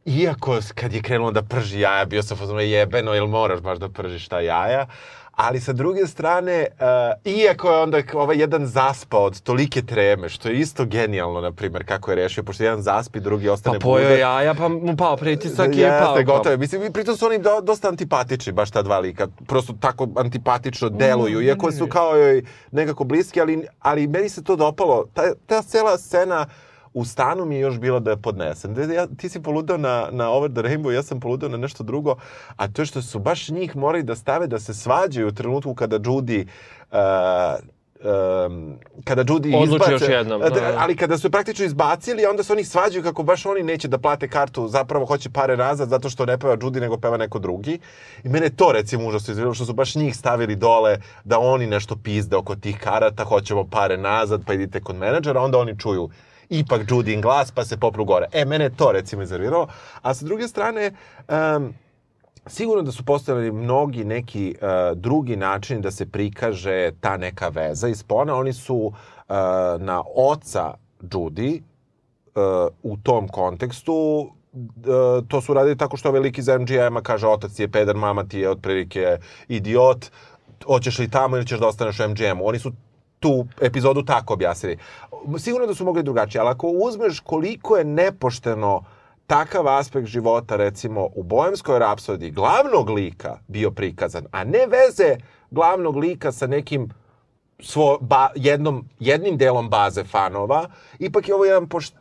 iako 0.04 0.58
kad 0.74 0.92
je 0.92 1.02
krenulo 1.02 1.30
da 1.30 1.42
prži 1.42 1.80
jaja, 1.80 2.04
bio 2.04 2.22
sam 2.22 2.36
fazono 2.36 2.60
jebeno, 2.60 3.14
jel 3.14 3.26
moraš 3.26 3.60
baš 3.60 3.78
da 3.78 3.88
pržiš 3.88 4.28
ta 4.28 4.40
jaja, 4.40 4.86
ali 5.42 5.60
sa 5.60 5.72
druge 5.72 6.06
strane, 6.06 6.66
uh, 6.70 6.86
iako 7.26 7.70
je 7.70 7.78
onda 7.78 7.98
ovaj 8.14 8.36
jedan 8.36 8.66
zaspao 8.66 9.22
od 9.22 9.40
tolike 9.40 9.82
treme, 9.82 10.28
što 10.28 10.48
je 10.48 10.54
isto 10.54 10.84
genijalno, 10.84 11.40
na 11.40 11.52
primjer, 11.52 11.86
kako 11.86 12.10
je 12.10 12.16
rešio, 12.16 12.42
pošto 12.42 12.64
jedan 12.64 12.82
zaspi, 12.82 13.20
drugi 13.20 13.46
Pa 13.46 13.52
ostane 13.52 13.78
pojeo 13.80 14.04
budan. 14.04 14.20
jaja, 14.20 14.54
pa 14.54 14.68
mu 14.68 14.96
pao 14.96 15.16
pritisak 15.16 15.68
i 15.68 15.78
je 15.78 15.82
Jeste, 15.82 15.98
pao. 16.00 16.14
kao- 16.14 16.24
gotovo 16.26 16.50
je. 16.50 16.56
Mislim, 16.56 16.82
i 16.82 16.92
pritom 16.92 17.16
su 17.16 17.26
oni 17.26 17.38
do, 17.38 17.60
dosta 17.60 17.88
antipatični, 17.88 18.52
baš 18.52 18.70
ta 18.70 18.82
dva 18.82 18.98
lika. 18.98 19.28
Prosto 19.46 19.72
tako 19.72 20.08
antipatično 20.16 20.88
deluju, 20.88 21.42
iako 21.42 21.72
su 21.72 21.86
kao 21.86 22.16
joj 22.16 22.42
nekako 22.70 23.04
bliski, 23.04 23.40
ali, 23.40 23.66
ali 23.80 24.06
meni 24.06 24.28
se 24.28 24.44
to 24.44 24.56
dopalo. 24.56 25.06
Ta, 25.14 25.22
ta 25.46 25.62
cela 25.62 25.98
scena 25.98 26.46
u 26.94 27.04
stanu 27.04 27.44
mi 27.44 27.54
je 27.54 27.60
još 27.60 27.78
bila 27.78 28.00
da 28.00 28.10
je 28.10 28.16
podnesem. 28.16 28.74
Da 28.74 28.82
Ja, 28.82 29.06
ti 29.06 29.28
si 29.28 29.42
poludeo 29.42 29.76
na, 29.76 30.08
na 30.10 30.30
Over 30.30 30.50
the 30.50 30.62
Rainbow, 30.62 30.90
ja 30.90 31.02
sam 31.02 31.20
poludeo 31.20 31.48
na 31.48 31.56
nešto 31.56 31.84
drugo, 31.84 32.16
a 32.56 32.68
to 32.68 32.82
je 32.82 32.86
što 32.86 33.02
su 33.02 33.18
baš 33.18 33.48
njih 33.48 33.76
morali 33.76 34.02
da 34.02 34.16
stave 34.16 34.46
da 34.46 34.58
se 34.58 34.74
svađaju 34.74 35.28
u 35.28 35.32
trenutku 35.32 35.74
kada 35.74 35.98
Judy 35.98 36.46
uh, 36.90 36.98
um, 38.04 38.78
kada 39.04 39.24
Judy 39.24 39.56
Odluči 39.56 39.74
izbace, 39.74 39.92
još 39.92 40.08
jednom, 40.08 40.40
da, 40.40 40.50
da. 40.50 40.74
ali 40.78 40.96
kada 40.96 41.18
su 41.18 41.26
je 41.26 41.30
praktično 41.30 41.64
izbacili, 41.64 42.26
onda 42.26 42.42
se 42.42 42.52
oni 42.52 42.64
svađaju 42.64 43.02
kako 43.02 43.22
baš 43.22 43.46
oni 43.46 43.62
neće 43.62 43.88
da 43.88 43.98
plate 43.98 44.28
kartu, 44.28 44.68
zapravo 44.68 45.06
hoće 45.06 45.30
pare 45.30 45.56
nazad 45.56 45.88
zato 45.88 46.10
što 46.10 46.26
ne 46.26 46.38
peva 46.38 46.56
Judy 46.56 46.80
nego 46.80 46.96
peva 46.96 47.16
neko 47.16 47.38
drugi. 47.38 47.78
I 48.24 48.28
mene 48.28 48.50
to 48.50 48.72
recimo 48.72 49.08
užasno 49.08 49.32
izgledalo 49.32 49.54
što 49.54 49.64
su 49.64 49.72
baš 49.72 49.94
njih 49.94 50.16
stavili 50.16 50.56
dole 50.56 50.98
da 51.24 51.38
oni 51.38 51.66
nešto 51.66 51.96
pizde 51.96 52.36
oko 52.36 52.56
tih 52.56 52.78
karata, 52.78 53.24
hoćemo 53.24 53.64
pare 53.64 53.96
nazad, 53.96 54.42
pa 54.46 54.54
idite 54.54 54.80
kod 54.80 54.96
menadžera, 54.96 55.40
onda 55.40 55.58
oni 55.58 55.78
čuju 55.78 56.10
ipak 56.52 56.84
Judin 56.90 57.20
glas, 57.20 57.50
pa 57.50 57.64
se 57.64 57.76
popru 57.76 58.04
gore. 58.04 58.26
E, 58.32 58.44
mene 58.44 58.70
to 58.70 58.92
recimo 58.92 59.22
iznerviralo. 59.22 59.66
A 60.02 60.14
sa 60.14 60.24
druge 60.24 60.48
strane, 60.48 60.92
um, 61.28 61.72
Sigurno 62.46 62.82
da 62.82 62.92
su 62.92 63.04
postojali 63.04 63.52
mnogi 63.52 64.04
neki 64.04 64.54
uh, 64.58 64.98
drugi 64.98 65.36
načini 65.36 65.80
da 65.80 65.90
se 65.90 66.06
prikaže 66.06 66.90
ta 67.00 67.16
neka 67.16 67.48
veza 67.48 67.88
iz 67.88 67.98
spona. 67.98 68.34
Oni 68.34 68.52
su 68.52 68.76
uh, 68.76 68.92
na 69.78 70.02
oca 70.16 70.74
Judy 71.00 71.60
uh, 72.34 72.72
u 72.82 72.96
tom 72.96 73.28
kontekstu 73.28 74.28
to 75.28 75.40
su 75.40 75.54
radili 75.54 75.76
tako 75.76 75.96
što 75.96 76.08
ovaj 76.08 76.20
lik 76.20 76.38
iz 76.38 76.48
MGM-a 76.48 77.02
kaže 77.02 77.26
otac 77.26 77.58
je 77.58 77.68
peder, 77.68 77.96
mama 77.96 78.24
ti 78.24 78.38
je 78.38 78.50
otprilike 78.50 79.18
idiot, 79.48 80.06
hoćeš 80.66 80.98
li 80.98 81.10
tamo 81.10 81.36
ili 81.36 81.46
ćeš 81.46 81.60
da 81.60 81.66
ostaneš 81.66 82.00
u 82.00 82.08
MGM-u. 82.08 82.48
Oni 82.48 82.58
su 82.58 82.72
tu 83.20 83.46
epizodu 83.60 84.02
tako 84.02 84.34
objasnili. 84.34 84.78
Sigurno 85.38 85.66
da 85.66 85.74
su 85.74 85.84
mogli 85.84 86.02
drugačije, 86.02 86.40
ali 86.40 86.50
ako 86.50 86.68
uzmeš 86.68 87.20
koliko 87.20 87.76
je 87.76 87.84
nepošteno 87.84 88.84
takav 89.26 89.68
aspekt 89.68 90.06
života, 90.06 90.56
recimo, 90.56 91.08
u 91.14 91.22
Bojemskoj 91.22 91.78
rapsodiji 91.78 92.30
glavnog 92.30 92.90
lika 92.90 93.38
bio 93.48 93.70
prikazan, 93.70 94.26
a 94.30 94.44
ne 94.44 94.66
veze 94.66 95.16
glavnog 95.50 95.96
lika 95.96 96.32
sa 96.32 96.46
nekim 96.46 96.90
svo, 97.62 97.98
ba, 98.00 98.30
jednom, 98.34 98.88
jednim 98.98 99.36
delom 99.36 99.68
baze 99.70 100.04
fanova, 100.04 100.68
ipak 100.98 101.28
je 101.28 101.34
ovo 101.34 101.44
jedan, 101.44 101.68
pošt, 101.68 101.94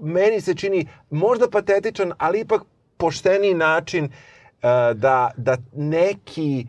meni 0.00 0.40
se 0.40 0.54
čini 0.54 0.88
možda 1.10 1.50
patetičan, 1.50 2.12
ali 2.18 2.40
ipak 2.40 2.62
pošteniji 2.96 3.54
način 3.54 4.04
uh, 4.04 4.10
da, 4.94 5.30
da 5.36 5.56
neki 5.72 6.66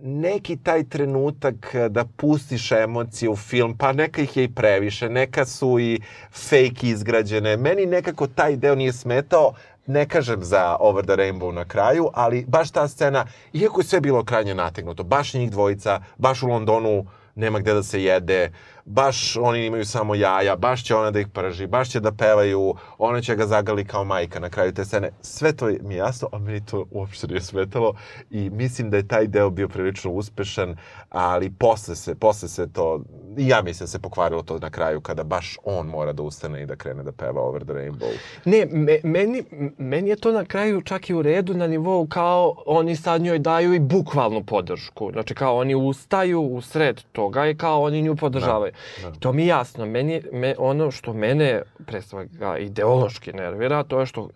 neki 0.00 0.56
taj 0.56 0.84
trenutak 0.84 1.74
e, 1.74 1.88
da 1.88 2.04
pustiš 2.04 2.72
emocije 2.72 3.30
u 3.30 3.36
film, 3.36 3.76
pa 3.78 3.92
neka 3.92 4.22
ih 4.22 4.36
je 4.36 4.44
i 4.44 4.54
previše, 4.54 5.08
neka 5.08 5.44
su 5.44 5.78
i 5.80 6.00
fake 6.32 6.86
izgrađene. 6.86 7.56
Meni 7.56 7.86
nekako 7.86 8.26
taj 8.26 8.56
deo 8.56 8.74
nije 8.74 8.92
smetao, 8.92 9.52
ne 9.86 10.08
kažem 10.08 10.44
za 10.44 10.76
Over 10.80 11.04
the 11.04 11.16
Rainbow 11.16 11.52
na 11.52 11.64
kraju, 11.64 12.10
ali 12.14 12.44
baš 12.48 12.70
ta 12.70 12.88
scena, 12.88 13.26
iako 13.52 13.80
je 13.80 13.84
sve 13.84 14.00
bilo 14.00 14.24
krajnje 14.24 14.54
nategnuto, 14.54 15.04
baš 15.04 15.34
njih 15.34 15.50
dvojica, 15.50 16.00
baš 16.18 16.42
u 16.42 16.46
Londonu 16.46 17.06
nema 17.38 17.58
gde 17.58 17.74
da 17.74 17.82
se 17.82 18.02
jede, 18.02 18.52
baš 18.84 19.36
oni 19.36 19.66
imaju 19.66 19.84
samo 19.84 20.14
jaja, 20.14 20.56
baš 20.56 20.84
će 20.84 20.94
ona 20.94 21.10
da 21.10 21.20
ih 21.20 21.28
prži, 21.28 21.66
baš 21.66 21.90
će 21.90 22.00
da 22.00 22.12
pevaju, 22.12 22.74
ona 22.98 23.20
će 23.20 23.36
ga 23.36 23.46
zagali 23.46 23.84
kao 23.84 24.04
majka 24.04 24.40
na 24.40 24.50
kraju 24.50 24.74
te 24.74 24.84
scene. 24.84 25.10
Sve 25.20 25.52
to 25.52 25.66
mi 25.66 25.94
je 25.94 25.98
jasno, 25.98 26.28
a 26.32 26.38
meni 26.38 26.66
to 26.66 26.86
uopšte 26.90 27.26
nije 27.26 27.40
smetalo 27.40 27.94
i 28.30 28.50
mislim 28.50 28.90
da 28.90 28.96
je 28.96 29.08
taj 29.08 29.26
deo 29.26 29.50
bio 29.50 29.68
prilično 29.68 30.10
uspešan, 30.10 30.76
ali 31.08 31.50
posle 31.50 31.96
se, 31.96 32.14
posle 32.14 32.48
se 32.48 32.72
to, 32.72 33.02
ja 33.38 33.62
mislim 33.62 33.84
da 33.84 33.90
se 33.90 33.98
pokvarilo 33.98 34.42
to 34.42 34.58
na 34.58 34.70
kraju 34.70 35.00
kada 35.00 35.24
baš 35.24 35.58
on 35.64 35.86
mora 35.86 36.12
da 36.12 36.22
ustane 36.22 36.62
i 36.62 36.66
da 36.66 36.76
krene 36.76 37.02
da 37.02 37.12
peva 37.12 37.42
Over 37.42 37.64
the 37.64 37.72
Rainbow. 37.72 38.12
Ne, 38.44 38.66
me, 38.70 38.98
meni, 39.02 39.44
meni 39.78 40.10
je 40.10 40.16
to 40.16 40.32
na 40.32 40.44
kraju 40.44 40.82
čak 40.82 41.10
i 41.10 41.14
u 41.14 41.22
redu 41.22 41.54
na 41.54 41.66
nivou 41.66 42.06
kao 42.06 42.54
oni 42.66 42.96
sad 42.96 43.22
njoj 43.22 43.38
daju 43.38 43.74
i 43.74 43.80
bukvalnu 43.80 44.44
podršku. 44.44 45.10
Znači 45.12 45.34
kao 45.34 45.56
oni 45.56 45.74
ustaju 45.74 46.42
u 46.42 46.60
sred 46.60 47.02
toga 47.12 47.46
i 47.46 47.56
kao 47.56 47.82
oni 47.82 48.02
nju 48.02 48.16
podržavaju. 48.16 48.72
Da, 49.02 49.10
da. 49.10 49.16
To 49.16 49.32
mi 49.32 49.42
je 49.42 49.46
jasno. 49.46 49.86
Meni, 49.86 50.22
me, 50.32 50.54
ono 50.58 50.90
što 50.90 51.12
mene 51.12 51.62
pre 51.86 52.02
svega 52.02 52.58
ideološki 52.58 53.32
nervira, 53.32 53.82
to 53.82 54.00
je 54.00 54.06
što 54.06 54.28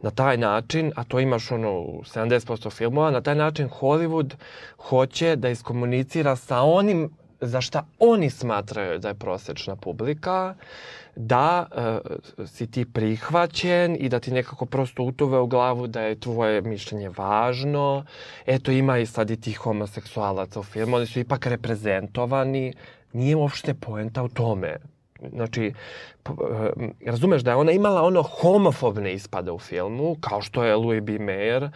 na 0.00 0.10
taj 0.10 0.36
način, 0.36 0.92
a 0.96 1.04
to 1.04 1.20
imaš 1.20 1.50
ono 1.50 1.80
u 1.80 2.02
70% 2.02 2.70
filmova, 2.70 3.10
na 3.10 3.20
taj 3.20 3.34
način 3.34 3.68
Hollywood 3.80 4.34
hoće 4.78 5.36
da 5.36 5.48
iskomunicira 5.48 6.36
sa 6.36 6.60
onim 6.60 7.10
za 7.42 7.60
šta 7.60 7.84
oni 7.98 8.30
smatraju 8.30 8.98
da 8.98 9.08
je 9.08 9.14
prosečna 9.14 9.76
publika, 9.76 10.54
da 11.16 11.66
uh, 11.70 12.46
si 12.46 12.70
ti 12.70 12.84
prihvaćen 12.84 13.96
i 14.00 14.08
da 14.08 14.20
ti 14.20 14.30
nekako 14.30 14.66
prosto 14.66 15.02
utove 15.02 15.38
u 15.38 15.46
glavu 15.46 15.86
da 15.86 16.00
je 16.00 16.20
tvoje 16.20 16.60
mišljenje 16.60 17.10
važno. 17.16 18.04
Eto, 18.46 18.70
ima 18.70 18.98
i 18.98 19.06
sad 19.06 19.30
i 19.30 19.40
tih 19.40 19.58
homoseksualaca 19.58 20.60
u 20.60 20.62
filmu, 20.62 20.96
oni 20.96 21.06
su 21.06 21.20
ipak 21.20 21.46
reprezentovani. 21.46 22.72
Nije 23.12 23.36
uopšte 23.36 23.74
poenta 23.74 24.22
u 24.22 24.28
tome. 24.28 24.76
Znači, 25.32 25.72
uh, 26.28 26.36
razumeš 27.06 27.42
da 27.42 27.50
je 27.50 27.56
ona 27.56 27.72
imala 27.72 28.02
ono 28.02 28.22
homofobne 28.22 29.12
ispade 29.12 29.50
u 29.50 29.58
filmu, 29.58 30.16
kao 30.20 30.42
što 30.42 30.64
je 30.64 30.76
Louis 30.76 31.02
B. 31.02 31.12
Mayer, 31.12 31.70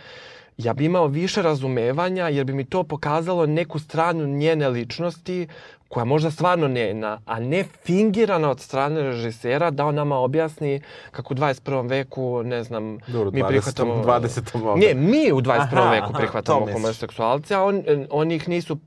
ja 0.59 0.73
bi 0.73 0.85
imao 0.85 1.07
više 1.07 1.43
razumevanja 1.43 2.29
jer 2.29 2.45
bi 2.45 2.53
mi 2.53 2.65
to 2.65 2.83
pokazalo 2.83 3.47
neku 3.47 3.79
stranu 3.79 4.27
njene 4.27 4.69
ličnosti 4.69 5.47
koja 5.89 6.05
možda 6.05 6.31
stvarno 6.31 6.69
njena, 6.69 7.21
a 7.27 7.41
ne 7.41 7.65
fingirana 7.85 8.51
od 8.51 8.61
strane 8.61 9.03
režisera 9.03 9.71
da 9.71 9.87
on 9.87 9.95
nama 9.95 10.17
objasni 10.17 10.81
kako 11.11 11.35
u 11.35 11.37
21. 11.37 11.89
veku, 11.91 12.43
ne 12.43 12.63
znam, 12.65 12.99
Dobro, 13.07 13.31
mi 13.31 13.43
20. 13.43 13.49
prihvatamo... 13.49 13.95
20. 13.95 14.77
Ne, 14.77 14.95
mi 14.95 15.33
u 15.33 15.41
21. 15.41 15.59
Aha, 15.73 15.91
veku 15.91 16.13
prihvatamo 16.13 16.73
homoseksualce, 16.73 17.55
a 17.55 17.63
on, 17.63 17.83
oni 18.11 18.35
ih 18.35 18.49
nisu 18.49 18.79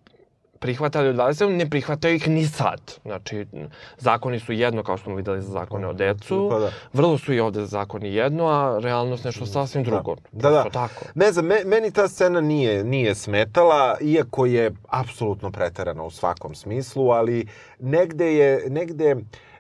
prihvatali 0.60 1.14
20. 1.14 1.56
ne 1.56 1.70
prihvataju 1.70 2.16
ih 2.16 2.28
ni 2.28 2.46
sad. 2.46 2.82
Znači, 3.02 3.46
zakoni 3.98 4.40
su 4.40 4.54
jedno, 4.54 4.84
kao 4.84 4.98
što 4.98 5.04
smo 5.04 5.16
videli 5.16 5.42
za 5.42 5.52
zakone 5.52 5.88
o 5.88 5.94
decu. 5.94 6.48
Pa 6.52 6.60
da. 6.60 6.72
Vrlo 6.94 7.18
su 7.18 7.34
i 7.34 7.40
ovde 7.40 7.66
zakoni 7.66 8.14
jedno, 8.14 8.48
a 8.48 8.80
realnost 8.80 9.24
nešto 9.24 9.46
sasvim 9.46 9.84
drugo. 9.84 10.16
Da, 10.32 10.50
da. 10.50 10.62
Prosto 10.62 10.70
tako. 10.70 11.06
Ne 11.16 11.32
znam, 11.32 11.46
me, 11.46 11.64
meni 11.66 11.92
ta 11.92 12.08
scena 12.08 12.42
nije, 12.42 12.84
nije 12.84 13.16
smetala, 13.16 13.98
iako 14.02 14.46
je 14.46 14.72
apsolutno 14.88 15.52
preterana 15.52 16.04
u 16.04 16.12
svakom 16.12 16.56
smislu, 16.56 17.10
ali 17.10 17.48
negde 17.80 18.34
je, 18.34 18.70
negde, 18.70 19.16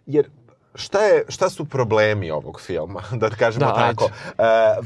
jer 0.05 0.29
šta, 0.75 0.99
je, 1.01 1.23
šta 1.27 1.49
su 1.49 1.65
problemi 1.65 2.31
ovog 2.31 2.61
filma, 2.61 3.01
da 3.21 3.29
kažemo 3.29 3.65
Da, 3.65 3.73
tako. 3.73 4.09
E, 4.37 4.43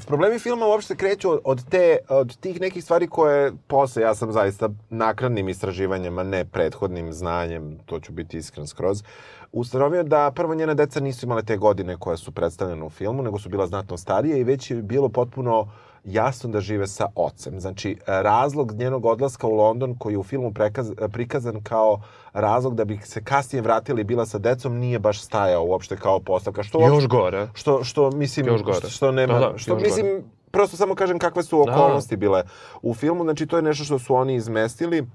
problemi 0.08 0.40
filma 0.40 0.66
uopšte 0.66 0.96
kreću 0.96 1.32
od, 1.32 1.40
od, 1.44 1.70
te, 1.70 1.98
od 2.10 2.38
tih 2.38 2.62
nekih 2.62 2.84
stvari 2.84 3.08
koje 3.08 3.54
posle, 3.68 4.02
ja 4.02 4.16
sam 4.16 4.32
zaista 4.32 4.70
nakradnim 4.90 5.50
istraživanjem, 5.50 6.20
a 6.20 6.24
ne 6.24 6.46
prethodnim 6.46 7.14
znanjem, 7.14 7.80
to 7.86 8.00
ću 8.00 8.12
biti 8.12 8.38
iskren 8.38 8.68
skroz, 8.68 9.04
ustanovio 9.52 10.04
da 10.04 10.32
prvo 10.36 10.56
njena 10.56 10.74
deca 10.74 11.00
nisu 11.00 11.26
imale 11.26 11.44
te 11.44 11.58
godine 11.58 11.98
koje 11.98 12.18
su 12.18 12.32
predstavljene 12.32 12.84
u 12.84 12.90
filmu, 12.90 13.24
nego 13.24 13.40
su 13.40 13.50
bila 13.50 13.68
znatno 13.68 13.98
starije 13.98 14.40
i 14.40 14.44
već 14.44 14.72
je 14.72 14.82
bilo 14.82 15.10
potpuno 15.10 15.68
jasno 16.04 16.50
da 16.50 16.62
žive 16.62 16.88
sa 16.88 17.08
ocem. 17.16 17.60
Znači, 17.60 17.98
razlog 18.08 18.72
njenog 18.72 19.06
odlaska 19.06 19.48
u 19.48 19.56
London, 19.56 19.96
koji 19.96 20.14
je 20.14 20.18
u 20.18 20.24
filmu 20.24 20.54
prekaz, 20.54 20.92
prikazan 21.12 21.64
kao 21.64 22.02
razlog 22.34 22.76
da 22.76 22.86
bi 22.86 23.00
se 23.04 23.24
kasnije 23.24 23.62
vratili 23.62 24.04
bila 24.04 24.26
sa 24.26 24.38
decom, 24.38 24.74
nije 24.78 25.00
baš 25.00 25.22
stajao 25.22 25.66
uopšte 25.66 25.98
kao 25.98 26.20
postavka. 26.20 26.64
Što 26.64 26.88
Još 26.88 27.08
gore. 27.08 27.48
Što, 27.54 27.84
što 27.84 28.12
mislim, 28.12 28.48
Još 28.48 28.64
gore. 28.64 28.90
što, 28.90 29.12
nema, 29.12 29.34
Da, 29.34 29.40
da, 29.40 29.58
što 29.58 29.76
mislim, 29.76 30.24
prosto 30.52 30.78
samo 30.78 30.96
kažem 30.96 31.20
kakve 31.20 31.44
su 31.44 31.64
Da. 31.66 31.72
okolnosti 31.74 32.18
bile 32.18 32.44
u 32.82 32.94
filmu. 32.94 33.24
Znači, 33.24 33.46
to 33.46 33.56
je 33.56 33.62
nešto 33.64 33.84
što 33.84 34.00
su 34.00 34.16
oni 34.16 34.36
izmestili 34.36 35.08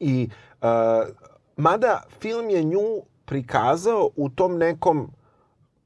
i 0.00 0.28
uh, 0.62 0.68
mada 1.56 2.02
film 2.20 2.50
je 2.50 2.64
nju 2.64 3.02
prikazao 3.24 4.10
u 4.16 4.28
tom 4.28 4.58
nekom 4.58 5.10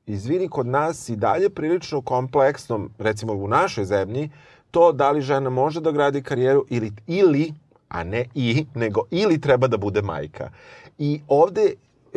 izvini 0.09 0.49
kod 0.49 0.67
nas 0.67 1.09
i 1.09 1.17
dalje 1.17 1.51
prilično 1.51 2.01
kompleksnom, 2.03 2.91
recimo 2.99 3.33
u 3.33 3.49
našoj 3.49 3.85
zemlji, 3.85 4.31
to 4.71 4.93
da 4.93 5.11
li 5.11 5.21
žena 5.21 5.51
može 5.51 5.81
da 5.81 5.91
gradi 5.91 6.23
karijeru 6.23 6.65
ili, 6.69 6.93
ili 7.07 7.53
a 7.89 8.05
ne 8.05 8.25
i, 8.35 8.67
nego 8.75 9.03
ili 9.11 9.41
treba 9.41 9.67
da 9.67 9.77
bude 9.77 10.03
majka. 10.03 10.51
I 10.99 11.21
ovde 11.29 11.73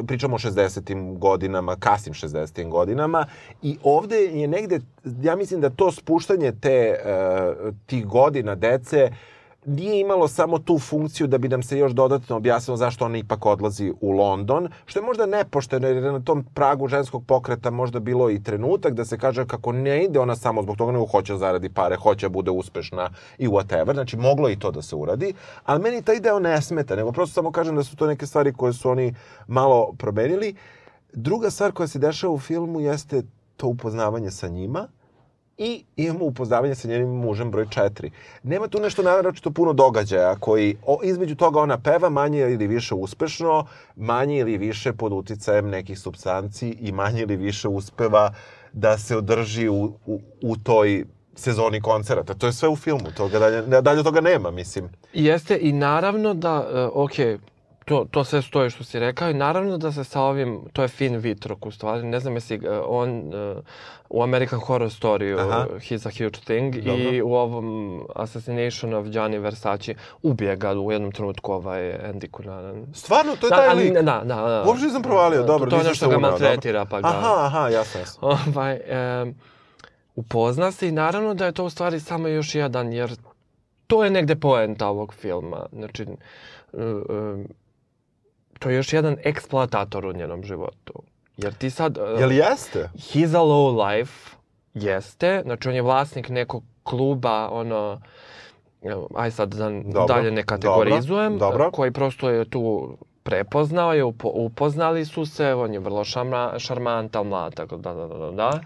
pričamo 0.07 0.35
o 0.35 0.39
60. 0.39 1.17
godinama, 1.17 1.75
kasnim 1.75 2.13
60. 2.13 2.69
godinama 2.69 3.25
i 3.61 3.77
ovde 3.83 4.15
je 4.15 4.47
negde, 4.47 4.79
ja 5.21 5.35
mislim 5.35 5.61
da 5.61 5.69
to 5.69 5.91
spuštanje 5.91 6.51
te, 6.61 6.95
uh, 6.99 7.75
tih 7.85 8.05
godina 8.05 8.55
dece 8.55 9.11
nije 9.65 9.99
imalo 9.99 10.27
samo 10.27 10.59
tu 10.59 10.79
funkciju 10.79 11.27
da 11.27 11.37
bi 11.37 11.47
nam 11.47 11.63
se 11.63 11.77
još 11.77 11.91
dodatno 11.91 12.35
objasnilo 12.35 12.77
zašto 12.77 13.05
ona 13.05 13.17
ipak 13.17 13.45
odlazi 13.45 13.93
u 14.01 14.11
London, 14.11 14.69
što 14.85 14.99
je 14.99 15.05
možda 15.05 15.25
nepošteno 15.25 15.87
jer 15.87 15.97
je 15.97 16.11
na 16.11 16.19
tom 16.19 16.45
pragu 16.53 16.87
ženskog 16.87 17.23
pokreta 17.27 17.69
možda 17.69 17.99
bilo 17.99 18.29
i 18.29 18.43
trenutak 18.43 18.93
da 18.93 19.05
se 19.05 19.17
kaže 19.17 19.47
kako 19.47 19.71
ne 19.71 20.03
ide 20.03 20.19
ona 20.19 20.35
samo 20.35 20.63
zbog 20.63 20.77
toga 20.77 20.91
nego 20.91 21.05
hoće 21.05 21.33
da 21.33 21.39
zaradi 21.39 21.69
pare, 21.69 21.95
hoće 21.95 22.25
da 22.25 22.29
bude 22.29 22.51
uspešna 22.51 23.09
i 23.37 23.47
whatever, 23.47 23.93
znači 23.93 24.17
moglo 24.17 24.47
je 24.47 24.53
i 24.53 24.59
to 24.59 24.71
da 24.71 24.81
se 24.81 24.95
uradi, 24.95 25.33
ali 25.65 25.81
meni 25.81 26.01
taj 26.01 26.19
deo 26.19 26.39
ne 26.39 26.61
smeta, 26.61 26.95
nego 26.95 27.11
prosto 27.11 27.33
samo 27.33 27.51
kažem 27.51 27.75
da 27.75 27.83
su 27.83 27.95
to 27.95 28.07
neke 28.07 28.25
stvari 28.25 28.53
koje 28.53 28.73
su 28.73 28.89
oni 28.89 29.15
malo 29.47 29.93
promenili. 29.97 30.55
Druga 31.13 31.49
stvar 31.49 31.71
koja 31.71 31.87
se 31.87 31.99
dešava 31.99 32.33
u 32.33 32.39
filmu 32.39 32.79
jeste 32.79 33.23
to 33.57 33.67
upoznavanje 33.67 34.31
sa 34.31 34.47
njima, 34.47 34.87
i 35.61 35.83
imamo 35.95 36.25
upoznavanje 36.25 36.75
sa 36.75 36.87
njenim 36.87 37.09
mužem 37.09 37.51
broj 37.51 37.65
4. 37.65 38.09
Nema 38.43 38.67
tu 38.67 38.79
nešto 38.79 39.03
naročito 39.03 39.51
puno 39.51 39.73
događaja 39.73 40.35
koji 40.35 40.77
o, 40.85 40.99
između 41.03 41.35
toga 41.35 41.59
ona 41.59 41.77
peva 41.77 42.09
manje 42.09 42.39
ili 42.39 42.67
više 42.67 42.95
uspešno, 42.95 43.65
manje 43.95 44.37
ili 44.37 44.57
više 44.57 44.93
pod 44.93 45.13
uticajem 45.13 45.69
nekih 45.69 45.99
substanci 45.99 46.69
i 46.69 46.91
manje 46.91 47.21
ili 47.21 47.35
više 47.35 47.67
uspeva 47.67 48.33
da 48.73 48.97
se 48.97 49.17
održi 49.17 49.69
u, 49.69 49.93
u, 50.05 50.19
u 50.41 50.57
toj 50.57 51.05
sezoni 51.35 51.81
koncerata. 51.81 52.33
To 52.33 52.45
je 52.47 52.53
sve 52.53 52.69
u 52.69 52.75
filmu, 52.75 53.11
toga 53.17 53.39
dalje, 53.39 53.81
dalje 53.81 54.03
toga 54.03 54.21
nema, 54.21 54.51
mislim. 54.51 54.89
Jeste 55.13 55.57
i 55.61 55.71
naravno 55.71 56.33
da, 56.33 56.59
uh, 56.93 57.03
ok, 57.03 57.11
to, 57.85 58.05
to 58.11 58.23
sve 58.23 58.41
stoji 58.41 58.69
što 58.69 58.83
si 58.83 58.99
rekao 58.99 59.29
i 59.29 59.33
naravno 59.33 59.77
da 59.77 59.91
se 59.91 60.03
sa 60.03 60.21
ovim, 60.21 60.61
to 60.73 60.81
je 60.81 60.87
Finn 60.87 61.21
Wittrock 61.21 61.67
u 61.67 61.71
stvari, 61.71 62.03
ne 62.03 62.19
znam 62.19 62.33
jesi, 62.33 62.55
uh, 62.55 62.63
on 62.87 63.09
uh, 63.17 63.57
u 64.09 64.23
American 64.23 64.59
Horror 64.59 64.89
Story, 64.89 65.39
Aha. 65.39 65.67
uh, 65.69 65.81
He's 65.81 66.07
a 66.07 66.11
Huge 66.23 66.39
Thing 66.45 66.75
Dobro. 66.75 66.93
i 66.93 67.21
u 67.21 67.33
ovom 67.33 67.99
Assassination 68.15 68.93
of 68.93 69.07
Gianni 69.07 69.39
Versace 69.39 69.95
ubije 70.21 70.55
ga 70.55 70.73
u 70.73 70.91
jednom 70.91 71.11
trenutku 71.11 71.53
ovaj 71.53 71.81
Andy 71.81 72.37
Cunanan. 72.37 72.85
Stvarno, 72.93 73.35
to 73.35 73.47
je 73.47 73.49
Da, 73.49 73.55
taj 73.55 73.67
ali 73.67 73.83
lik. 73.83 73.93
Da, 73.93 74.01
da, 74.01 74.23
da. 74.23 74.63
Uopšte 74.67 74.85
nisam 74.85 75.01
provalio, 75.01 75.43
dobro, 75.43 75.69
To 75.69 75.75
je 75.75 75.79
nisam 75.79 75.91
nešto 75.91 76.05
se 76.05 76.11
ga 76.11 76.19
maltretira, 76.19 76.85
pa 76.85 77.01
ga... 77.01 77.07
Aha, 77.07 77.45
aha, 77.45 77.69
jasno, 77.69 77.99
jasno. 77.99 78.27
ovaj, 78.55 78.73
e, 78.73 79.33
upozna 80.15 80.71
se 80.71 80.87
i 80.87 80.91
naravno 80.91 81.33
da 81.33 81.45
je 81.45 81.51
to 81.51 81.65
u 81.65 81.69
stvari 81.69 81.99
samo 81.99 82.27
još 82.27 82.55
jedan, 82.55 82.93
jer 82.93 83.15
to 83.87 84.03
je 84.03 84.09
negde 84.09 84.35
poenta 84.35 84.87
ovog 84.87 85.13
filma. 85.13 85.65
Znači, 85.71 86.03
e, 86.03 86.07
e, 86.77 87.60
to 88.61 88.69
je 88.69 88.75
još 88.75 88.93
jedan 88.93 89.17
eksploatator 89.23 90.05
u 90.05 90.13
njenom 90.13 90.43
životu. 90.43 90.93
Jer 91.37 91.53
ti 91.53 91.69
sad... 91.69 91.97
e, 91.97 92.19
Jel 92.19 92.31
jeste? 92.31 92.89
He's 92.95 93.37
a 93.37 93.41
low 93.41 93.87
life, 93.87 94.35
jeste. 94.73 95.41
Znači, 95.45 95.69
on 95.69 95.75
je 95.75 95.81
vlasnik 95.81 96.29
nekog 96.29 96.63
kluba, 96.83 97.49
ono, 97.51 98.01
aj 99.15 99.31
sad 99.31 99.53
da 99.53 99.69
Dobro, 99.69 100.05
dalje 100.05 100.31
ne 100.31 100.43
kategorizujem, 100.43 101.37
dobro, 101.37 101.57
dobro. 101.57 101.71
koji 101.71 101.91
prosto 101.91 102.29
je 102.29 102.45
tu 102.45 102.97
prepoznao 103.23 103.93
je, 103.93 104.03
upo, 104.03 104.31
upoznali 104.33 105.05
su 105.05 105.25
se, 105.25 105.53
on 105.53 105.73
je 105.73 105.79
vrlo 105.79 106.03
šarma, 106.03 106.53
šarmantan, 106.57 107.27
mlad, 107.27 107.53
tako 107.53 107.77
da, 107.77 107.93
da, 107.93 108.07
da, 108.07 108.17
da, 108.17 108.31
da. 108.31 108.59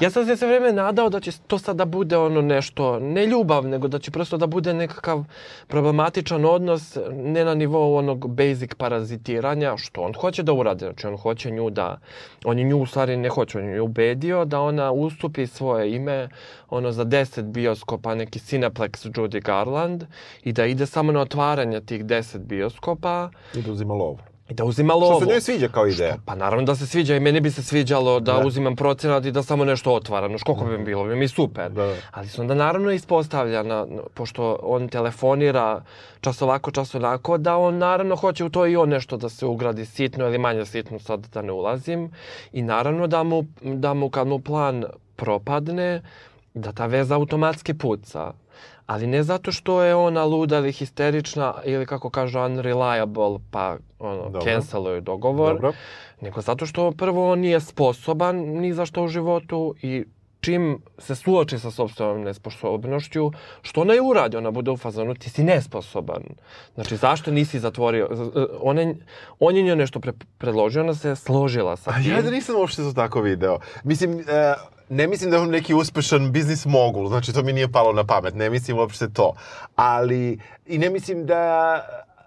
Ja 0.00 0.10
sam 0.10 0.26
se 0.26 0.36
sve 0.36 0.48
vreme 0.48 0.72
nadao 0.72 1.08
da 1.08 1.20
će 1.20 1.32
to 1.46 1.58
sad 1.58 1.76
da 1.76 1.84
bude 1.84 2.16
ono 2.16 2.42
nešto, 2.42 2.98
ne 3.00 3.26
ljubav, 3.26 3.68
nego 3.68 3.88
da 3.88 3.98
će 3.98 4.10
prosto 4.10 4.36
da 4.36 4.46
bude 4.46 4.74
nekakav 4.74 5.24
problematičan 5.66 6.44
odnos, 6.44 6.98
ne 7.12 7.44
na 7.44 7.54
nivou 7.54 7.96
onog 7.96 8.28
basic 8.34 8.74
parazitiranja, 8.74 9.76
što 9.76 10.00
on 10.00 10.14
hoće 10.14 10.42
da 10.42 10.52
uradi, 10.52 10.84
znači 10.84 11.06
on 11.06 11.16
hoće 11.16 11.50
nju 11.50 11.70
da, 11.70 11.98
on 12.44 12.58
je 12.58 12.64
nju 12.64 12.78
u 12.78 12.86
stvari 12.86 13.16
ne 13.16 13.28
hoće, 13.28 13.58
on 13.58 13.64
je 13.64 13.80
ubedio 13.80 14.44
da 14.44 14.60
ona 14.60 14.92
ustupi 14.92 15.46
svoje 15.46 15.94
ime 15.94 16.28
ono 16.70 16.92
za 16.92 17.04
10 17.04 17.42
bioskopa, 17.42 18.14
neki 18.14 18.38
Cineplex 18.38 19.10
Judy 19.10 19.42
Garland 19.42 20.04
i 20.44 20.52
da 20.52 20.66
ide 20.66 20.86
samo 20.86 21.12
na 21.12 21.20
otvaranje 21.20 21.80
tih 21.80 22.04
10 22.04 22.38
bioskopa 22.38 23.30
I 23.54 23.62
da 23.62 23.72
uzima 23.72 23.94
lovu. 23.94 24.11
I 24.48 24.54
da 24.54 24.64
uzima 24.64 24.94
lovu. 24.94 25.12
Što 25.12 25.20
se 25.20 25.26
njoj 25.26 25.40
sviđa 25.40 25.68
kao 25.68 25.86
ideja. 25.86 26.16
Pa 26.24 26.34
naravno 26.34 26.64
da 26.64 26.74
se 26.74 26.86
sviđa 26.86 27.16
i 27.16 27.20
meni 27.20 27.40
bi 27.40 27.50
se 27.50 27.62
sviđalo 27.62 28.20
da, 28.20 28.32
Da. 28.32 28.46
uzimam 28.46 28.76
procenat 28.76 29.24
i 29.24 29.30
da 29.30 29.42
samo 29.42 29.64
nešto 29.64 29.92
otvaram. 29.92 30.38
Koliko 30.38 30.64
bi 30.64 30.78
mi 30.78 30.84
bilo, 30.84 31.04
bi 31.04 31.16
mi 31.16 31.28
super. 31.28 31.70
Da, 31.70 31.86
da. 31.86 31.94
Ali 32.10 32.28
se 32.28 32.40
onda 32.40 32.54
naravno 32.54 32.90
ispostavlja, 32.90 33.62
na- 33.62 33.86
pošto 34.14 34.58
on 34.62 34.88
telefonira 34.88 35.82
čas 36.20 36.42
ovako, 36.42 36.70
čas 36.70 36.94
onako, 36.94 37.38
da 37.38 37.56
on 37.56 37.78
naravno 37.78 38.16
hoće 38.16 38.44
u 38.44 38.50
to 38.50 38.66
i 38.66 38.76
on 38.76 38.88
nešto 38.88 39.16
da 39.16 39.28
se 39.28 39.46
ugradi 39.46 39.86
sitno 39.86 40.26
ili 40.26 40.38
manje 40.38 40.64
sitno, 40.66 40.98
sad 40.98 41.26
da 41.26 41.42
ne 41.42 41.52
ulazim. 41.52 42.10
I 42.52 42.62
naravno 42.62 43.06
da 43.06 43.22
mu, 43.22 43.44
da 43.62 43.94
mu 43.94 44.10
kad 44.10 44.26
mu 44.26 44.38
plan 44.38 44.84
propadne, 45.16 46.02
da 46.54 46.72
ta 46.72 46.86
veza 46.86 47.14
automatski 47.14 47.74
puca. 47.74 48.32
Ali 48.92 49.06
ne 49.06 49.22
zato 49.22 49.52
što 49.52 49.82
je 49.82 49.94
ona 49.94 50.24
luda 50.24 50.58
ili 50.58 50.72
histerična 50.72 51.54
ili 51.64 51.86
kako 51.86 52.10
kažu 52.10 52.38
unreliable 52.40 53.38
pa 53.50 53.76
ono, 53.98 54.22
Dobro. 54.22 54.40
canceluju 54.40 55.00
dogovor, 55.00 55.54
Dobro. 55.54 55.72
nego 56.20 56.40
zato 56.40 56.66
što 56.66 56.92
prvo 56.92 57.32
on 57.32 57.38
nije 57.38 57.60
sposoban 57.60 58.36
ni 58.36 58.72
za 58.74 58.86
što 58.86 59.02
u 59.02 59.08
životu 59.08 59.74
i 59.82 60.04
čim 60.40 60.82
se 60.98 61.14
suoči 61.14 61.58
sa 61.58 61.70
sobstvenom 61.70 62.22
nesposobnošću, 62.22 63.30
što 63.62 63.80
ona 63.80 63.94
i 63.94 64.00
uradi, 64.00 64.36
ona 64.36 64.50
bude 64.50 64.70
u 64.70 64.76
fazonu, 64.76 65.14
ti 65.14 65.30
si 65.30 65.44
nesposoban. 65.44 66.22
Znači, 66.74 66.96
zašto 66.96 67.30
nisi 67.30 67.58
zatvorio? 67.58 68.08
On 68.60 68.78
je, 68.78 68.96
on 69.38 69.56
je 69.56 69.62
njoj 69.62 69.76
nešto 69.76 70.00
pre, 70.00 70.12
predložio, 70.38 70.82
ona 70.82 70.94
se 70.94 71.16
složila 71.16 71.76
sa 71.76 71.90
A 71.90 72.02
tim. 72.02 72.12
ja 72.12 72.22
da 72.22 72.30
nisam 72.30 72.56
uopšte 72.56 72.82
to 72.82 72.92
tako 72.92 73.20
video. 73.20 73.58
Mislim, 73.84 74.20
e, 74.20 74.54
ne 74.92 75.06
mislim 75.06 75.30
da 75.30 75.40
on 75.40 75.50
neki 75.50 75.74
uspešan 75.74 76.32
biznis 76.32 76.66
mogul, 76.66 77.08
znači 77.08 77.32
to 77.32 77.42
mi 77.42 77.52
nije 77.52 77.72
palo 77.72 77.92
na 77.92 78.04
pamet, 78.04 78.34
ne 78.34 78.50
mislim 78.50 78.78
uopšte 78.78 79.08
to. 79.12 79.34
Ali, 79.76 80.38
i 80.66 80.78
ne 80.78 80.90
mislim 80.90 81.26
da, 81.26 81.80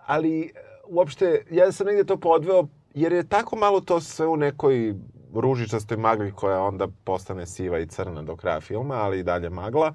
ali 0.05 0.53
uopšte, 0.87 1.45
ja 1.51 1.71
sam 1.71 1.87
negde 1.87 2.03
to 2.03 2.17
podveo, 2.17 2.67
jer 2.93 3.13
je 3.13 3.27
tako 3.27 3.55
malo 3.55 3.81
to 3.81 4.01
sve 4.01 4.27
u 4.27 4.37
nekoj 4.37 4.95
ružičastoj 5.33 5.97
magli 5.97 6.31
koja 6.31 6.61
onda 6.61 6.87
postane 7.03 7.45
siva 7.45 7.79
i 7.79 7.87
crna 7.87 8.21
do 8.21 8.35
kraja 8.35 8.61
filma, 8.61 8.95
ali 8.95 9.19
i 9.19 9.23
dalje 9.23 9.49
magla. 9.49 9.93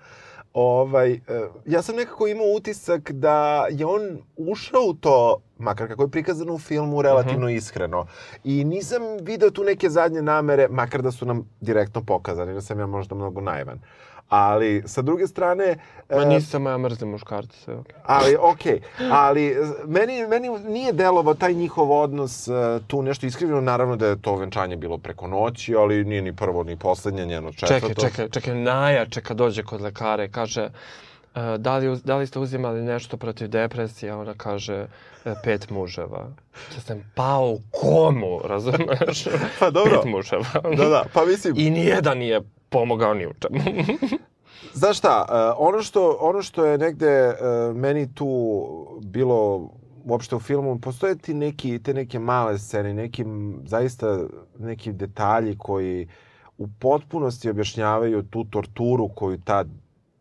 Ovaj, 0.52 1.12
e, 1.12 1.18
ja 1.66 1.82
sam 1.82 1.96
nekako 1.96 2.26
imao 2.26 2.46
utisak 2.56 3.12
da 3.12 3.66
je 3.70 3.86
on 3.86 4.18
ušao 4.36 4.82
u 4.88 4.94
to, 4.94 5.40
makar 5.58 5.88
kako 5.88 6.02
je 6.02 6.10
prikazano 6.10 6.54
u 6.54 6.58
filmu, 6.58 7.02
relativno 7.02 7.48
iskreno. 7.48 8.06
I 8.44 8.64
nisam 8.64 9.02
video 9.22 9.50
tu 9.50 9.64
neke 9.64 9.90
zadnje 9.90 10.22
namere, 10.22 10.68
makar 10.68 11.02
da 11.02 11.10
su 11.10 11.26
nam 11.26 11.48
direktno 11.60 12.02
pokazane, 12.02 12.52
da 12.52 12.60
sam 12.60 12.78
ja 12.78 12.86
možda 12.86 13.14
mnogo 13.14 13.40
naivan. 13.40 13.80
Ali, 14.30 14.82
sa 14.86 15.02
druge 15.02 15.26
strane... 15.26 15.76
Ma 16.10 16.22
e, 16.22 16.26
nisam, 16.26 16.66
ja 16.66 16.78
mrzim 16.78 17.08
muškarce, 17.08 17.56
sve 17.58 17.74
okej. 17.74 17.94
Ali, 18.04 18.36
okej. 18.40 18.80
Ali, 19.10 19.46
e, 19.46 19.54
meni, 19.86 20.26
meni 20.26 20.48
nije 20.68 20.92
delovao 20.92 21.34
taj 21.34 21.54
njihov 21.54 21.92
odnos 21.92 22.48
e, 22.48 22.52
tu 22.86 23.02
nešto 23.02 23.26
iskrivljeno. 23.26 23.60
Naravno 23.60 23.96
da 23.96 24.06
je 24.06 24.22
to 24.22 24.36
venčanje 24.36 24.76
bilo 24.76 24.98
preko 24.98 25.26
noći, 25.26 25.74
ali 25.74 26.04
nije 26.04 26.22
ni 26.22 26.36
prvo 26.36 26.62
ni 26.62 26.76
poslednje, 26.76 27.26
njeno 27.26 27.52
četvrto. 27.52 27.88
Čekaj, 27.88 28.10
čekaj, 28.10 28.28
čekaj, 28.28 28.54
najjače 28.54 29.20
kad 29.20 29.36
dođe 29.36 29.62
kod 29.62 29.80
lekara 29.80 30.24
i 30.24 30.30
kaže 30.30 30.62
e, 30.62 31.58
da 31.58 31.76
li, 31.76 31.98
da 32.04 32.16
li 32.16 32.26
ste 32.26 32.38
uzimali 32.38 32.82
nešto 32.82 33.16
protiv 33.16 33.48
depresije, 33.48 34.12
a 34.12 34.18
ona 34.18 34.34
kaže 34.36 34.86
pet 35.44 35.70
muževa. 35.70 36.28
Ja 36.74 36.80
sam 36.80 37.12
pao 37.14 37.50
u 37.50 37.60
komu, 37.70 38.40
razumeš? 38.44 39.24
Pa 39.58 39.70
dobro. 39.70 40.02
Pet 40.02 40.10
muževa. 40.12 40.44
Da, 40.76 40.88
da, 40.88 41.04
pa 41.12 41.24
mislim... 41.24 41.54
I 41.58 41.70
nijedan 41.70 42.18
nije 42.18 42.40
pomogao 42.70 43.14
ni 43.14 43.26
u 43.26 43.32
čemu. 43.40 43.60
Znaš 44.80 44.98
šta, 44.98 45.26
e, 45.28 45.34
ono 45.58 45.82
što, 45.82 46.16
ono 46.20 46.42
što 46.42 46.64
je 46.64 46.78
negde 46.78 47.06
e, 47.06 47.34
meni 47.74 48.14
tu 48.14 48.28
bilo 49.02 49.70
uopšte 50.04 50.36
u 50.36 50.40
filmu, 50.40 50.78
postoje 50.78 51.18
ti 51.18 51.34
neki, 51.34 51.78
te 51.82 51.94
neke 51.94 52.18
male 52.18 52.58
scene, 52.58 52.94
neki 52.94 53.24
zaista 53.64 54.18
neki 54.58 54.92
detalji 54.92 55.58
koji 55.58 56.08
u 56.58 56.68
potpunosti 56.78 57.50
objašnjavaju 57.50 58.22
tu 58.22 58.44
torturu 58.44 59.08
koju 59.08 59.38
ta 59.44 59.64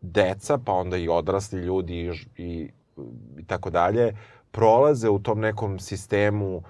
deca, 0.01 0.57
pa 0.65 0.73
onda 0.73 0.97
i 0.97 1.09
odrasli 1.09 1.59
ljudi 1.59 1.93
i, 1.93 2.43
i, 2.43 2.71
i 3.37 3.45
tako 3.47 3.69
dalje, 3.69 4.17
prolaze 4.51 5.09
u 5.09 5.19
tom 5.19 5.39
nekom 5.39 5.79
sistemu 5.79 6.63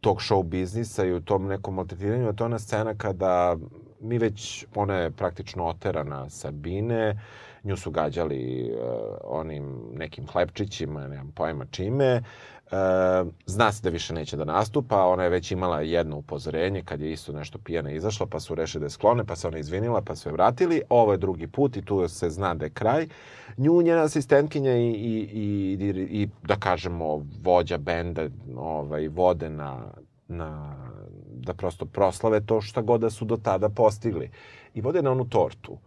tog 0.00 0.18
show 0.18 0.42
biznisa 0.42 1.04
i 1.04 1.12
u 1.12 1.20
tom 1.20 1.46
nekom 1.46 1.74
maltretiranju. 1.74 2.32
To 2.32 2.44
je 2.44 2.46
ona 2.46 2.58
scena 2.58 2.94
kada 2.94 3.56
mi 4.00 4.18
već, 4.18 4.66
ona 4.74 4.96
je 4.96 5.10
praktično 5.10 5.66
oterana 5.66 6.30
sa 6.30 6.50
bine, 6.50 7.20
nju 7.64 7.76
su 7.76 7.90
gađali 7.90 8.70
uh, 8.72 9.16
onim 9.24 9.80
nekim 9.94 10.26
hlebčićima, 10.26 11.08
nemam 11.08 11.32
pojma 11.32 11.64
čime. 11.70 12.22
Uh, 12.72 12.76
zna 13.46 13.72
se 13.72 13.82
da 13.82 13.88
više 13.88 14.14
neće 14.14 14.36
da 14.36 14.44
nastupa, 14.44 15.06
ona 15.06 15.22
je 15.22 15.30
već 15.30 15.50
imala 15.50 15.80
jedno 15.80 16.16
upozorenje 16.16 16.82
kad 16.84 17.00
je 17.00 17.12
isto 17.12 17.32
nešto 17.32 17.58
pijana 17.58 17.90
izašla, 17.90 18.26
pa 18.26 18.40
su 18.40 18.54
rešili 18.54 18.80
da 18.80 18.86
je 18.86 18.90
sklone, 18.90 19.24
pa 19.24 19.36
se 19.36 19.48
ona 19.48 19.58
izvinila, 19.58 20.02
pa 20.02 20.16
su 20.16 20.28
je 20.28 20.32
vratili. 20.32 20.82
Ovo 20.88 21.12
je 21.12 21.18
drugi 21.18 21.46
put 21.46 21.76
i 21.76 21.84
tu 21.84 22.08
se 22.08 22.30
zna 22.30 22.54
da 22.54 22.64
je 22.64 22.70
kraj. 22.70 23.08
Nju, 23.56 23.82
njena 23.82 24.02
asistentkinja 24.02 24.76
i, 24.76 24.90
i, 24.90 25.28
i, 25.32 25.78
i, 25.80 26.22
i 26.22 26.28
da 26.42 26.56
kažemo, 26.56 27.26
vođa 27.42 27.78
benda 27.78 28.28
ovaj, 28.56 29.08
vode 29.08 29.50
na, 29.50 29.92
na, 30.28 30.76
da 31.40 31.54
prosto 31.54 31.86
proslave 31.86 32.40
to 32.40 32.60
šta 32.60 32.82
god 32.82 33.00
da 33.00 33.10
su 33.10 33.24
do 33.24 33.36
tada 33.36 33.68
postigli. 33.68 34.30
I 34.74 34.80
vode 34.80 35.02
na 35.02 35.10
onu 35.10 35.28
tortu. 35.28 35.78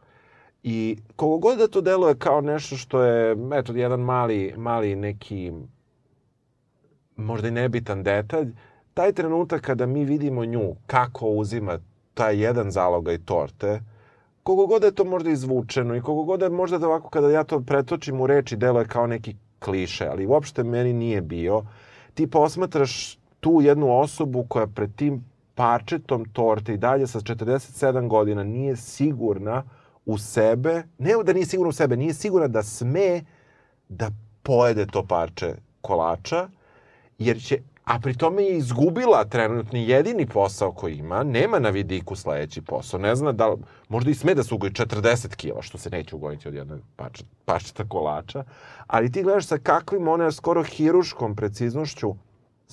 I 0.64 0.97
koliko 1.16 1.38
god 1.38 1.58
da 1.58 1.68
to 1.68 1.82
deluje 1.82 2.16
kao 2.16 2.41
nešto 2.41 2.78
što 2.78 3.01
je, 3.01 3.36
eto, 3.54 3.74
jedan 3.74 3.99
mali, 3.99 4.54
mali 4.58 4.95
neki, 4.95 5.51
možda 7.16 7.47
i 7.47 7.51
nebitan 7.51 8.04
detalj, 8.04 8.54
taj 8.93 9.14
trenutak 9.14 9.62
kada 9.62 9.86
mi 9.86 10.06
vidimo 10.06 10.45
nju 10.45 10.76
kako 10.86 11.28
uzima 11.28 11.80
taj 12.14 12.43
jedan 12.43 12.72
zalogaj 12.72 13.18
torte, 13.18 13.82
koliko 14.43 14.68
god 14.68 14.82
da 14.82 14.88
je 14.88 14.95
to 14.95 15.06
možda 15.06 15.30
izvučeno 15.30 15.95
i 15.95 16.01
koliko 16.01 16.24
god 16.24 16.39
da 16.39 16.45
je 16.45 16.49
možda 16.49 16.78
da 16.78 16.88
ovako 16.88 17.10
kada 17.10 17.30
ja 17.30 17.43
to 17.43 17.60
pretočim 17.60 18.22
u 18.22 18.28
reči 18.28 18.56
deluje 18.56 18.86
kao 18.86 19.08
neki 19.08 19.36
kliše, 19.60 20.08
ali 20.08 20.26
uopšte 20.26 20.64
meni 20.64 20.93
nije 20.93 21.22
bio. 21.22 21.64
Ti 22.14 22.28
posmatraš 22.28 23.18
tu 23.39 23.62
jednu 23.62 23.99
osobu 23.99 24.45
koja 24.49 24.68
pred 24.68 24.95
tim 24.95 25.24
parčetom 25.56 26.26
torte 26.26 26.74
i 26.74 26.78
dalje 26.78 27.08
sa 27.08 27.20
47 27.20 28.08
godina 28.08 28.43
nije 28.43 28.76
sigurna 28.76 29.64
u 30.06 30.18
sebe, 30.18 30.84
ne 30.97 31.14
da 31.24 31.34
nije 31.34 31.45
sigurna 31.45 31.70
u 31.70 31.74
sebe, 31.74 31.97
nije 31.97 32.14
sigurna 32.14 32.47
da 32.47 32.64
sme 32.64 33.22
da 33.89 34.12
pojede 34.43 34.86
to 34.86 35.06
parče 35.06 35.56
kolača, 35.82 36.49
jer 37.18 37.41
će 37.41 37.60
a 37.84 37.99
pri 37.99 38.18
tome 38.18 38.43
je 38.43 38.58
izgubila 38.58 39.26
trenutni 39.26 39.89
jedini 39.89 40.26
posao 40.26 40.72
koji 40.72 40.95
ima, 40.97 41.24
nema 41.24 41.60
na 41.60 41.70
vidiku 41.70 42.16
sledeći 42.16 42.62
posao, 42.62 42.99
ne 42.99 43.16
zna 43.16 43.32
da 43.32 43.56
možda 43.89 44.12
i 44.12 44.14
sme 44.14 44.36
da 44.36 44.43
se 44.43 44.56
ugoji 44.56 44.72
40 44.72 45.36
kila, 45.36 45.62
što 45.62 45.78
se 45.78 45.89
neće 45.89 46.16
ugojiti 46.16 46.47
od 46.47 46.54
jednog 46.54 46.80
pačeta, 46.95 47.30
pačeta 47.45 47.84
kolača, 47.89 48.43
ali 48.88 49.12
ti 49.12 49.24
gledaš 49.24 49.47
sa 49.47 49.58
kakvim 49.58 50.08
ona 50.08 50.32
skoro 50.32 50.64
hiruškom 50.64 51.36
preciznošću 51.36 52.16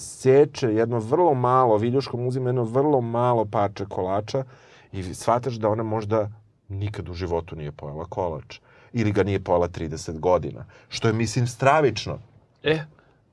seče 0.01 0.67
jedno 0.67 0.99
vrlo 0.99 1.35
malo, 1.35 1.77
viljuškom 1.77 2.27
uzima 2.27 2.49
jedno 2.49 2.65
vrlo 2.65 3.01
malo 3.01 3.45
parče 3.45 3.85
kolača 3.89 4.45
i 4.93 5.15
shvataš 5.15 5.55
da 5.55 5.69
ona 5.69 5.83
možda 5.83 6.31
nikad 6.69 7.09
u 7.09 7.15
životu 7.15 7.57
nije 7.57 7.73
pojela 7.73 8.05
kolač 8.05 8.61
ili 8.93 9.13
ga 9.13 9.23
nije 9.23 9.41
pojela 9.41 9.69
30 9.69 10.19
godina, 10.19 10.65
što 10.89 11.09
je, 11.09 11.15
mislim, 11.15 11.47
stravično. 11.47 12.19
E, 12.63 12.79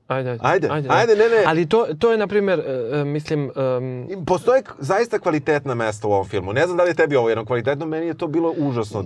ajde, 0.06 0.38
Ajde, 0.40 0.68
ajde, 0.88 1.16
ne, 1.16 1.28
ne. 1.28 1.44
Ali 1.46 1.68
to, 1.68 1.86
to 1.98 2.12
je, 2.12 2.18
na 2.18 2.26
primjer, 2.26 2.60
e, 2.60 2.98
e, 3.00 3.04
mislim, 3.04 3.50
um, 4.16 4.24
Postoje 4.26 4.62
zaista 4.78 5.18
kvalitetna 5.18 5.74
mesta 5.74 6.08
u 6.08 6.12
ovom 6.12 6.26
filmu. 6.26 6.52
Ne 6.52 6.64
znam 6.66 6.76
da 6.76 6.82
li 6.82 6.90
je 6.90 6.94
tebi 6.94 7.16
ovo 7.16 7.28
jedno 7.28 7.44
kvalitetno, 7.44 7.86
meni 7.86 8.06
je 8.06 8.14
to 8.14 8.26
bilo 8.26 8.54
užasno. 8.58 9.04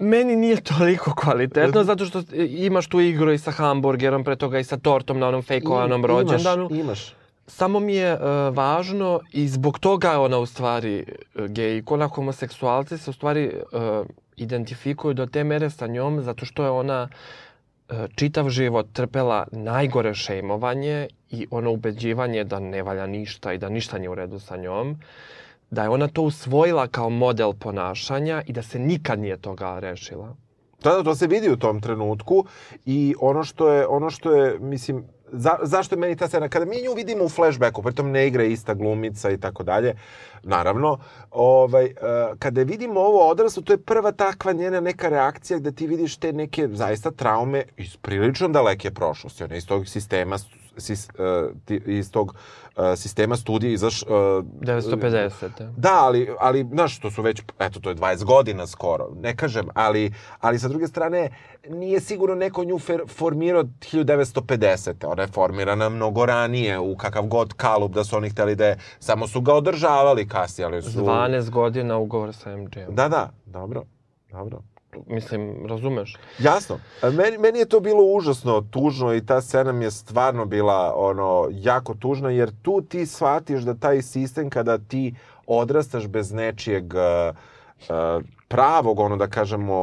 Meni 0.00 0.36
nije 0.36 0.60
toliko 0.60 1.14
kvalitetno, 1.14 1.84
zato 1.84 2.04
što 2.04 2.22
imaš 2.48 2.86
tu 2.86 3.00
igru 3.00 3.32
i 3.32 3.38
sa 3.38 3.50
hamburgerom, 3.50 4.24
pre 4.24 4.36
toga 4.36 4.58
i 4.58 4.64
sa 4.64 4.76
tortom 4.76 5.18
na 5.18 5.28
onom 5.28 5.42
fejkovanom 5.42 6.04
rođendanu. 6.04 6.68
Imaš, 6.70 6.80
imaš. 6.80 7.14
Samo 7.46 7.80
mi 7.80 7.94
je 7.94 8.12
e, 8.12 8.18
važno 8.50 9.20
i 9.32 9.48
zbog 9.48 9.78
toga 9.78 10.10
je 10.10 10.18
ona 10.18 10.38
u 10.38 10.46
stvari 10.46 10.94
e, 10.98 11.48
gej 11.48 11.78
ikona, 11.78 12.08
homoseksualci 12.08 12.98
se 12.98 13.10
u 13.10 13.12
stvari 13.12 13.44
e, 13.44 13.52
identifikuju 14.36 15.14
do 15.14 15.26
te 15.26 15.44
mere 15.44 15.70
sa 15.70 15.86
njom 15.86 16.20
zato 16.22 16.46
što 16.46 16.64
je 16.64 16.70
ona 16.70 17.08
e, 17.88 18.06
čitav 18.14 18.48
život 18.48 18.86
trpela 18.92 19.46
najgore 19.52 20.14
šejmovanje 20.14 21.08
i 21.30 21.46
ono 21.50 21.72
ubeđivanje 21.72 22.44
da 22.44 22.60
ne 22.60 22.82
valja 22.82 23.06
ništa 23.06 23.52
i 23.52 23.58
da 23.58 23.68
ništa 23.68 23.98
nije 23.98 24.10
u 24.10 24.14
redu 24.14 24.38
sa 24.38 24.56
njom, 24.56 25.00
da 25.70 25.82
je 25.82 25.88
ona 25.88 26.08
to 26.08 26.22
usvojila 26.22 26.86
kao 26.86 27.10
model 27.10 27.52
ponašanja 27.52 28.42
i 28.46 28.52
da 28.52 28.62
se 28.62 28.78
nikad 28.78 29.18
nije 29.18 29.36
toga 29.36 29.78
rešila. 29.78 30.36
Da, 30.82 30.90
da, 30.90 31.02
to 31.02 31.14
se 31.14 31.26
vidi 31.26 31.50
u 31.50 31.56
tom 31.56 31.80
trenutku 31.80 32.44
i 32.86 33.14
ono 33.20 33.44
što 33.44 33.72
je, 33.72 33.86
ono 33.86 34.10
što 34.10 34.34
je, 34.34 34.58
mislim, 34.58 35.04
za, 35.32 35.58
zašto 35.62 35.94
je 35.94 35.98
meni 35.98 36.16
ta 36.16 36.28
scena? 36.28 36.48
Kada 36.48 36.64
mi 36.64 36.82
nju 36.82 36.94
vidimo 36.96 37.24
u 37.24 37.28
flashbacku, 37.28 37.82
pritom 37.82 38.10
ne 38.10 38.26
igra 38.26 38.44
ista 38.44 38.74
glumica 38.74 39.30
i 39.30 39.38
tako 39.38 39.62
dalje, 39.62 39.94
naravno, 40.42 40.98
ovaj, 41.30 41.84
uh, 41.84 42.38
kada 42.38 42.62
vidimo 42.62 43.00
ovo 43.00 43.30
odraslo, 43.30 43.62
to 43.62 43.72
je 43.72 43.82
prva 43.82 44.12
takva 44.12 44.52
njena 44.52 44.80
neka 44.80 45.08
reakcija 45.08 45.58
gde 45.58 45.72
ti 45.72 45.86
vidiš 45.86 46.16
te 46.16 46.32
neke 46.32 46.68
zaista 46.72 47.10
traume 47.10 47.64
iz 47.76 47.96
prilično 47.96 48.48
daleke 48.48 48.90
prošlosti. 48.90 49.44
Ona 49.44 49.56
iz 49.56 49.66
tog 49.66 49.88
sistema 49.88 50.38
sis, 50.80 51.08
uh, 51.08 51.50
ti, 51.64 51.82
iz 51.86 52.10
tog 52.10 52.34
uh, 52.76 52.84
sistema 52.96 53.36
studija 53.36 53.72
izaš... 53.72 54.02
Uh, 54.02 54.08
950. 54.08 55.70
Da, 55.76 55.98
ali, 56.00 56.28
ali, 56.40 56.66
znaš, 56.72 57.00
to 57.00 57.10
su 57.10 57.22
već, 57.22 57.42
eto, 57.58 57.80
to 57.80 57.88
je 57.90 57.96
20 57.96 58.24
godina 58.24 58.66
skoro, 58.66 59.08
ne 59.20 59.36
kažem, 59.36 59.68
ali, 59.74 60.12
ali 60.40 60.58
sa 60.58 60.68
druge 60.68 60.86
strane, 60.86 61.30
nije 61.68 62.00
sigurno 62.00 62.34
neko 62.34 62.64
nju 62.64 62.78
fer, 62.78 63.02
formirao 63.08 63.62
1950. 63.62 65.06
Ona 65.06 65.22
je 65.22 65.28
formirana 65.28 65.88
mnogo 65.88 66.26
ranije, 66.26 66.78
u 66.78 66.96
kakav 66.96 67.26
god 67.26 67.52
kalup 67.52 67.92
da 67.92 68.04
su 68.04 68.16
oni 68.16 68.30
hteli 68.30 68.56
da 68.56 68.66
je, 68.66 68.78
samo 68.98 69.26
su 69.26 69.40
ga 69.40 69.54
održavali 69.54 70.28
kasnije, 70.28 70.66
ali 70.66 70.82
su... 70.82 71.00
12 71.00 71.50
godina 71.50 71.98
ugovor 71.98 72.34
sa 72.34 72.56
MGM. 72.56 72.94
Da, 72.94 73.08
da, 73.08 73.30
dobro, 73.46 73.84
dobro. 74.32 74.62
Mislim, 75.06 75.66
razumeš? 75.66 76.16
Jasno. 76.38 76.78
A 77.02 77.10
Meni, 77.10 77.38
meni 77.38 77.58
je 77.58 77.68
to 77.68 77.80
bilo 77.80 78.02
užasno 78.02 78.60
tužno 78.70 79.14
i 79.14 79.26
ta 79.26 79.40
scena 79.40 79.72
mi 79.72 79.84
je 79.84 79.90
stvarno 79.90 80.44
bila 80.44 80.94
ono 80.96 81.48
jako 81.50 81.94
tužna 81.94 82.30
jer 82.30 82.50
tu 82.62 82.82
ti 82.82 83.06
shvatiš 83.06 83.62
da 83.62 83.74
taj 83.74 84.02
sistem 84.02 84.50
kada 84.50 84.78
ti 84.78 85.14
odrastaš 85.46 86.06
bez 86.06 86.32
nečijeg 86.32 86.94
uh, 86.94 87.36
uh, 87.88 88.22
pravog, 88.50 88.98
ono 89.00 89.16
da 89.16 89.26
kažemo, 89.26 89.76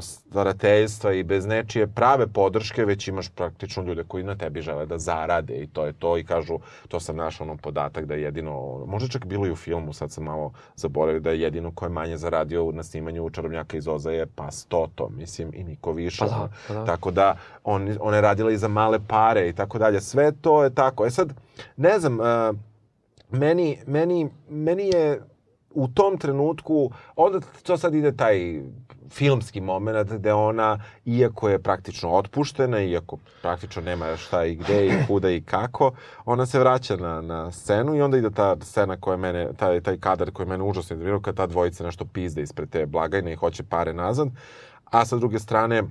starateljstva 0.00 1.12
i 1.12 1.22
bez 1.22 1.46
nečije 1.46 1.86
prave 1.86 2.26
podrške, 2.26 2.84
već 2.84 3.08
imaš 3.08 3.28
praktično 3.28 3.82
ljude 3.82 4.04
koji 4.08 4.24
na 4.24 4.36
tebi 4.36 4.62
žele 4.62 4.86
da 4.86 4.98
zarade 4.98 5.54
i 5.54 5.66
to 5.66 5.84
je 5.86 5.92
to 5.92 6.18
i 6.18 6.24
kažu, 6.24 6.58
to 6.88 7.00
sam 7.00 7.16
našao 7.16 7.46
ono 7.46 7.56
podatak 7.56 8.04
da 8.04 8.14
je 8.14 8.22
jedino, 8.22 8.84
možda 8.86 9.08
čak 9.08 9.26
bilo 9.26 9.46
i 9.46 9.50
u 9.50 9.56
filmu, 9.56 9.92
sad 9.92 10.12
sam 10.12 10.24
malo 10.24 10.52
zaboravio 10.76 11.20
da 11.20 11.30
je 11.30 11.40
jedino 11.40 11.72
ko 11.74 11.84
je 11.84 11.88
manje 11.88 12.16
zaradio 12.16 12.72
na 12.72 12.82
snimanju 12.82 13.30
Čarobnjaka 13.30 13.76
iz 13.76 13.88
Ozaje, 13.88 14.26
pa 14.26 14.50
stoto, 14.50 15.08
mislim, 15.08 15.50
i 15.54 15.64
niko 15.64 15.92
više. 15.92 16.18
Pa 16.18 16.26
da, 16.26 16.48
pa 16.68 16.74
da. 16.74 16.84
Tako 16.84 17.10
da, 17.10 17.36
on, 17.64 17.96
ona 18.00 18.16
je 18.16 18.22
radila 18.22 18.50
i 18.50 18.58
za 18.58 18.68
male 18.68 18.98
pare 19.08 19.48
i 19.48 19.52
tako 19.52 19.78
dalje. 19.78 20.00
Sve 20.00 20.32
to 20.32 20.64
je 20.64 20.74
tako. 20.74 21.06
E 21.06 21.10
sad, 21.10 21.34
ne 21.76 21.98
znam, 21.98 22.20
uh, 22.20 22.56
meni, 23.30 23.78
meni, 23.86 24.30
meni 24.48 24.88
je 24.88 25.20
u 25.74 25.88
tom 25.88 26.18
trenutku, 26.18 26.90
onda 27.16 27.40
to 27.62 27.76
sad 27.76 27.94
ide 27.94 28.16
taj 28.16 28.62
filmski 29.10 29.60
moment 29.60 30.12
gde 30.12 30.32
ona, 30.32 30.78
iako 31.04 31.48
je 31.48 31.62
praktično 31.62 32.10
otpuštena, 32.10 32.80
iako 32.82 33.18
praktično 33.42 33.82
nema 33.82 34.16
šta 34.16 34.44
i 34.44 34.54
gde 34.54 34.86
i 34.86 34.92
kuda 35.08 35.30
i 35.30 35.40
kako, 35.40 35.92
ona 36.24 36.46
se 36.46 36.58
vraća 36.58 36.96
na, 36.96 37.20
na 37.20 37.52
scenu 37.52 37.96
i 37.96 38.02
onda 38.02 38.18
ide 38.18 38.30
ta 38.30 38.56
scena 38.60 38.96
koja 39.00 39.16
mene, 39.16 39.48
taj, 39.56 39.80
taj 39.80 39.98
kadar 39.98 40.30
koji 40.30 40.48
mene 40.48 40.64
užasno 40.64 40.96
idvirao, 40.96 41.20
kad 41.20 41.36
ta 41.36 41.46
dvojica 41.46 41.84
nešto 41.84 42.04
pizde 42.04 42.42
ispred 42.42 42.70
te 42.70 42.86
blagajne 42.86 43.32
i 43.32 43.36
hoće 43.36 43.62
pare 43.62 43.92
nazad, 43.92 44.28
a 44.84 45.04
sa 45.04 45.16
druge 45.16 45.38
strane, 45.38 45.82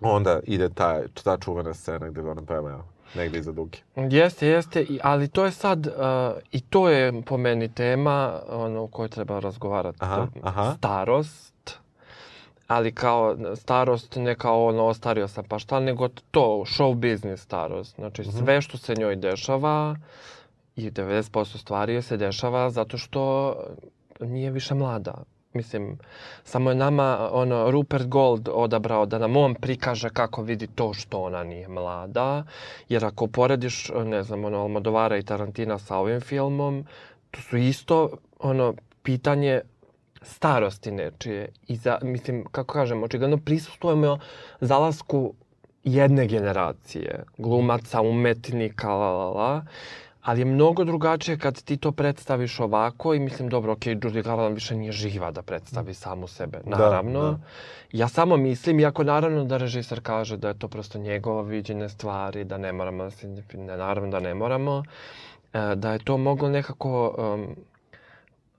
onda 0.00 0.40
ide 0.44 0.68
ta, 0.68 1.00
ta 1.24 1.38
čuvena 1.38 1.74
scena 1.74 2.08
gde 2.08 2.20
ona 2.20 2.42
peva, 2.42 2.82
negde 3.16 3.38
iza 3.38 3.52
duge. 3.52 3.78
Jeste, 3.96 4.46
jeste, 4.46 4.86
ali 5.02 5.28
to 5.28 5.44
je 5.44 5.50
sad, 5.50 5.86
uh, 5.86 5.92
i 6.52 6.60
to 6.60 6.88
je 6.88 7.22
po 7.22 7.36
meni 7.36 7.68
tema 7.68 8.40
ono, 8.48 8.82
o 8.82 8.86
kojoj 8.86 9.08
treba 9.08 9.38
razgovarati. 9.38 9.98
Aha, 10.00 10.26
aha. 10.42 10.74
Starost, 10.74 11.78
ali 12.66 12.92
kao 12.92 13.36
starost 13.56 14.16
ne 14.16 14.34
kao 14.34 14.66
ono 14.66 14.84
ostario 14.84 15.28
sam 15.28 15.44
pa 15.44 15.58
šta, 15.58 15.80
nego 15.80 16.08
to, 16.08 16.40
show 16.66 16.94
business 16.94 17.42
starost. 17.42 17.94
Znači 17.94 18.22
Mhm. 18.22 18.30
sve 18.30 18.62
što 18.62 18.78
se 18.78 18.94
njoj 18.94 19.16
dešava 19.16 19.96
i 20.76 20.90
90% 20.90 21.58
stvari 21.58 22.02
se 22.02 22.16
dešava 22.16 22.70
zato 22.70 22.98
što 22.98 23.54
nije 24.20 24.50
više 24.50 24.74
mlada. 24.74 25.14
Mislim, 25.56 25.98
samo 26.44 26.70
je 26.70 26.76
nama 26.76 27.28
ono, 27.32 27.70
Rupert 27.70 28.06
Gold 28.06 28.48
odabrao 28.52 29.06
da 29.06 29.18
nam 29.18 29.36
on 29.36 29.54
prikaže 29.54 30.10
kako 30.10 30.42
vidi 30.42 30.66
to 30.66 30.92
što 30.94 31.22
ona 31.22 31.44
nije 31.44 31.68
mlada. 31.68 32.44
Jer 32.88 33.04
ako 33.04 33.26
porediš, 33.26 33.90
ne 34.04 34.22
znam, 34.22 34.44
ono, 34.44 34.58
Almodovara 34.58 35.16
i 35.16 35.22
Tarantina 35.22 35.78
sa 35.78 35.96
ovim 35.96 36.20
filmom, 36.20 36.84
to 37.30 37.40
su 37.40 37.56
isto 37.56 38.10
ono, 38.38 38.74
pitanje 39.02 39.60
starosti 40.22 40.90
nečije. 40.90 41.48
I 41.68 41.76
za, 41.76 41.98
mislim, 42.02 42.44
kako 42.52 42.72
kažem, 42.74 43.02
očigledno 43.02 43.36
prisustujemo 43.36 44.18
zalasku 44.60 45.34
jedne 45.84 46.26
generacije, 46.26 47.24
glumaca, 47.38 48.00
umetnika, 48.00 48.94
la, 48.94 49.12
la, 49.12 49.30
la. 49.30 49.64
Ali 50.26 50.40
je 50.40 50.44
mnogo 50.44 50.84
drugačije 50.84 51.38
kad 51.38 51.62
ti 51.62 51.76
to 51.76 51.92
predstaviš 51.92 52.60
ovako 52.60 53.14
i 53.14 53.20
mislim, 53.20 53.48
dobro, 53.48 53.72
okej, 53.72 53.94
okay, 53.94 54.00
Judy 54.00 54.22
Garland 54.22 54.54
više 54.54 54.76
nije 54.76 54.92
živa 54.92 55.30
da 55.30 55.42
predstavi 55.42 55.94
samu 55.94 56.26
sebe, 56.26 56.60
naravno. 56.64 57.20
da. 57.20 57.38
Ja 57.92 58.08
samo 58.08 58.36
mislim, 58.36 58.80
iako 58.80 59.04
naravno 59.04 59.44
da 59.44 59.56
režiser 59.56 60.00
kaže 60.02 60.36
da 60.36 60.48
je 60.48 60.58
to 60.58 60.68
prosto 60.68 60.98
njegova 60.98 61.42
viđene 61.42 61.88
stvari, 61.88 62.44
da 62.44 62.58
ne 62.58 62.72
moramo, 62.72 63.04
da 63.04 63.10
se, 63.10 63.28
ne, 63.54 63.76
naravno 63.76 64.10
da 64.10 64.20
ne 64.20 64.34
moramo, 64.34 64.82
e, 65.52 65.74
da 65.74 65.92
je 65.92 65.98
to 65.98 66.18
moglo 66.18 66.48
nekako 66.48 67.14
um, 67.18 67.56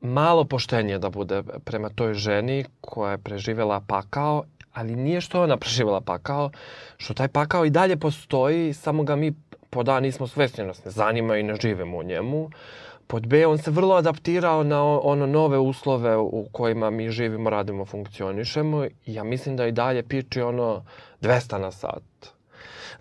malo 0.01 0.43
poštenije 0.43 0.99
da 0.99 1.09
bude 1.09 1.43
prema 1.65 1.89
toj 1.89 2.13
ženi 2.13 2.65
koja 2.81 3.11
je 3.11 3.17
preživjela 3.17 3.81
pakao, 3.87 4.43
ali 4.73 4.95
nije 4.95 5.21
što 5.21 5.43
ona 5.43 5.57
preživjela 5.57 6.01
pakao, 6.01 6.51
što 6.97 7.13
taj 7.13 7.27
pakao 7.27 7.65
i 7.65 7.69
dalje 7.69 7.97
postoji, 7.97 8.73
samo 8.73 9.03
ga 9.03 9.15
mi 9.15 9.33
pod 9.69 9.89
A 9.89 9.99
nismo 9.99 10.27
svesni, 10.27 10.65
nas 10.65 10.85
ne 10.85 10.91
zanima 10.91 11.37
i 11.37 11.43
ne 11.43 11.55
živimo 11.55 11.97
u 11.97 12.03
njemu. 12.03 12.49
Pod 13.07 13.27
B, 13.27 13.45
on 13.47 13.57
se 13.57 13.71
vrlo 13.71 13.95
adaptirao 13.95 14.63
na 14.63 14.83
ono 14.83 15.25
nove 15.25 15.57
uslove 15.57 16.17
u 16.17 16.47
kojima 16.51 16.89
mi 16.89 17.09
živimo, 17.09 17.49
radimo, 17.49 17.85
funkcionišemo 17.85 18.85
ja 19.05 19.23
mislim 19.23 19.57
da 19.57 19.67
i 19.67 19.71
dalje 19.71 20.03
piči 20.03 20.41
ono 20.41 20.83
200 21.21 21.57
na 21.57 21.71
sat. 21.71 22.37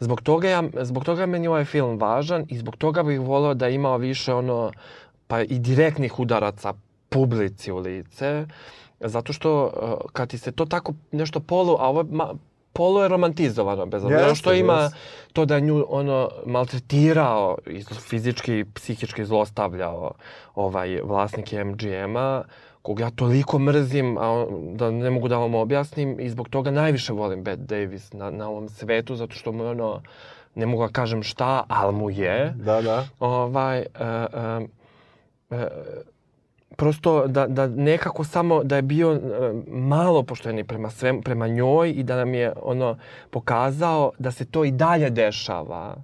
Zbog 0.01 0.21
toga, 0.21 0.49
ja, 0.49 0.62
zbog 0.81 1.05
toga 1.05 1.27
meni 1.27 1.49
ovaj 1.49 1.64
film 1.64 1.99
važan 1.99 2.45
i 2.49 2.59
zbog 2.59 2.77
toga 2.77 3.03
bih 3.03 3.21
volio 3.21 3.55
da 3.55 3.69
imao 3.69 3.99
više 3.99 4.35
ono, 4.35 4.73
pa 5.27 5.43
i 5.43 5.59
direktnih 5.59 6.21
udaraca 6.21 6.75
publici 7.09 7.73
u 7.73 7.79
lice. 7.79 8.47
Zato 9.01 9.33
što 9.33 9.64
uh, 9.64 10.11
kad 10.12 10.29
ti 10.29 10.39
se 10.39 10.53
to 10.53 10.67
tako 10.67 10.95
nešto 11.12 11.41
polu, 11.41 11.77
a 11.79 11.89
ovo 11.89 12.05
ma, 12.11 12.35
polu 12.77 13.01
je 13.01 13.09
romantizovano, 13.09 13.87
bez 13.87 14.05
obzira 14.05 14.20
Jeste, 14.20 14.35
što 14.35 14.53
ima 14.53 14.72
jeste. 14.74 14.97
to 15.33 15.45
da 15.45 15.61
nju 15.61 15.85
ono 15.89 16.31
maltretirao 16.47 17.59
fizički 18.01 18.64
psihički 18.74 19.24
zlostavljao 19.24 20.12
ovaj 20.55 21.01
vlasnik 21.01 21.53
MGM-a 21.55 22.43
kog 22.83 23.01
ja 23.01 23.11
toliko 23.11 23.59
mrzim, 23.59 24.18
a 24.18 24.31
on- 24.31 24.47
da 24.77 24.91
ne 24.91 25.11
mogu 25.11 25.29
da 25.29 25.37
vam 25.37 25.55
objasnim 25.55 26.20
i 26.20 26.31
zbog 26.31 26.49
toga 26.49 26.70
najviše 26.70 27.12
volim 27.12 27.43
Bette 27.43 27.62
Davis 27.64 28.12
na, 28.12 28.31
na 28.31 28.49
ovom 28.49 28.68
svetu, 28.68 29.16
zato 29.16 29.35
što 29.35 29.53
mu 29.53 29.64
je 29.64 29.70
ono, 29.70 30.03
ne 30.55 30.66
mogu 30.66 30.83
da 30.83 30.93
kažem 30.93 31.22
šta, 31.22 31.64
ali 31.68 31.95
mu 31.95 32.11
je. 32.11 32.55
Da, 32.57 32.83
da. 32.83 33.07
Ovaj, 33.20 33.79
e, 33.79 33.85
e, 33.91 34.66
e, 35.51 35.68
prosto 36.77 37.27
da, 37.27 37.47
da 37.47 37.66
nekako 37.66 38.24
samo 38.24 38.64
da 38.64 38.77
je 38.77 38.83
bio 38.83 39.12
e, 39.12 39.18
malo 39.68 40.22
pošteni 40.22 40.64
prema 40.64 40.91
svem, 40.91 41.22
prema 41.22 41.49
njoj 41.49 41.91
i 41.91 42.03
da 42.03 42.16
nam 42.16 42.35
je 42.35 42.53
ono 42.62 42.97
pokazao 43.31 44.12
da 44.18 44.31
se 44.31 44.45
to 44.45 44.64
i 44.64 44.70
dalje 44.70 45.11
dešava 45.11 45.97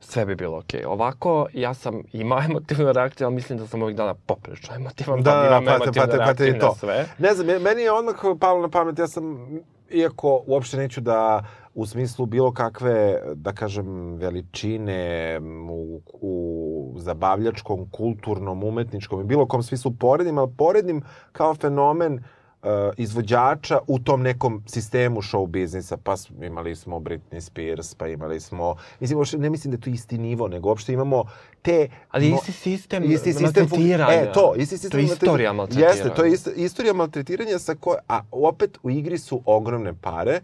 sve 0.00 0.26
bi 0.26 0.34
bilo 0.34 0.58
okej. 0.58 0.84
Ovako, 0.84 1.46
ja 1.52 1.74
sam 1.74 2.02
imao 2.12 2.42
emotivnu 2.50 2.92
reakciju, 2.92 3.26
ali 3.26 3.34
mislim 3.34 3.58
da 3.58 3.66
sam 3.66 3.82
ovih 3.82 3.96
dana 3.96 4.14
poprilično 4.16 4.74
emotivan, 4.74 5.22
Da, 5.22 5.30
pa 5.30 5.40
da, 5.40 5.46
imam 5.46 5.64
pate, 5.64 5.74
emotivne 5.74 6.06
pate, 6.06 6.18
pate 6.18 6.24
reakcije 6.24 6.48
i 6.48 6.58
na 6.58 6.74
sve. 6.74 7.06
Ne 7.18 7.34
znam, 7.34 7.46
me- 7.46 7.58
meni 7.58 7.82
je 7.82 7.92
odmah 7.92 8.14
palo 8.40 8.62
na 8.62 8.68
pamet, 8.68 8.98
ja 8.98 9.08
sam, 9.08 9.48
iako 9.90 10.42
uopšte 10.46 10.76
neću 10.76 11.00
da 11.00 11.44
u 11.74 11.86
smislu 11.86 12.26
bilo 12.26 12.52
kakve, 12.52 13.22
da 13.34 13.52
kažem, 13.52 14.14
veličine 14.14 15.40
u, 15.70 16.00
u 16.12 16.94
zabavljačkom, 16.98 17.90
kulturnom, 17.90 18.64
umetničkom 18.64 19.20
i 19.20 19.24
bilo 19.24 19.46
kom 19.46 19.62
smislu 19.62 19.92
poredim, 19.98 20.38
ali 20.38 20.50
poredim 20.56 21.02
kao 21.32 21.54
fenomen 21.54 22.14
uh, 22.62 22.68
izvođača 22.96 23.78
u 23.86 23.98
tom 23.98 24.22
nekom 24.22 24.62
sistemu 24.66 25.22
show 25.22 25.46
biznisa. 25.46 25.96
Pa 25.96 26.14
imali 26.42 26.76
smo 26.76 26.98
Britney 26.98 27.40
Spears, 27.40 27.94
pa 27.94 28.08
imali 28.08 28.40
smo... 28.40 28.76
Mislim, 29.00 29.18
uopšte 29.18 29.38
ne 29.38 29.50
mislim 29.50 29.70
da 29.70 29.76
je 29.76 29.80
to 29.80 29.90
isti 29.90 30.18
nivo, 30.18 30.48
nego 30.48 30.68
uopšte 30.68 30.92
imamo 30.92 31.24
te... 31.62 31.88
Ali 32.10 32.30
mo- 32.30 32.34
isti 32.34 32.52
sistem 32.52 33.04
isti 33.04 33.32
sistem 33.32 33.62
maltretiranja. 33.62 34.12
E, 34.12 34.32
to, 34.32 34.54
isti 34.56 34.78
sistem 34.78 34.90
To 34.90 34.98
je 34.98 35.04
istorija 35.04 35.52
maltretiranja. 35.52 35.92
Jeste, 35.92 36.14
to 36.14 36.24
je 36.24 36.32
ist, 36.32 36.48
istorija 36.56 36.94
maltretiranja 36.94 37.58
sa 37.58 37.74
koje, 37.74 37.98
a 38.08 38.20
opet 38.30 38.78
u 38.82 38.90
igri 38.90 39.18
su 39.18 39.42
ogromne 39.44 39.94
pare 40.00 40.40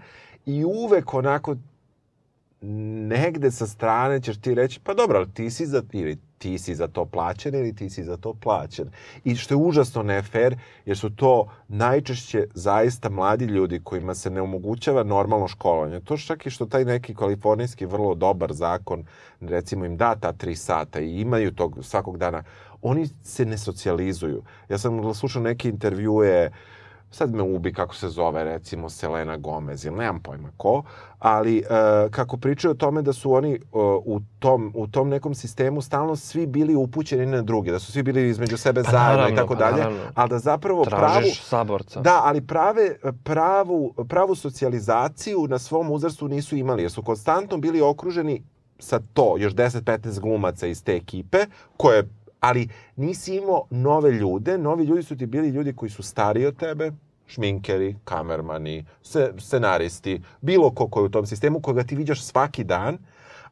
i 0.47 0.65
uvek 0.65 1.15
onako 1.15 1.57
negde 3.09 3.51
sa 3.51 3.67
strane 3.67 4.21
ćeš 4.21 4.41
ti 4.41 4.55
reći, 4.55 4.81
pa 4.85 4.95
dobro, 4.95 5.19
ali 5.19 5.31
ti 5.31 5.51
si 5.51 5.67
za, 5.67 5.83
ili 5.93 6.19
ti 6.39 6.59
si 6.59 6.75
za 6.75 6.89
to 6.89 7.05
plaćen 7.05 7.55
ili 7.55 7.75
ti 7.75 7.91
si 7.91 8.05
za 8.05 8.17
to 8.17 8.35
plaćen. 8.35 8.91
I 9.25 9.37
što 9.37 9.55
je 9.55 9.59
užasno 9.59 10.03
ne 10.03 10.23
fair, 10.23 10.57
jer 10.87 10.99
su 10.99 11.11
to 11.11 11.49
najčešće 11.69 12.47
zaista 12.55 13.09
mladi 13.09 13.45
ljudi 13.45 13.81
kojima 13.85 14.15
se 14.15 14.31
ne 14.31 14.41
omogućava 14.41 15.03
normalno 15.03 15.49
školovanje. 15.49 16.01
To 16.01 16.17
čak 16.17 16.47
i 16.47 16.51
što 16.51 16.67
taj 16.67 16.85
neki 16.85 17.15
kalifornijski 17.15 17.87
vrlo 17.87 18.15
dobar 18.15 18.53
zakon, 18.53 19.05
recimo 19.41 19.85
im 19.85 19.97
da 19.97 20.15
ta 20.15 20.33
tri 20.33 20.57
sata 20.57 21.01
i 21.01 21.21
imaju 21.21 21.53
tog 21.53 21.79
svakog 21.83 22.19
dana, 22.19 22.43
oni 22.83 23.09
se 23.23 23.45
ne 23.45 23.59
socijalizuju. 23.59 24.43
Ja 24.69 24.79
sam 24.79 25.15
slušao 25.15 25.43
neke 25.43 25.69
intervjue 25.69 26.51
sad 27.11 27.35
me 27.35 27.43
ubi 27.43 27.73
kako 27.73 27.95
se 27.95 28.09
zove, 28.09 28.45
recimo 28.45 28.91
Selena 28.91 29.37
Gomez, 29.37 29.85
ili 29.85 29.97
nemam 29.97 30.21
pojma 30.21 30.49
ko, 30.57 30.83
ali 31.19 31.59
uh, 31.59 32.11
kako 32.11 32.37
pričaju 32.37 32.73
o 32.73 32.75
tome 32.75 33.03
da 33.03 33.13
su 33.13 33.33
oni 33.33 33.61
uh, 33.73 33.81
u, 34.05 34.21
tom, 34.39 34.73
u 34.75 34.87
tom 34.87 35.09
nekom 35.09 35.35
sistemu 35.35 35.83
stalno 35.83 36.17
svi 36.17 36.47
bili 36.47 36.75
upućeni 36.75 37.27
na 37.27 37.43
druge, 37.43 37.71
da 37.71 37.79
su 37.79 37.93
svi 37.93 38.03
bili 38.03 38.29
između 38.29 38.57
sebe 38.57 38.83
Pa 38.83 38.91
zajedno 38.91 39.17
naravno, 39.17 39.35
i 39.35 39.37
tako 39.37 39.55
pa 39.55 39.61
dalje, 39.61 39.77
naravno. 39.77 40.01
ali 40.15 40.31
da 40.31 40.39
zapravo 40.39 40.85
pravu... 40.85 41.13
Tražiš 41.13 41.43
saborca. 41.43 42.01
Da, 42.01 42.21
ali 42.25 42.41
prave, 42.41 42.97
pravu, 43.25 43.95
pravu 44.09 44.35
socijalizaciju 44.35 45.47
na 45.49 45.59
svom 45.59 45.91
uzrastu 45.91 46.29
nisu 46.29 46.57
imali, 46.57 46.83
jer 46.83 46.91
su 46.91 47.03
konstantno 47.03 47.57
bili 47.57 47.81
okruženi 47.81 48.43
sa 48.79 49.01
to, 49.13 49.35
još 49.39 49.55
10-15 49.55 50.21
glumaca 50.21 50.67
iz 50.67 50.85
te 50.85 50.97
ekipe, 50.97 51.39
koje, 51.77 52.09
ali 52.47 52.69
nisi 52.97 53.37
imao 53.37 53.67
nove 53.71 54.11
ljude, 54.13 54.59
novi 54.59 54.85
ljudi 54.85 55.03
su 55.03 55.17
ti 55.17 55.27
bili 55.27 55.49
ljudi 55.49 55.73
koji 55.73 55.91
su 55.91 56.03
stariji 56.03 56.47
od 56.47 56.57
tebe, 56.57 56.93
šminkeri, 57.27 57.97
kamermani, 58.05 58.85
scenaristi, 59.39 60.21
bilo 60.41 60.71
ko 60.71 60.89
koji 60.89 61.07
u 61.07 61.09
tom 61.09 61.27
sistemu, 61.27 61.61
koga 61.61 61.83
ti 61.83 61.97
viđaš 61.97 62.23
svaki 62.23 62.65
dan, 62.65 62.99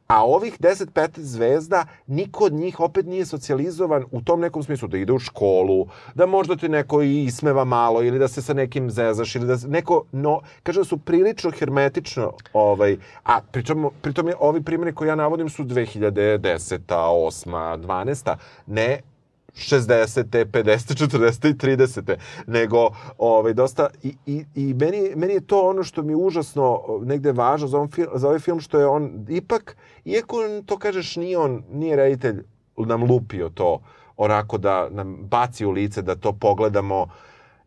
a 0.07 0.25
ovih 0.25 0.59
10-15 0.59 1.19
zvezda, 1.19 1.85
niko 2.07 2.45
od 2.45 2.53
njih 2.53 2.79
opet 2.79 3.05
nije 3.05 3.25
socijalizovan 3.25 4.05
u 4.11 4.21
tom 4.21 4.39
nekom 4.39 4.63
smislu, 4.63 4.87
da 4.87 4.97
ide 4.97 5.13
u 5.13 5.19
školu, 5.19 5.87
da 6.15 6.25
možda 6.25 6.55
ti 6.55 6.69
neko 6.69 7.01
i 7.01 7.23
ismeva 7.23 7.63
malo, 7.63 8.03
ili 8.03 8.19
da 8.19 8.27
se 8.27 8.41
sa 8.41 8.53
nekim 8.53 8.89
zezaš, 8.89 9.35
ili 9.35 9.47
da 9.47 9.57
neko, 9.67 10.03
no, 10.11 10.41
kaže 10.63 10.79
da 10.79 10.83
su 10.83 10.97
prilično 10.97 11.51
hermetično, 11.51 12.33
ovaj, 12.53 12.97
a 13.23 13.41
pričamo, 13.51 13.91
pritom 14.01 14.27
je, 14.27 14.35
ovi 14.39 14.63
primjeri 14.63 14.95
koji 14.95 15.07
ja 15.07 15.15
navodim 15.15 15.49
su 15.49 15.63
2010. 15.63 16.79
8. 16.87 17.77
12. 17.77 18.35
Ne 18.67 19.14
60. 19.55 20.45
50. 20.45 21.07
40. 21.07 21.49
i 21.49 21.53
30. 21.53 22.15
nego 22.47 22.89
ovaj, 23.17 23.53
dosta 23.53 23.87
i, 24.03 24.15
i, 24.25 24.45
i 24.55 24.73
meni, 24.73 25.11
meni 25.15 25.33
je 25.33 25.47
to 25.47 25.69
ono 25.69 25.83
što 25.83 26.03
mi 26.03 26.11
je 26.11 26.17
užasno 26.17 26.81
negde 27.01 27.31
važno 27.31 27.67
za, 27.67 27.79
on, 27.79 27.89
za 28.15 28.27
ovaj 28.27 28.39
film 28.39 28.59
što 28.59 28.79
je 28.79 28.87
on 28.87 29.25
ipak, 29.29 29.77
iako 30.05 30.37
to 30.65 30.77
kažeš 30.77 31.15
nije 31.15 31.37
on, 31.37 31.63
nije 31.71 31.95
reditelj 31.95 32.43
nam 32.77 33.03
lupio 33.03 33.49
to 33.49 33.81
onako 34.17 34.57
da 34.57 34.89
nam 34.89 35.15
baci 35.15 35.65
u 35.65 35.71
lice 35.71 36.01
da 36.01 36.15
to 36.15 36.33
pogledamo 36.33 37.07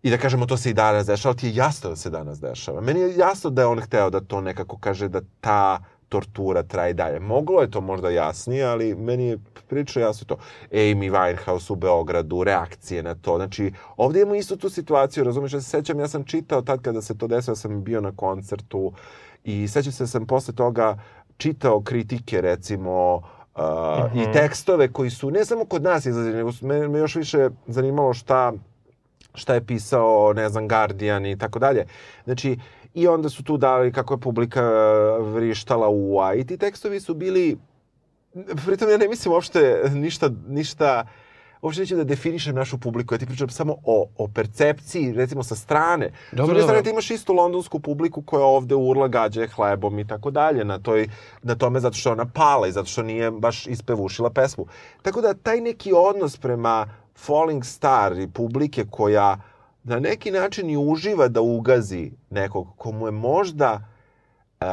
i 0.03 0.11
da 0.11 0.18
kažemo 0.18 0.47
to 0.47 0.57
se 0.57 0.70
i 0.70 0.74
danas 0.74 1.07
dešava, 1.07 1.30
ali 1.30 1.41
ti 1.41 1.47
je 1.47 1.55
jasno 1.55 1.91
da 1.91 1.97
se 1.97 2.11
danas 2.11 2.41
dešava. 2.41 2.80
Meni 2.80 3.01
je 3.01 3.16
jasno 3.16 3.51
da 3.51 3.62
je 3.62 3.66
on 3.66 3.80
hteo 3.80 4.11
da 4.11 4.20
to 4.20 4.41
nekako 4.41 4.78
kaže 4.78 5.09
da 5.09 5.20
ta 5.41 5.78
tortura 6.09 6.62
traje 6.62 6.94
dalje. 6.94 7.20
Moglo 7.20 7.61
je 7.61 7.70
to 7.70 7.80
možda 7.80 8.11
jasnije, 8.11 8.64
ali 8.64 8.94
meni 8.94 9.26
je 9.26 9.38
prilično 9.68 10.02
jasno 10.02 10.26
to. 10.26 10.36
Amy 10.72 11.11
Winehouse 11.11 11.72
u 11.72 11.76
Beogradu, 11.76 12.44
reakcije 12.44 13.02
na 13.02 13.14
to. 13.14 13.36
Znači, 13.36 13.72
ovdje 13.96 14.22
imamo 14.22 14.34
isto 14.34 14.56
tu 14.56 14.70
situaciju, 14.70 15.24
razumiješ, 15.24 15.52
ja 15.52 15.61
se 15.61 15.70
sećam, 15.70 16.00
ja 16.00 16.09
sam 16.09 16.24
čitao 16.24 16.62
tad 16.62 16.82
kada 16.82 17.02
se 17.02 17.18
to 17.18 17.26
desilo, 17.26 17.56
sam 17.56 17.84
bio 17.84 18.00
na 18.00 18.12
koncertu 18.16 18.92
i 19.44 19.68
sećam 19.68 19.92
se 19.92 20.02
da 20.02 20.09
sam 20.09 20.26
posle 20.26 20.54
toga 20.54 20.98
čitao 21.36 21.80
kritike, 21.80 22.40
recimo, 22.40 23.14
uh, 23.56 23.62
i 24.14 24.32
tekstove 24.32 24.92
koji 24.92 25.11
su 25.11 25.30
ne 25.30 25.44
samo 25.44 25.64
kod 25.64 25.82
nas 25.82 26.06
izlazili, 26.06 26.36
nego 26.36 26.52
su, 26.52 26.66
me, 26.66 26.88
me 26.88 26.98
još 26.98 27.14
više 27.14 27.50
zanimalo 27.66 28.14
šta 28.14 28.52
šta 29.34 29.54
je 29.54 29.66
pisao, 29.66 30.32
ne 30.32 30.48
znam, 30.48 30.68
Guardian 30.68 31.26
i 31.26 31.38
tako 31.38 31.59
dalje. 31.59 31.86
Znači, 32.24 32.59
i 32.99 33.09
onda 33.09 33.28
su 33.28 33.42
tu 33.42 33.57
dali 33.57 33.92
kako 33.92 34.14
je 34.14 34.20
publika 34.20 34.61
e, 34.61 35.22
vrištala 35.22 35.88
u 35.88 36.20
a 36.20 36.34
i 36.34 36.46
ti 36.46 36.59
tekstovi 36.59 37.01
su 37.01 37.14
bili 37.14 37.59
pritom 38.66 38.90
ja 38.90 38.96
ne 38.96 39.09
mislim 39.09 39.34
uopšte 39.34 39.82
ništa, 39.92 40.30
ništa 40.49 41.07
uopšte 41.62 41.82
neću 41.82 41.96
da 41.96 42.05
definišem 42.05 42.55
našu 42.55 42.78
publiku, 42.78 43.14
ja 43.14 43.18
ti 43.18 43.26
pričam 43.26 43.49
samo 43.49 43.76
o, 43.84 44.07
o 44.18 44.28
percepciji, 44.28 45.12
recimo 45.12 45.42
sa 45.42 45.55
strane. 45.55 46.11
s 46.32 46.36
Dobro, 46.36 46.46
druge 46.46 46.62
strane 46.62 46.82
ti 46.82 46.90
imaš 46.90 47.11
istu 47.11 47.32
londonsku 47.32 47.80
publiku 47.80 48.22
koja 48.22 48.44
ovde 48.44 48.74
urla 48.74 49.09
gađe 49.09 49.46
hlebom 49.46 49.99
i 49.99 50.07
tako 50.07 50.30
dalje 50.30 50.64
na, 50.64 50.78
toj, 50.78 51.09
na 51.42 51.55
tome 51.55 51.80
zato 51.80 51.96
što 51.96 52.12
ona 52.12 52.26
pala 52.34 52.68
i 52.68 52.72
zato 52.72 52.88
što 52.88 53.03
nije 53.03 53.30
baš 53.30 53.66
ispevušila 53.66 54.30
pesmu. 54.30 54.66
Tako 55.03 55.20
da 55.20 55.34
taj 55.34 55.61
neki 55.61 55.92
odnos 55.92 56.36
prema 56.36 56.88
Falling 57.16 57.64
Star 57.64 58.18
i 58.18 58.28
publike 58.28 58.84
koja 58.90 59.36
na 59.89 60.01
neki 60.01 60.30
način 60.30 60.70
i 60.70 60.76
uživa 60.76 61.28
da 61.28 61.41
ugazi 61.41 62.11
nekog 62.30 62.68
komu 62.76 63.07
je 63.07 63.12
možda 63.12 63.80
uh, 64.61 64.66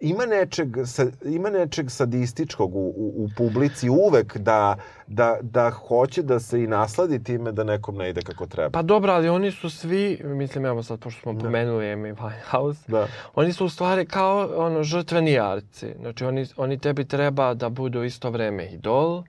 ima 0.00 0.26
nečeg, 0.26 0.68
sa, 0.86 1.06
ima 1.24 1.50
nečeg 1.50 1.90
sadističkog 1.90 2.76
u, 2.76 2.78
u, 2.78 3.24
u 3.24 3.28
publici 3.36 3.88
uvek 3.88 4.36
da, 4.36 4.76
da, 5.06 5.38
da 5.40 5.70
hoće 5.70 6.22
da 6.22 6.40
se 6.40 6.62
i 6.62 6.66
nasladi 6.66 7.24
time 7.24 7.52
da 7.52 7.64
nekom 7.64 7.96
ne 7.96 8.10
ide 8.10 8.22
kako 8.22 8.46
treba. 8.46 8.70
Pa 8.70 8.82
dobro, 8.82 9.12
ali 9.12 9.28
oni 9.28 9.50
su 9.50 9.70
svi, 9.70 10.20
mislim, 10.24 10.66
evo 10.66 10.82
sad, 10.82 11.00
pošto 11.00 11.20
smo 11.20 11.38
pomenuli 11.38 11.84
Amy 11.84 12.14
Winehouse, 12.16 12.90
Da. 12.90 13.06
oni 13.34 13.52
su 13.52 13.64
u 13.64 13.68
stvari 13.68 14.06
kao 14.06 14.50
ono, 14.56 14.82
žrtveni 14.82 15.32
jarci. 15.32 15.94
Znači, 16.00 16.24
oni, 16.24 16.46
oni 16.56 16.78
tebi 16.78 17.04
treba 17.04 17.54
da 17.54 17.68
budu 17.68 18.02
isto 18.02 18.30
vreme 18.30 18.66
idol 18.66 19.22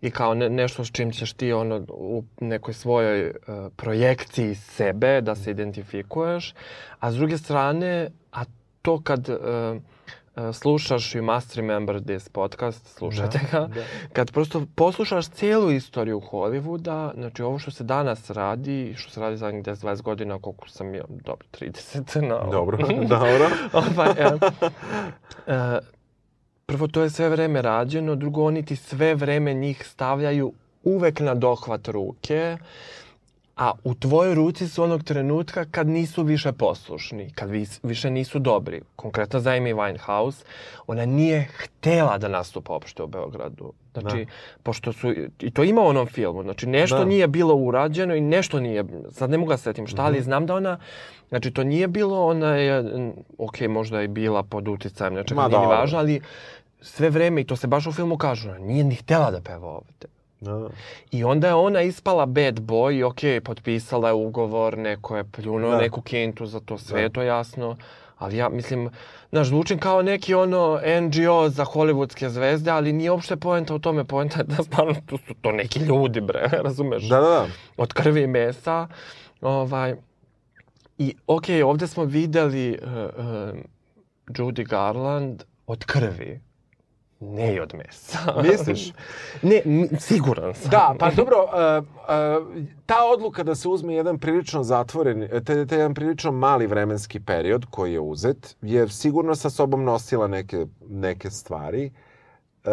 i 0.00 0.10
kao 0.10 0.34
ne, 0.34 0.50
nešto 0.50 0.84
s 0.84 0.92
čim 0.92 1.12
ćeš 1.12 1.32
ti 1.32 1.52
ono, 1.52 1.86
u 1.88 2.24
nekoj 2.40 2.74
svojoj 2.74 3.28
uh, 3.28 3.34
projekciji 3.76 4.54
sebe 4.54 5.20
da 5.20 5.34
se 5.34 5.50
identifikuješ. 5.50 6.54
A 7.00 7.12
s 7.12 7.14
druge 7.14 7.38
strane, 7.38 8.10
a 8.32 8.44
to 8.82 9.00
kad 9.02 9.28
uh, 9.28 9.36
uh, 10.36 10.54
slušaš 10.54 11.12
You 11.12 11.34
Must 11.34 11.56
Remember 11.56 12.02
This 12.04 12.28
podcast, 12.28 12.96
slušajte 12.96 13.40
ga, 13.52 13.68
kad 14.12 14.32
prosto 14.32 14.66
poslušaš 14.74 15.28
cijelu 15.28 15.70
istoriju 15.70 16.20
Hollywooda, 16.20 17.14
znači 17.14 17.42
ovo 17.42 17.58
što 17.58 17.70
se 17.70 17.84
danas 17.84 18.30
radi, 18.30 18.82
i 18.82 18.94
što 18.94 19.10
se 19.10 19.20
radi 19.20 19.36
zadnjih 19.36 19.64
10-20 19.64 20.02
godina, 20.02 20.38
koliko 20.38 20.68
sam 20.68 20.94
ja, 20.94 21.04
dobro, 21.08 21.46
30 21.60 22.28
na 22.28 22.40
ovo. 22.40 22.52
Dobro, 22.52 22.78
dobro. 23.08 23.48
ovaj, 23.96 24.10
e, 24.18 24.30
e, 25.46 25.93
prvo, 26.66 26.86
to 26.86 27.02
je 27.02 27.10
sve 27.10 27.28
vreme 27.28 27.62
rađeno, 27.62 28.14
drugo, 28.14 28.44
oni 28.44 28.64
ti 28.64 28.76
sve 28.76 29.14
vreme 29.14 29.54
njih 29.54 29.86
stavljaju 29.86 30.52
uvek 30.84 31.20
na 31.20 31.34
dohvat 31.34 31.88
ruke, 31.88 32.56
a 33.56 33.72
u 33.84 33.94
tvojoj 33.94 34.34
ruci 34.34 34.68
su 34.68 34.82
onog 34.82 35.02
trenutka 35.02 35.64
kad 35.64 35.88
nisu 35.88 36.22
više 36.22 36.52
poslušni, 36.52 37.30
kad 37.30 37.50
vis, 37.50 37.80
više 37.82 38.10
nisu 38.10 38.38
dobri. 38.38 38.82
Konkretno 38.96 39.40
za 39.40 39.50
Amy 39.50 39.74
Winehouse, 39.74 40.44
ona 40.86 41.06
nije 41.06 41.48
htela 41.56 42.18
da 42.18 42.28
nastupa 42.28 42.72
uopšte 42.72 43.02
u 43.02 43.06
Beogradu. 43.06 43.72
Znači, 43.92 44.26
pošto 44.62 44.92
su, 44.92 45.12
i 45.40 45.50
to 45.50 45.64
ima 45.64 45.80
u 45.80 45.86
onom 45.86 46.06
filmu, 46.06 46.42
znači 46.42 46.66
nešto 46.66 46.98
Da. 46.98 47.04
nije 47.04 47.28
bilo 47.28 47.54
urađeno 47.54 48.14
i 48.14 48.20
nešto 48.20 48.60
nije, 48.60 48.84
sad 49.10 49.30
ne 49.30 49.38
mogu 49.38 49.50
da 49.50 49.56
se 49.56 49.62
setim 49.62 49.86
šta, 49.86 49.96
Mhm. 49.96 50.06
ali 50.06 50.22
znam 50.22 50.46
da 50.46 50.54
ona, 50.54 50.78
znači 51.28 51.50
to 51.50 51.64
nije 51.64 51.88
bilo, 51.88 52.26
ona 52.26 52.56
je, 52.56 52.82
mm, 52.82 53.12
ok, 53.38 53.60
možda 53.60 54.00
je 54.00 54.08
bila 54.08 54.42
pod 54.42 54.68
uticajem 54.68 55.14
nečega, 55.14 55.40
Ma 55.40 55.48
nije 55.48 55.60
ni 55.60 55.66
važno, 55.66 55.98
ali 55.98 56.20
sve 56.80 57.10
vreme, 57.10 57.40
i 57.40 57.44
to 57.44 57.56
se 57.56 57.66
baš 57.66 57.86
u 57.86 57.92
filmu 57.92 58.16
kaže, 58.16 58.50
ona 58.50 58.58
nije 58.58 58.84
ni 58.84 58.94
htela 58.94 59.30
da 59.30 59.40
peva 59.40 59.68
ovde. 59.68 60.06
Da. 60.44 60.68
I 61.10 61.24
onda 61.24 61.46
je 61.48 61.54
ona 61.54 61.82
ispala 61.82 62.26
bad 62.26 62.60
boy 62.60 62.98
i 62.98 63.02
okej, 63.02 63.40
potpisala 63.40 64.08
je 64.08 64.14
ugovor, 64.14 64.78
neko 64.78 65.16
je 65.16 65.24
pljunuo 65.24 65.70
Da. 65.70 65.78
neku 65.78 66.00
kintu 66.00 66.46
za 66.46 66.60
to, 66.60 66.78
sve 66.78 67.02
je 67.02 67.12
to 67.12 67.22
jasno. 67.22 67.76
Ali 68.18 68.36
ja 68.36 68.48
mislim, 68.48 68.90
znaš, 69.30 69.48
zvučim 69.48 69.78
kao 69.78 70.02
neki 70.02 70.34
ono 70.34 70.80
NGO 71.00 71.48
za 71.48 71.64
hollywoodske 71.64 72.28
zvezde, 72.28 72.70
ali 72.70 72.92
nije 72.92 73.10
uopšte 73.10 73.36
poenta 73.36 73.74
u 73.74 73.78
tome. 73.78 74.04
Poenta 74.04 74.38
je 74.38 74.44
da 74.44 74.62
stvarno 74.62 74.94
tu 75.06 75.18
su 75.18 75.34
to 75.40 75.52
neki 75.52 75.78
ljudi, 75.78 76.20
bre, 76.20 76.48
razumeš? 76.64 77.08
Da, 77.08 77.20
da, 77.20 77.28
da. 77.28 77.46
Od 77.76 77.92
krvi 77.92 78.22
i 78.22 78.26
mesa. 78.26 78.88
Ovaj, 79.40 79.94
I 80.98 81.14
okej, 81.26 81.62
ovde 81.62 81.86
smo 81.86 82.04
videli 82.04 82.78
uh, 82.82 82.88
uh, 82.88 83.58
Judy 84.26 84.68
Garland 84.68 85.42
od 85.66 85.84
krvi. 85.84 86.40
Ne 87.24 87.54
i 87.54 87.60
od 87.60 87.74
mesa. 87.74 88.18
Misliš? 88.50 88.92
ne, 89.42 89.62
siguran 90.00 90.54
sam. 90.54 90.70
Da, 90.70 90.94
pa 90.98 91.10
dobro, 91.10 91.36
uh, 91.44 91.84
uh, 91.84 92.64
ta 92.86 92.96
odluka 93.14 93.42
da 93.42 93.54
se 93.54 93.68
uzme 93.68 93.94
jedan 93.94 94.18
prilično 94.18 94.62
zatvoren, 94.62 95.28
te, 95.44 95.66
te 95.66 95.76
jedan 95.76 95.94
prilično 95.94 96.32
mali 96.32 96.66
vremenski 96.66 97.20
period 97.20 97.66
koji 97.70 97.92
je 97.92 98.00
uzet, 98.00 98.56
je 98.62 98.88
sigurno 98.88 99.34
sa 99.34 99.50
sobom 99.50 99.84
nosila 99.84 100.26
neke, 100.26 100.66
neke 100.88 101.30
stvari. 101.30 101.90
Uh, 102.64 102.70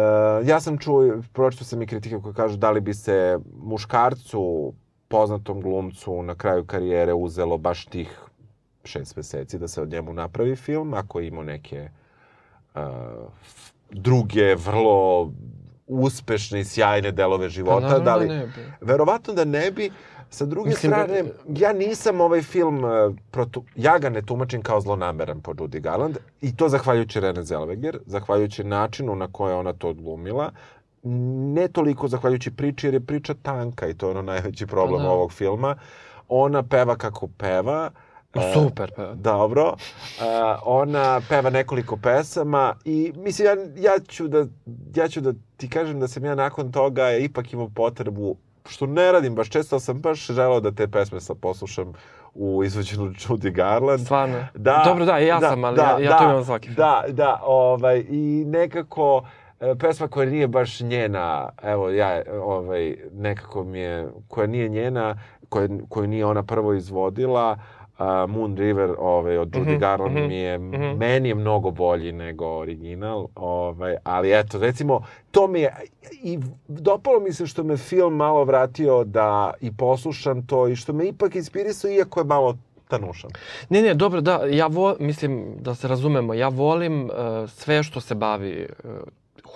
ja 0.48 0.60
sam 0.60 0.78
čuo, 0.78 1.22
pročito 1.32 1.64
sam 1.64 1.82
i 1.82 1.86
kritike 1.86 2.18
koje 2.22 2.34
kažu 2.34 2.56
da 2.56 2.70
li 2.70 2.80
bi 2.80 2.94
se 2.94 3.38
muškarcu, 3.62 4.72
poznatom 5.08 5.60
glumcu 5.60 6.22
na 6.22 6.34
kraju 6.34 6.64
karijere 6.64 7.14
uzelo 7.14 7.58
baš 7.58 7.86
tih 7.86 8.20
šest 8.84 9.16
meseci 9.16 9.58
da 9.58 9.68
se 9.68 9.82
od 9.82 9.90
njemu 9.90 10.12
napravi 10.12 10.56
film, 10.56 10.94
ako 10.94 11.20
je 11.20 11.26
imao 11.26 11.42
neke 11.44 11.88
f- 12.74 13.71
druge, 13.92 14.54
vrlo 14.54 15.30
uspešne 15.86 16.60
i 16.60 16.64
sjajne 16.64 17.10
delove 17.12 17.48
života. 17.48 17.86
Pa 17.86 17.98
naravno 17.98 18.04
da 18.04 18.16
li, 18.16 18.28
da 18.28 18.34
ne 18.34 18.46
bi. 18.46 18.52
Verovatno 18.80 19.34
da 19.34 19.44
ne 19.44 19.70
bi. 19.70 19.90
Sa 20.30 20.46
druge 20.46 20.68
Mislim, 20.70 20.92
strane, 20.92 21.24
ja 21.48 21.72
nisam 21.72 22.20
ovaj 22.20 22.42
film, 22.42 22.84
uh, 22.84 23.14
protu, 23.30 23.64
ja 23.76 23.98
ga 23.98 24.08
ne 24.08 24.22
tumačim 24.22 24.62
kao 24.62 24.80
zlonameran 24.80 25.40
po 25.40 25.52
Judy 25.52 25.80
Garland 25.80 26.16
i 26.40 26.56
to 26.56 26.68
zahvaljujući 26.68 27.20
Rene 27.20 27.42
Zellweger, 27.42 27.98
zahvaljujući 28.06 28.64
načinu 28.64 29.16
na 29.16 29.28
koje 29.32 29.54
ona 29.54 29.72
to 29.72 29.88
odglumila, 29.88 30.52
ne 31.54 31.68
toliko 31.68 32.08
zahvaljujući 32.08 32.50
priči, 32.50 32.86
jer 32.86 32.94
je 32.94 33.00
priča 33.00 33.34
tanka 33.42 33.88
i 33.88 33.94
to 33.94 34.06
je 34.06 34.10
ono 34.10 34.22
najveći 34.22 34.66
problem 34.66 34.98
Pa 34.98 35.02
da. 35.02 35.10
ovog 35.10 35.32
filma. 35.32 35.76
Ona 36.28 36.62
peva 36.62 36.96
kako 36.96 37.28
peva, 37.38 37.90
E, 37.94 38.01
Super, 38.54 38.92
pa. 38.96 39.14
Dobro. 39.14 39.66
Uh, 39.66 40.24
ona 40.64 41.20
peva 41.28 41.50
nekoliko 41.50 41.96
pesama 41.96 42.74
i 42.84 43.12
mislim 43.16 43.46
ja, 43.46 43.54
ja, 43.90 43.98
ću 44.08 44.28
da, 44.28 44.46
ja 44.94 45.08
ću 45.08 45.20
da 45.20 45.32
ti 45.56 45.68
kažem 45.68 46.00
da 46.00 46.08
sam 46.08 46.24
ja 46.24 46.34
nakon 46.34 46.72
toga 46.72 47.12
ipak 47.12 47.52
imao 47.52 47.68
potrebu 47.68 48.36
što 48.68 48.86
ne 48.86 49.12
radim 49.12 49.34
baš 49.34 49.50
često, 49.50 49.80
sam 49.80 50.00
baš 50.00 50.26
želeo 50.26 50.60
da 50.60 50.72
te 50.72 50.88
pesme 50.88 51.20
sad 51.20 51.36
poslušam 51.36 51.92
u 52.34 52.64
izvođenju 52.64 53.02
Judy 53.02 53.52
Garland. 53.52 54.00
Stvarno. 54.00 54.46
Da, 54.54 54.82
Dobro, 54.86 55.04
da, 55.04 55.18
ja 55.18 55.40
sam, 55.40 55.64
ali 55.64 55.78
ja, 55.78 55.98
ja 56.00 56.18
to 56.18 56.24
imam 56.24 56.44
svaki 56.44 56.66
film. 56.66 56.76
Da, 56.76 57.04
da, 57.08 57.40
ovaj, 57.44 58.04
i 58.08 58.44
nekako 58.46 59.24
e, 59.60 59.74
pesma 59.78 60.08
koja 60.08 60.30
nije 60.30 60.48
baš 60.48 60.80
njena, 60.80 61.48
evo 61.62 61.90
ja, 61.90 62.22
ovaj, 62.42 62.96
nekako 63.12 63.64
mi 63.64 63.78
je, 63.78 64.08
koja 64.28 64.46
nije 64.46 64.68
njena, 64.68 65.16
koja, 65.48 65.68
koju 65.88 66.06
nije 66.06 66.26
ona 66.26 66.42
prvo 66.42 66.74
izvodila, 66.74 67.58
a, 67.98 68.26
Moon 68.26 68.56
River 68.56 68.94
ovaj, 68.98 69.38
od 69.38 69.48
Judy 69.48 69.70
Mhm, 69.72 69.78
Garland 69.78 70.16
mhm, 70.16 70.26
mi 70.26 70.36
je, 70.36 70.58
mhm. 70.58 70.98
meni 70.98 71.28
je 71.28 71.34
mnogo 71.34 71.70
bolji 71.70 72.12
nego 72.12 72.46
original, 72.46 73.26
ovaj, 73.34 73.96
ali 74.04 74.38
eto, 74.38 74.58
recimo, 74.58 75.02
to 75.30 75.48
mi 75.48 75.60
je, 75.60 75.74
i 76.22 76.38
dopalo 76.68 77.20
mi 77.20 77.32
se 77.32 77.46
što 77.46 77.64
me 77.64 77.76
film 77.76 78.16
malo 78.16 78.44
vratio 78.44 79.04
da 79.04 79.54
i 79.60 79.72
poslušam 79.76 80.46
to 80.46 80.68
i 80.68 80.76
što 80.76 80.92
me 80.92 81.06
ipak 81.06 81.34
inspirisao, 81.34 81.90
iako 81.90 82.20
je 82.20 82.24
malo 82.24 82.56
tanušan. 82.88 83.30
Ne, 83.68 83.82
ne, 83.82 83.94
dobro, 83.94 84.20
da, 84.20 84.40
ja 84.50 84.66
vo, 84.66 84.96
mislim, 85.00 85.56
da 85.60 85.74
se 85.74 85.88
razumemo, 85.88 86.34
ja 86.34 86.48
volim 86.48 87.04
uh, 87.04 87.10
sve 87.50 87.82
što 87.82 88.00
se 88.00 88.14
bavi 88.14 88.66
uh, 88.84 88.90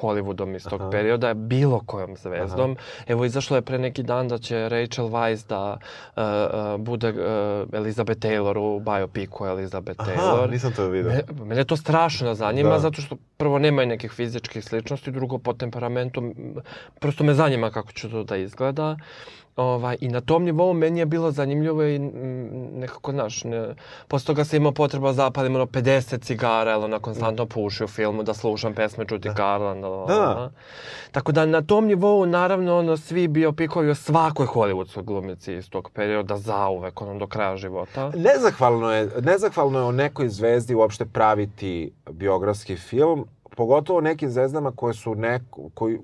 Hollywoodom 0.00 0.56
iz 0.56 0.64
tog 0.64 0.80
Aha. 0.80 0.90
perioda, 0.90 1.34
bilo 1.34 1.80
kojom 1.80 2.16
zvezdom. 2.16 2.76
Evo, 3.06 3.24
izašlo 3.24 3.56
je 3.56 3.62
pre 3.62 3.78
neki 3.78 4.02
dan 4.02 4.28
da 4.28 4.38
će 4.38 4.68
Rachel 4.68 5.06
Weisz 5.06 5.48
da 5.48 5.78
uh, 6.16 6.22
uh, 6.74 6.80
bude 6.80 7.10
uh, 7.10 7.16
Elizabeth 7.72 8.20
Taylor 8.20 8.58
u 8.58 8.80
biopiku 8.80 9.46
Elizabeth 9.46 10.00
Aha, 10.00 10.10
Taylor. 10.12 10.50
nisam 10.50 10.72
to 10.72 10.88
vidio. 10.88 11.10
Me, 11.10 11.44
mene 11.44 11.64
to 11.64 11.76
strašno 11.76 12.34
zanima, 12.34 12.70
Da. 12.70 12.78
zato 12.78 13.02
što 13.02 13.16
prvo 13.36 13.58
nemaju 13.58 13.88
nekih 13.88 14.10
fizičkih 14.12 14.64
sličnosti, 14.64 15.10
drugo 15.10 15.38
po 15.38 15.52
temperamentu, 15.52 16.22
prosto 17.00 17.24
me 17.24 17.34
zanima 17.34 17.70
kako 17.70 17.92
će 17.92 18.10
to 18.10 18.24
da 18.24 18.36
izgleda. 18.36 18.96
Ovaj, 19.56 19.96
I 20.00 20.08
na 20.08 20.20
tom 20.20 20.44
nivou 20.44 20.72
meni 20.72 21.00
je 21.00 21.06
bilo 21.06 21.30
zanimljivo 21.30 21.84
i 21.84 21.98
mm, 21.98 22.78
nekako, 22.78 23.12
znaš, 23.12 23.44
ne, 23.44 23.74
posle 24.08 24.26
toga 24.26 24.44
sam 24.44 24.56
imao 24.56 24.72
potreba 24.72 25.06
da 25.08 25.12
zapalim 25.12 25.54
ono 25.54 25.66
50 25.66 26.20
cigara, 26.20 26.70
jer 26.70 26.84
ona 26.84 26.98
konstantno 26.98 27.46
puši 27.46 27.84
u 27.84 27.88
filmu, 27.88 28.22
da 28.22 28.34
slušam 28.34 28.74
pesme 28.74 29.04
Judy 29.04 29.36
Garland. 29.36 29.82
Da. 29.82 30.14
Da. 30.14 30.50
Tako 31.10 31.32
da 31.32 31.46
na 31.46 31.62
tom 31.62 31.86
nivou, 31.86 32.26
naravno, 32.26 32.78
ono, 32.78 32.96
svi 32.96 33.28
biopikovi 33.28 33.90
o 33.90 33.94
svakoj 33.94 34.46
hollywoodskoj 34.46 35.02
glumici 35.02 35.54
iz 35.54 35.70
tog 35.70 35.90
perioda 35.94 36.36
zauvek, 36.36 37.02
ono, 37.02 37.18
do 37.18 37.26
kraja 37.26 37.56
života. 37.56 38.12
Nezahvalno 38.16 38.92
je, 38.92 39.10
nezahvalno 39.22 39.78
je 39.78 39.84
o 39.84 39.92
nekoj 39.92 40.28
zvezdi 40.28 40.74
uopšte 40.74 41.04
praviti 41.04 41.92
biografski 42.10 42.76
film, 42.76 43.24
pogotovo 43.56 44.00
nekim 44.00 44.30
zvezdama 44.30 44.72
koje 44.76 44.94
su 44.94 45.14
neko, 45.14 45.70
koji, 45.74 45.98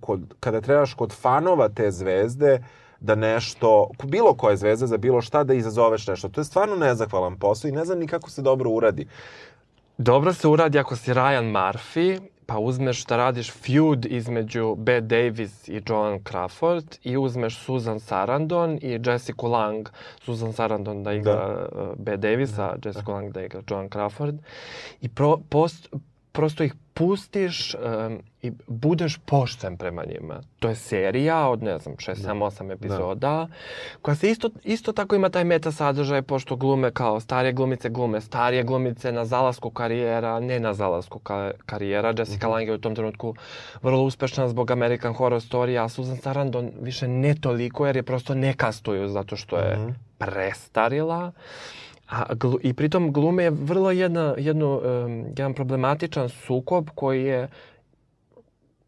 kod, 0.00 0.34
kada 0.40 0.60
trebaš 0.60 0.94
kod 0.94 1.12
fanova 1.12 1.68
te 1.68 1.90
zvezde 1.90 2.62
da 3.00 3.14
nešto, 3.14 3.90
bilo 4.04 4.34
koje 4.34 4.56
zvezde 4.56 4.86
za 4.86 4.96
bilo 4.96 5.20
šta, 5.20 5.44
da 5.44 5.54
izazoveš 5.54 6.06
nešto. 6.06 6.28
To 6.28 6.40
je 6.40 6.44
stvarno 6.44 6.76
nezahvalan 6.76 7.38
posao 7.38 7.68
i 7.68 7.72
ne 7.72 7.84
znam 7.84 7.98
ni 7.98 8.06
kako 8.06 8.30
se 8.30 8.42
dobro 8.42 8.70
uradi. 8.70 9.06
Dobro 9.98 10.32
se 10.32 10.48
uradi 10.48 10.78
ako 10.78 10.96
si 10.96 11.12
Ryan 11.12 11.52
Murphy, 11.52 12.20
pa 12.46 12.58
uzmeš 12.58 13.04
da 13.04 13.16
radiš 13.16 13.52
feud 13.52 14.06
između 14.06 14.74
Bette 14.74 15.06
Davis 15.06 15.68
i 15.68 15.82
Joan 15.88 16.18
Crawford 16.18 16.98
i 17.02 17.16
uzmeš 17.16 17.58
Susan 17.58 18.00
Sarandon 18.00 18.78
i 18.82 19.00
Jessica 19.04 19.46
Lang. 19.46 19.88
Susan 20.24 20.52
Sarandon 20.52 21.02
da 21.02 21.12
igra 21.12 21.34
da. 21.34 21.92
Bette 21.96 22.16
Davis, 22.16 22.58
a 22.58 22.74
Jessica 22.84 23.12
Lang 23.12 23.32
da 23.32 23.44
igra 23.44 23.62
Joan 23.70 23.88
Crawford. 23.88 24.38
I 25.00 25.08
pro, 25.08 25.36
post, 25.48 25.88
prosto 26.32 26.64
ih 26.64 26.74
pustiš 26.94 27.74
um, 27.74 28.18
i 28.42 28.52
budeš 28.66 29.18
pošten 29.26 29.76
prema 29.76 30.04
njima. 30.04 30.40
To 30.58 30.68
je 30.68 30.74
serija 30.74 31.48
od, 31.48 31.62
ne 31.62 31.78
znam, 31.78 31.96
6, 31.96 32.14
7, 32.14 32.38
8 32.38 32.72
epizoda, 32.72 33.48
koja 34.02 34.14
se 34.14 34.30
isto, 34.30 34.50
isto 34.64 34.92
tako 34.92 35.16
ima 35.16 35.28
taj 35.28 35.44
meta 35.44 35.72
sadržaj, 35.72 36.22
pošto 36.22 36.56
glume 36.56 36.90
kao 36.90 37.20
starije 37.20 37.52
glumice 37.52 37.88
glume, 37.88 38.20
starije 38.20 38.62
glumice 38.62 39.12
na 39.12 39.24
zalasku 39.24 39.70
karijera, 39.70 40.40
ne 40.40 40.60
na 40.60 40.74
zalasku 40.74 41.18
ka 41.18 41.50
karijera. 41.66 42.14
Jessica 42.18 42.48
Lange 42.48 42.70
je 42.70 42.74
u 42.74 42.78
tom 42.78 42.94
trenutku 42.94 43.34
vrlo 43.82 44.02
uspešna 44.02 44.48
zbog 44.48 44.70
American 44.70 45.14
Horror 45.14 45.40
Story, 45.40 45.84
a 45.84 45.88
Susan 45.88 46.16
Sarandon 46.16 46.72
više 46.80 47.08
ne 47.08 47.34
toliko, 47.34 47.86
jer 47.86 47.96
je 47.96 48.02
prosto 48.02 48.34
ne 48.34 48.54
kastuju 48.54 49.08
zato 49.08 49.36
što 49.36 49.56
je 49.56 49.94
prestarila. 50.18 51.32
A, 52.10 52.34
glu, 52.34 52.58
I 52.62 52.72
pritom 52.72 53.12
glume 53.12 53.42
je 53.42 53.50
vrlo 53.52 53.90
jedna, 53.90 54.34
jednu, 54.38 54.68
um, 54.74 55.24
jedan 55.28 55.54
problematičan 55.54 56.28
sukob 56.28 56.88
koji 56.94 57.24
je 57.24 57.48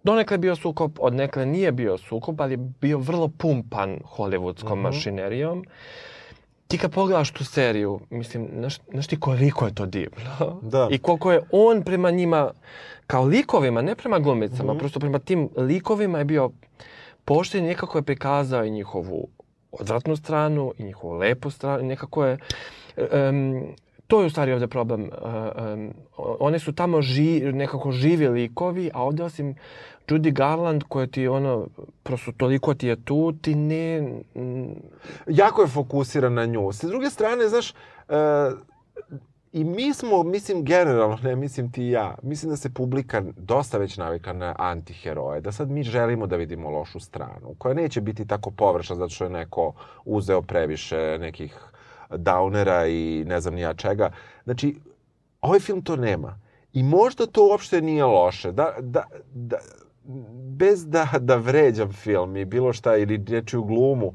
donekle 0.02 0.38
bio 0.38 0.56
sukob, 0.56 0.92
odnekle 0.98 1.46
nije 1.46 1.72
bio 1.72 1.98
sukob, 1.98 2.40
ali 2.40 2.52
je 2.52 2.58
bio 2.80 2.98
vrlo 2.98 3.28
pumpan 3.28 3.98
hollywoodskom 4.08 4.72
Mhm. 4.72 4.82
mašinerijom. 4.82 5.64
Ti 6.68 6.78
kad 6.78 6.92
pogledaš 6.92 7.30
tu 7.30 7.44
seriju, 7.44 8.00
mislim, 8.10 8.48
znaš, 8.52 8.78
znaš 8.90 9.06
ti 9.06 9.20
koliko 9.20 9.66
je 9.66 9.74
to 9.74 9.86
divno. 9.86 10.58
Da. 10.62 10.88
I 10.90 10.98
koliko 10.98 11.32
je 11.32 11.40
on 11.52 11.82
prema 11.82 12.10
njima, 12.10 12.50
kao 13.06 13.24
likovima, 13.24 13.82
ne 13.82 13.94
prema 13.94 14.18
glumicama, 14.18 14.72
Mhm. 14.72 14.78
prosto 14.78 15.00
prema 15.00 15.18
tim 15.18 15.48
likovima 15.56 16.18
je 16.18 16.24
bio 16.24 16.50
pošten 17.24 17.64
i 17.64 17.68
nekako 17.68 17.98
je 17.98 18.02
prikazao 18.02 18.64
i 18.64 18.70
njihovu 18.70 19.28
odvratnu 19.72 20.16
stranu 20.16 20.72
i 20.78 20.84
njihovu 20.84 21.14
lepu 21.14 21.50
stranu. 21.50 21.80
i 21.80 21.86
Nekako 21.86 22.24
je... 22.24 22.38
Um, 22.97 23.74
to 24.07 24.20
je 24.20 24.26
u 24.26 24.30
stvari 24.30 24.53
ovde 24.53 24.66
problem. 24.66 25.01
Um, 25.03 25.95
one 26.16 26.59
su 26.59 26.72
tamo 26.72 27.03
ži, 27.03 27.53
nekako 27.53 27.93
živi 27.93 28.28
likovi, 28.28 28.90
a 28.95 29.03
ovde 29.03 29.24
osim 29.24 29.55
Judy 30.09 30.32
Garland 30.32 30.82
koja 30.88 31.07
ti 31.07 31.28
ono, 31.28 31.66
prosto 32.03 32.32
toliko 32.32 32.74
ti 32.74 32.86
je 32.86 33.05
tu, 33.05 33.32
ti 33.43 33.55
ne... 33.55 34.12
jako 35.26 35.62
je 35.62 35.68
fokusiran 35.68 36.34
na 36.34 36.47
nju. 36.47 36.72
Sa 36.72 36.86
druge 36.86 37.11
strane, 37.11 37.49
znaš, 37.49 37.70
e, 37.70 37.74
i 39.53 39.64
mi 39.64 39.95
smo, 39.95 40.22
mislim, 40.22 40.64
generalno, 40.64 41.18
ne 41.22 41.36
mislim 41.36 41.72
ti 41.72 41.82
i 41.82 41.90
ja, 41.90 42.14
mislim 42.22 42.51
da 42.51 42.57
se 42.57 42.74
publika 42.74 43.22
dosta 43.36 43.78
već 43.78 43.97
navika 43.97 44.32
na 44.32 44.55
antiheroje, 44.59 45.40
da 45.40 45.53
sad 45.53 45.70
mi 45.70 45.82
želimo 45.82 46.26
da 46.26 46.36
vidimo 46.36 46.70
lošu 46.70 47.01
stranu, 47.01 47.55
koja 47.59 47.74
neće 47.74 48.01
biti 48.01 48.26
tako 48.26 48.51
površna 48.51 48.97
zato 48.97 49.09
što 49.09 49.24
je 49.24 49.30
neko 49.30 49.72
uzeo 50.05 50.43
previše 50.43 51.18
nekih 51.20 51.71
downera 52.16 52.86
i 52.88 53.24
ne 53.24 53.40
znam 53.40 53.54
ni 53.54 53.60
ja 53.60 53.74
čega. 53.74 54.12
Znači, 54.44 54.74
ovaj 55.40 55.60
film 55.60 55.82
to 55.82 55.96
nema. 55.96 56.38
I 56.72 56.82
možda 56.82 57.26
to 57.26 57.48
uopšte 57.48 57.80
nije 57.80 58.04
loše. 58.04 58.52
Da, 58.52 58.74
da, 58.80 59.04
da, 59.34 59.58
bez 60.56 60.86
da, 60.86 61.08
da 61.20 61.36
vređam 61.36 61.92
film 61.92 62.36
i 62.36 62.44
bilo 62.44 62.72
šta 62.72 62.96
ili 62.96 63.18
nečiju 63.18 63.64
glumu, 63.64 64.12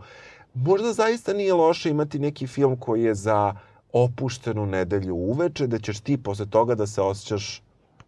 možda 0.53 0.93
zaista 0.93 1.33
nije 1.33 1.53
loše 1.53 1.89
imati 1.89 2.19
neki 2.19 2.47
film 2.47 2.79
koji 2.79 3.03
je 3.03 3.15
za 3.15 3.55
opuštenu 3.93 4.65
nedelju 4.65 5.15
uveče, 5.15 5.67
da 5.67 5.79
ćeš 5.79 5.99
ti 5.99 6.17
posle 6.23 6.45
toga 6.45 6.75
da 6.75 6.87
se 6.87 7.01
osjećaš 7.01 7.61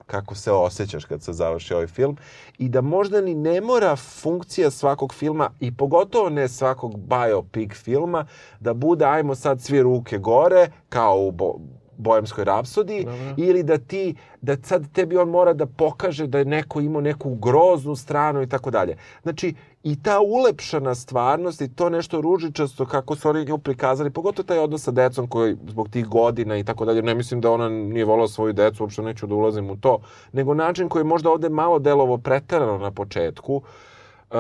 kako 0.10 0.36
se 0.36 0.52
osjećaš 0.52 1.06
kad 1.06 1.24
se 1.24 1.34
završi 1.34 1.74
ovaj 1.74 1.88
film 1.88 2.18
i 2.58 2.70
da 2.70 2.82
možda 2.82 3.22
ni 3.22 3.36
ne 3.36 3.62
mora 3.62 3.96
funkcija 3.96 4.72
svakog 4.72 5.14
filma 5.14 5.50
i 5.60 5.76
pogotovo 5.76 6.30
ne 6.30 6.48
svakog 6.48 7.00
biopic 7.00 7.74
filma 7.74 8.26
da 8.60 8.74
bude 8.74 9.06
ajmo 9.06 9.36
sad 9.36 9.62
svi 9.62 9.82
ruke 9.82 10.18
gore 10.18 10.68
kao 10.90 11.20
u 11.20 11.32
bo 11.32 11.56
Bojemskoj 11.98 12.44
rapsodi 12.44 13.04
Dobro. 13.04 13.34
ili 13.38 13.64
da 13.64 13.78
ti 13.78 14.16
da 14.42 14.56
sad 14.64 14.92
tebi 14.92 15.18
on 15.18 15.30
mora 15.30 15.54
da 15.54 15.66
pokaže 15.66 16.28
da 16.28 16.38
je 16.40 16.46
neko 16.46 16.80
imao 16.80 17.02
neku 17.02 17.36
groznu 17.36 17.96
stranu 17.96 18.42
i 18.42 18.50
tako 18.50 18.72
dalje. 18.72 18.98
Znači 19.24 19.54
i 19.84 20.02
ta 20.04 20.20
ulepšana 20.20 20.96
stvarnost 20.96 21.62
i 21.62 21.76
to 21.76 21.90
nešto 21.90 22.22
ružičasto 22.22 22.86
kako 22.86 23.16
su 23.16 23.30
oni 23.30 23.46
nju 23.46 23.58
prikazali, 23.58 24.10
pogotovo 24.10 24.46
taj 24.46 24.60
odnos 24.60 24.84
sa 24.84 24.92
decom 24.92 25.28
koji 25.28 25.56
zbog 25.68 25.90
tih 25.90 26.08
godina 26.08 26.58
i 26.58 26.64
tako 26.64 26.86
dalje, 26.86 27.02
ne 27.02 27.16
mislim 27.16 27.42
da 27.42 27.52
ona 27.52 27.70
nije 27.70 28.06
volila 28.06 28.28
svoju 28.28 28.54
decu, 28.54 28.84
uopšte 28.84 29.02
neću 29.02 29.28
da 29.28 29.36
ulazim 29.36 29.70
u 29.70 29.78
to, 29.78 30.00
nego 30.32 30.54
način 30.54 30.90
koji 30.90 31.00
je 31.00 31.06
možda 31.06 31.30
ovde 31.30 31.50
malo 31.50 31.80
delovo 31.80 32.18
preterano 32.18 32.78
na 32.78 32.92
početku, 32.92 33.56
uh, 33.56 34.38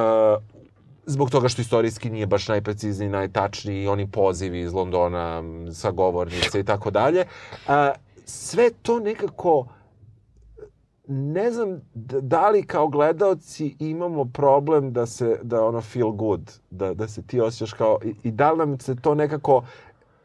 zbog 1.05 1.29
toga 1.29 1.47
što 1.49 1.61
istorijski 1.61 2.09
nije 2.09 2.25
baš 2.25 2.47
najprecizniji, 2.47 3.09
najtačniji, 3.09 3.87
oni 3.87 4.07
pozivi 4.07 4.59
iz 4.59 4.73
Londona 4.73 5.43
sa 5.73 5.91
govornice 5.91 6.59
i 6.59 6.63
tako 6.63 6.91
dalje. 6.91 7.25
A, 7.67 7.91
Sve 8.29 8.69
to 8.81 8.99
nekako 8.99 9.65
ne 11.11 11.51
znam 11.51 11.81
da 12.21 12.49
li 12.49 12.63
kao 12.63 12.87
gledaoci 12.87 13.75
imamo 13.79 14.25
problem 14.25 14.93
da 14.93 15.05
se, 15.05 15.39
da 15.43 15.65
ono 15.65 15.81
feel 15.81 16.11
good, 16.11 16.51
da, 16.69 16.93
da 16.93 17.07
se 17.07 17.21
ti 17.21 17.41
osjećaš 17.41 17.73
kao, 17.73 17.99
i, 18.03 18.15
i 18.23 18.31
da 18.31 18.51
li 18.51 18.57
nam 18.57 18.79
se 18.79 18.95
to 18.95 19.15
nekako 19.15 19.63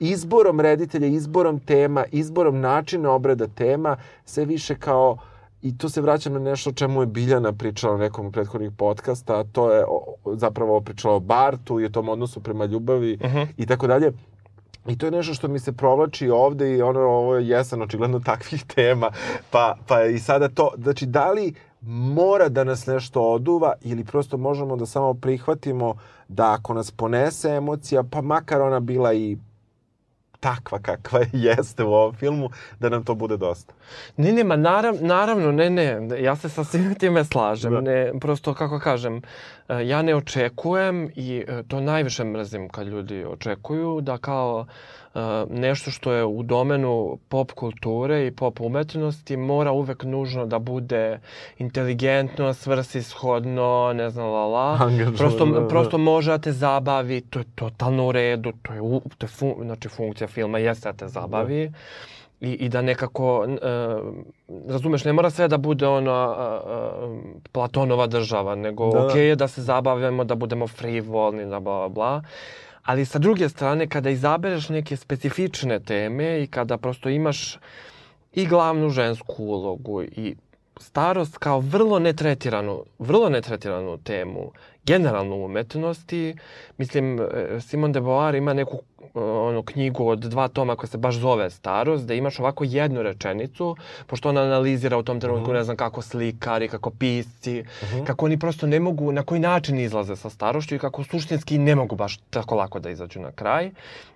izborom 0.01 0.61
reditelja, 0.61 1.07
izborom 1.07 1.61
tema, 1.61 2.05
izborom 2.13 2.61
načina 2.61 3.11
obrada 3.11 3.47
tema, 3.47 3.97
sve 4.25 4.45
više 4.45 4.75
kao, 4.75 5.19
i 5.63 5.79
tu 5.79 5.89
se 5.89 6.01
vraćam 6.01 6.33
na 6.33 6.39
nešto 6.39 6.71
o 6.71 6.73
čemu 6.73 7.03
je 7.03 7.07
Biljana 7.07 7.53
pričala 7.53 7.95
u 7.95 7.99
nekom 7.99 8.27
od 8.27 8.33
prethodnih 8.33 8.71
podcasta, 8.77 9.41
a 9.41 9.45
to 9.45 9.73
je 9.73 9.85
o, 9.89 10.15
zapravo 10.37 10.81
pričala 10.81 11.15
o 11.15 11.21
Bartu 11.21 11.81
i 11.81 11.85
o 11.85 11.89
tom 11.89 12.09
odnosu 12.09 12.41
prema 12.41 12.65
ljubavi 12.65 13.19
i 13.57 13.67
tako 13.67 13.87
dalje. 13.87 14.13
I 14.87 14.99
to 14.99 15.07
je 15.07 15.11
nešto 15.11 15.35
što 15.35 15.49
mi 15.49 15.59
se 15.59 15.73
provlači 15.73 16.29
ovde 16.31 16.77
i 16.77 16.83
ono, 16.83 17.01
ovo 17.01 17.37
je 17.37 17.49
jesen 17.49 17.83
očigledno 17.83 18.21
takvih 18.21 18.65
tema. 18.75 19.11
Pa, 19.51 19.77
pa 19.87 20.05
i 20.05 20.19
sada 20.19 20.49
to, 20.49 20.71
znači 20.79 21.07
da 21.07 21.33
li 21.33 21.55
mora 21.87 22.49
da 22.49 22.65
nas 22.65 22.87
nešto 22.87 23.23
oduva 23.23 23.73
ili 23.83 24.05
prosto 24.05 24.37
možemo 24.37 24.77
da 24.77 24.87
samo 24.87 25.15
prihvatimo 25.15 25.95
da 26.29 26.53
ako 26.53 26.75
nas 26.75 26.91
ponese 26.91 27.49
emocija, 27.49 28.03
pa 28.03 28.21
makar 28.21 28.63
ona 28.63 28.81
bila 28.81 29.15
i 29.15 29.37
takva 30.45 30.79
kakva 30.79 31.21
jeste 31.47 31.85
u 31.85 31.93
ovom 31.93 32.15
filmu, 32.15 32.51
da 32.81 32.89
nam 32.89 33.05
to 33.05 33.15
bude 33.15 33.37
dosta. 33.37 33.75
Ne, 34.17 34.33
ne, 34.33 34.45
ma 34.45 34.57
narav, 34.57 35.01
naravno, 35.01 35.53
ne, 35.53 35.71
ne, 35.71 36.23
ja 36.23 36.37
se 36.37 36.49
sa 36.49 36.65
svim 36.65 36.95
time 37.01 37.25
slažem. 37.25 37.73
Da. 37.73 37.81
Ne, 37.81 38.13
prosto, 38.21 38.55
kako 38.55 38.79
kažem, 38.79 39.23
e, 39.69 39.87
ja 39.87 40.03
ne 40.03 40.17
očekujem 40.17 41.09
i 41.17 41.45
e, 41.49 41.63
to 41.69 41.81
najviše 41.81 42.25
mrzim 42.25 42.69
kad 42.69 42.87
ljudi 42.87 43.25
očekuju 43.25 44.01
da 44.01 44.19
kao 44.19 44.67
nešto 45.51 45.91
što 45.91 46.13
je 46.13 46.25
u 46.25 46.43
domenu 46.43 47.19
pop 47.29 47.53
kulture 47.53 48.27
i 48.27 48.31
pop 48.31 48.61
umetnosti 48.61 49.37
mora 49.37 49.73
uvek 49.73 50.03
nužno 50.03 50.47
da 50.47 50.59
bude 50.59 51.19
inteligentno, 51.59 52.55
svrsishodno, 52.55 53.93
ne 53.95 54.11
znam, 54.11 54.27
la 54.27 54.47
la. 54.47 54.91
Prosto, 55.19 55.47
da, 55.47 55.61
da. 55.61 55.69
prosto 55.69 55.99
može 55.99 56.31
da 56.31 56.39
te 56.39 56.53
zabavi, 56.53 57.21
to 57.21 57.39
je 57.39 57.45
totalno 57.55 58.07
u 58.07 58.13
redu, 58.13 58.53
to 58.63 58.73
je, 58.73 58.81
u, 58.81 59.01
to 59.19 59.25
je 59.25 59.29
fun, 59.29 59.55
znači, 59.63 59.89
funkcija 59.89 60.29
filma 60.29 60.59
jeste 60.59 60.89
da 60.89 60.99
te 60.99 61.09
zabavi. 61.09 61.73
I, 62.41 62.51
i 62.51 62.69
da 62.69 62.83
nekako, 62.83 63.47
e, 63.47 63.57
razumeš, 64.69 65.05
ne 65.05 65.13
mora 65.13 65.31
sve 65.31 65.49
da 65.49 65.59
bude 65.59 65.87
ono 65.87 66.13
a, 66.13 66.61
Platonova 67.53 68.07
država, 68.07 68.55
nego 68.55 68.91
Da, 68.91 68.99
da. 68.99 69.07
okej 69.07 69.29
je 69.29 69.37
da 69.37 69.49
se 69.49 69.63
zabavljamo, 69.63 70.25
da 70.25 70.35
budemo 70.35 70.67
frivolni, 70.69 71.45
da 71.45 71.61
bla, 71.61 71.79
bla, 71.79 71.89
bla. 71.89 72.23
Ali 72.85 73.05
sa 73.05 73.19
druge 73.19 73.49
strane, 73.49 73.89
kada 73.89 74.11
izabereš 74.11 74.69
neke 74.69 74.97
specifične 74.97 75.81
teme 75.81 76.43
i 76.43 76.47
kada 76.47 76.79
prosto 76.79 77.09
imaš 77.09 77.59
i 78.33 78.47
glavnu 78.47 78.91
žensku 78.91 79.35
ulogu 79.39 80.03
i 80.03 80.35
starost 80.81 81.39
kao 81.39 81.61
vrlo 81.61 81.99
netretiranu, 81.99 82.85
vrlo 82.99 83.29
netretiranu 83.29 83.99
temu, 83.99 84.53
generalno 84.87 85.37
u 85.37 85.45
umetnosti. 85.45 86.35
Mislim, 86.79 87.21
e, 87.21 87.61
Simon 87.61 87.93
de 87.93 88.01
Beauvoir 88.01 88.35
ima 88.35 88.53
neku 88.53 88.79
e, 89.01 89.19
onu 89.21 89.63
knjigu 89.63 90.09
od 90.09 90.19
dva 90.19 90.49
toma 90.49 90.77
koja 90.77 90.89
se 90.89 90.99
baš 90.99 91.15
zove 91.15 91.51
Starost, 91.51 92.07
da 92.07 92.15
imaš 92.15 92.41
ovako 92.41 92.65
jednu 92.65 93.03
rečenicu, 93.03 93.77
pošto 94.07 94.29
ona 94.29 94.41
analizira 94.41 94.99
u 94.99 95.03
tom 95.03 95.21
trenutku, 95.21 95.53
ne 95.53 95.65
znam, 95.65 95.77
kako 95.77 96.03
slikari, 96.03 96.69
kako 96.69 96.91
pisci, 96.91 97.65
kako 98.07 98.27
oni 98.27 98.39
prosto 98.39 98.67
ne 98.67 98.81
mogu, 98.81 99.13
na 99.13 99.23
koji 99.23 99.41
način 99.41 99.79
izlaze 99.79 100.17
sa 100.17 100.31
starošću 100.31 100.75
i 100.75 100.79
kako 100.79 101.05
suštinski 101.05 101.59
ne 101.59 101.75
mogu 101.75 101.97
baš 101.97 102.17
tako 102.31 102.55
lako 102.55 102.81
da 102.81 102.91
izađu 102.91 103.21
na 103.21 103.33
kraj. 103.33 103.71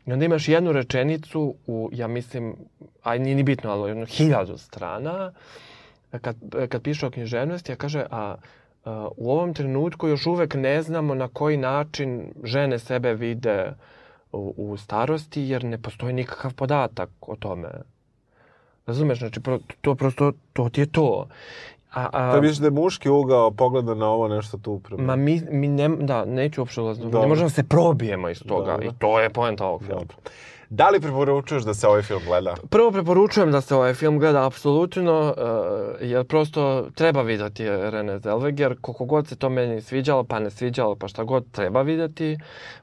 I 0.06 0.12
onda 0.12 0.24
imaš 0.24 0.48
jednu 0.48 0.72
rečenicu 0.72 1.54
u, 1.66 1.90
ja 1.92 2.06
mislim, 2.08 2.56
aj 3.02 3.18
nije 3.18 3.36
ni 3.36 3.42
bitno, 3.42 3.70
ali 3.70 3.90
jedno 3.90 4.06
hiljadu 4.06 4.58
strana, 4.58 5.32
kad, 6.10 6.36
kad 6.68 6.82
piše 6.82 7.06
o 7.06 7.10
književnosti, 7.10 7.72
a 7.72 7.76
kaže, 7.76 8.04
a 8.10 8.36
u 9.16 9.32
ovom 9.32 9.54
trenutku 9.54 10.08
još 10.08 10.26
uvek 10.26 10.54
ne 10.54 10.82
znamo 10.82 11.14
na 11.14 11.28
koji 11.28 11.56
način 11.56 12.32
žene 12.44 12.78
sebe 12.78 13.14
vide 13.14 13.72
u, 14.32 14.54
u 14.56 14.76
starosti, 14.76 15.42
jer 15.42 15.64
ne 15.64 15.78
postoji 15.78 16.12
nikakav 16.12 16.54
podatak 16.54 17.10
o 17.20 17.36
tome. 17.36 17.68
Razumeš, 18.86 19.18
znači, 19.18 19.40
pro, 19.40 19.58
to 19.80 19.94
prosto, 19.94 20.32
to 20.52 20.68
ti 20.68 20.80
je 20.80 20.86
to. 20.86 21.26
A, 21.92 22.08
a, 22.12 22.32
To 22.32 22.40
više 22.40 22.60
da 22.60 22.66
je 22.66 22.70
muški 22.70 23.08
ugao 23.08 23.50
pogleda 23.50 23.94
na 23.94 24.06
ovo 24.06 24.28
nešto 24.28 24.58
tu 24.58 24.72
upravo. 24.72 25.02
Ma 25.02 25.16
mi, 25.16 25.42
mi 25.50 25.68
ne, 25.68 25.88
da, 25.88 26.24
neću 26.24 26.60
uopšte 26.60 26.80
ulaziti. 26.80 27.06
Ne 27.06 27.26
možemo 27.26 27.46
da 27.46 27.54
se 27.54 27.68
probijemo 27.68 28.28
iz 28.28 28.42
toga. 28.42 28.72
Dobro. 28.72 28.86
I 28.86 28.90
to 28.98 29.20
je 29.20 29.30
poenta 29.30 29.66
ovog 29.66 29.82
filma. 29.82 30.00
Dobro. 30.00 30.16
Da 30.70 30.88
li 30.88 31.00
preporučuješ 31.00 31.62
da 31.62 31.74
se 31.74 31.88
ovaj 31.88 32.02
film 32.02 32.20
gleda? 32.26 32.54
Prvo 32.70 32.90
preporučujem 32.90 33.52
da 33.52 33.60
se 33.60 33.74
ovaj 33.74 33.94
film 33.94 34.18
gleda 34.18 34.46
apsolutno, 34.46 35.34
uh, 35.36 36.08
jer 36.08 36.24
prosto 36.24 36.88
treba 36.94 37.22
videti 37.22 37.64
Rene 37.68 38.18
Zellweger, 38.18 38.74
koliko 38.80 39.04
god 39.04 39.28
se 39.28 39.36
to 39.36 39.48
meni 39.48 39.80
sviđalo, 39.80 40.24
pa 40.24 40.38
ne 40.38 40.50
sviđalo, 40.50 40.96
pa 40.96 41.08
šta 41.08 41.24
god 41.24 41.50
treba 41.50 41.82
videti. 41.82 42.38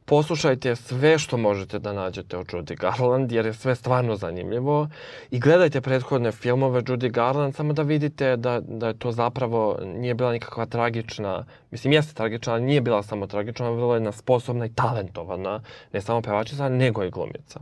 Poslušajte 0.05 0.75
sve 0.75 1.17
što 1.17 1.37
možete 1.37 1.79
da 1.79 1.93
nađete 1.93 2.37
od 2.37 2.47
Judy 2.47 2.77
Garland, 2.77 3.31
jer 3.31 3.45
je 3.45 3.53
sve 3.53 3.75
stvarno 3.75 4.15
zanimljivo. 4.15 4.87
I 5.31 5.39
gledajte 5.39 5.81
prethodne 5.81 6.31
filmove 6.31 6.81
Judy 6.81 7.11
Garland, 7.11 7.55
samo 7.55 7.73
da 7.73 7.81
vidite 7.81 8.37
da, 8.37 8.59
da 8.59 8.87
je 8.87 8.99
to 8.99 9.11
zapravo 9.11 9.77
nije 9.83 10.13
bila 10.13 10.31
nikakva 10.31 10.65
tragična, 10.65 11.45
mislim 11.75 11.93
jeste 11.93 12.13
tragična, 12.13 12.53
ali 12.53 12.63
nije 12.63 12.81
bila 12.81 13.03
samo 13.03 13.27
tragična, 13.27 13.69
vrlo 13.69 13.93
jedna 13.93 14.11
sposobna 14.11 14.65
i 14.65 14.73
talentovana, 14.73 15.61
ne 15.93 16.01
samo 16.01 16.21
pevačica, 16.21 16.69
nego 16.69 17.03
i 17.03 17.09
glumica. 17.09 17.59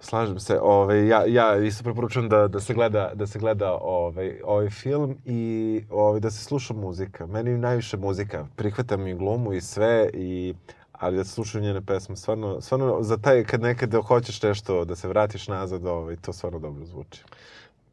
Slažem 0.00 0.40
se. 0.40 0.58
Ovaj, 0.62 1.08
ja, 1.08 1.24
ja 1.26 1.56
isto 1.56 1.84
preporučujem 1.84 2.28
da, 2.28 2.48
da 2.48 2.60
se 2.60 2.74
gleda, 2.74 3.10
da 3.14 3.26
se 3.26 3.38
gleda 3.38 3.72
ovaj, 3.82 4.40
ovaj 4.44 4.70
film 4.70 5.16
i 5.24 5.82
ovaj, 5.90 6.20
da 6.20 6.30
se 6.30 6.44
sluša 6.44 6.74
muzika. 6.74 7.26
Meni 7.26 7.58
najviše 7.58 7.96
muzika. 7.96 8.46
Prihvatam 8.56 9.06
i 9.06 9.14
glumu 9.14 9.52
i 9.52 9.60
sve, 9.60 10.10
i, 10.14 10.54
ali 10.92 11.16
da 11.16 11.24
se 11.24 11.30
slušaju 11.30 11.64
njene 11.64 11.80
pesme. 11.80 12.16
Stvarno, 12.16 12.60
stvarno 12.60 13.02
za 13.02 13.16
taj, 13.16 13.44
kad 13.44 13.62
nekad 13.62 13.94
hoćeš 13.94 14.42
nešto 14.42 14.84
da 14.84 14.96
se 14.96 15.08
vratiš 15.08 15.48
nazad, 15.48 15.86
ovaj, 15.86 16.16
to 16.16 16.32
stvarno 16.32 16.58
dobro 16.58 16.84
zvuči. 16.84 17.22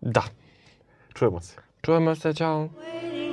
Da. 0.02 0.24
Čujemo 1.14 1.42
se. 1.42 1.56
Čujemo 1.82 2.16
se, 2.16 2.34
čao. 2.34 2.70
Waiting 2.70 3.33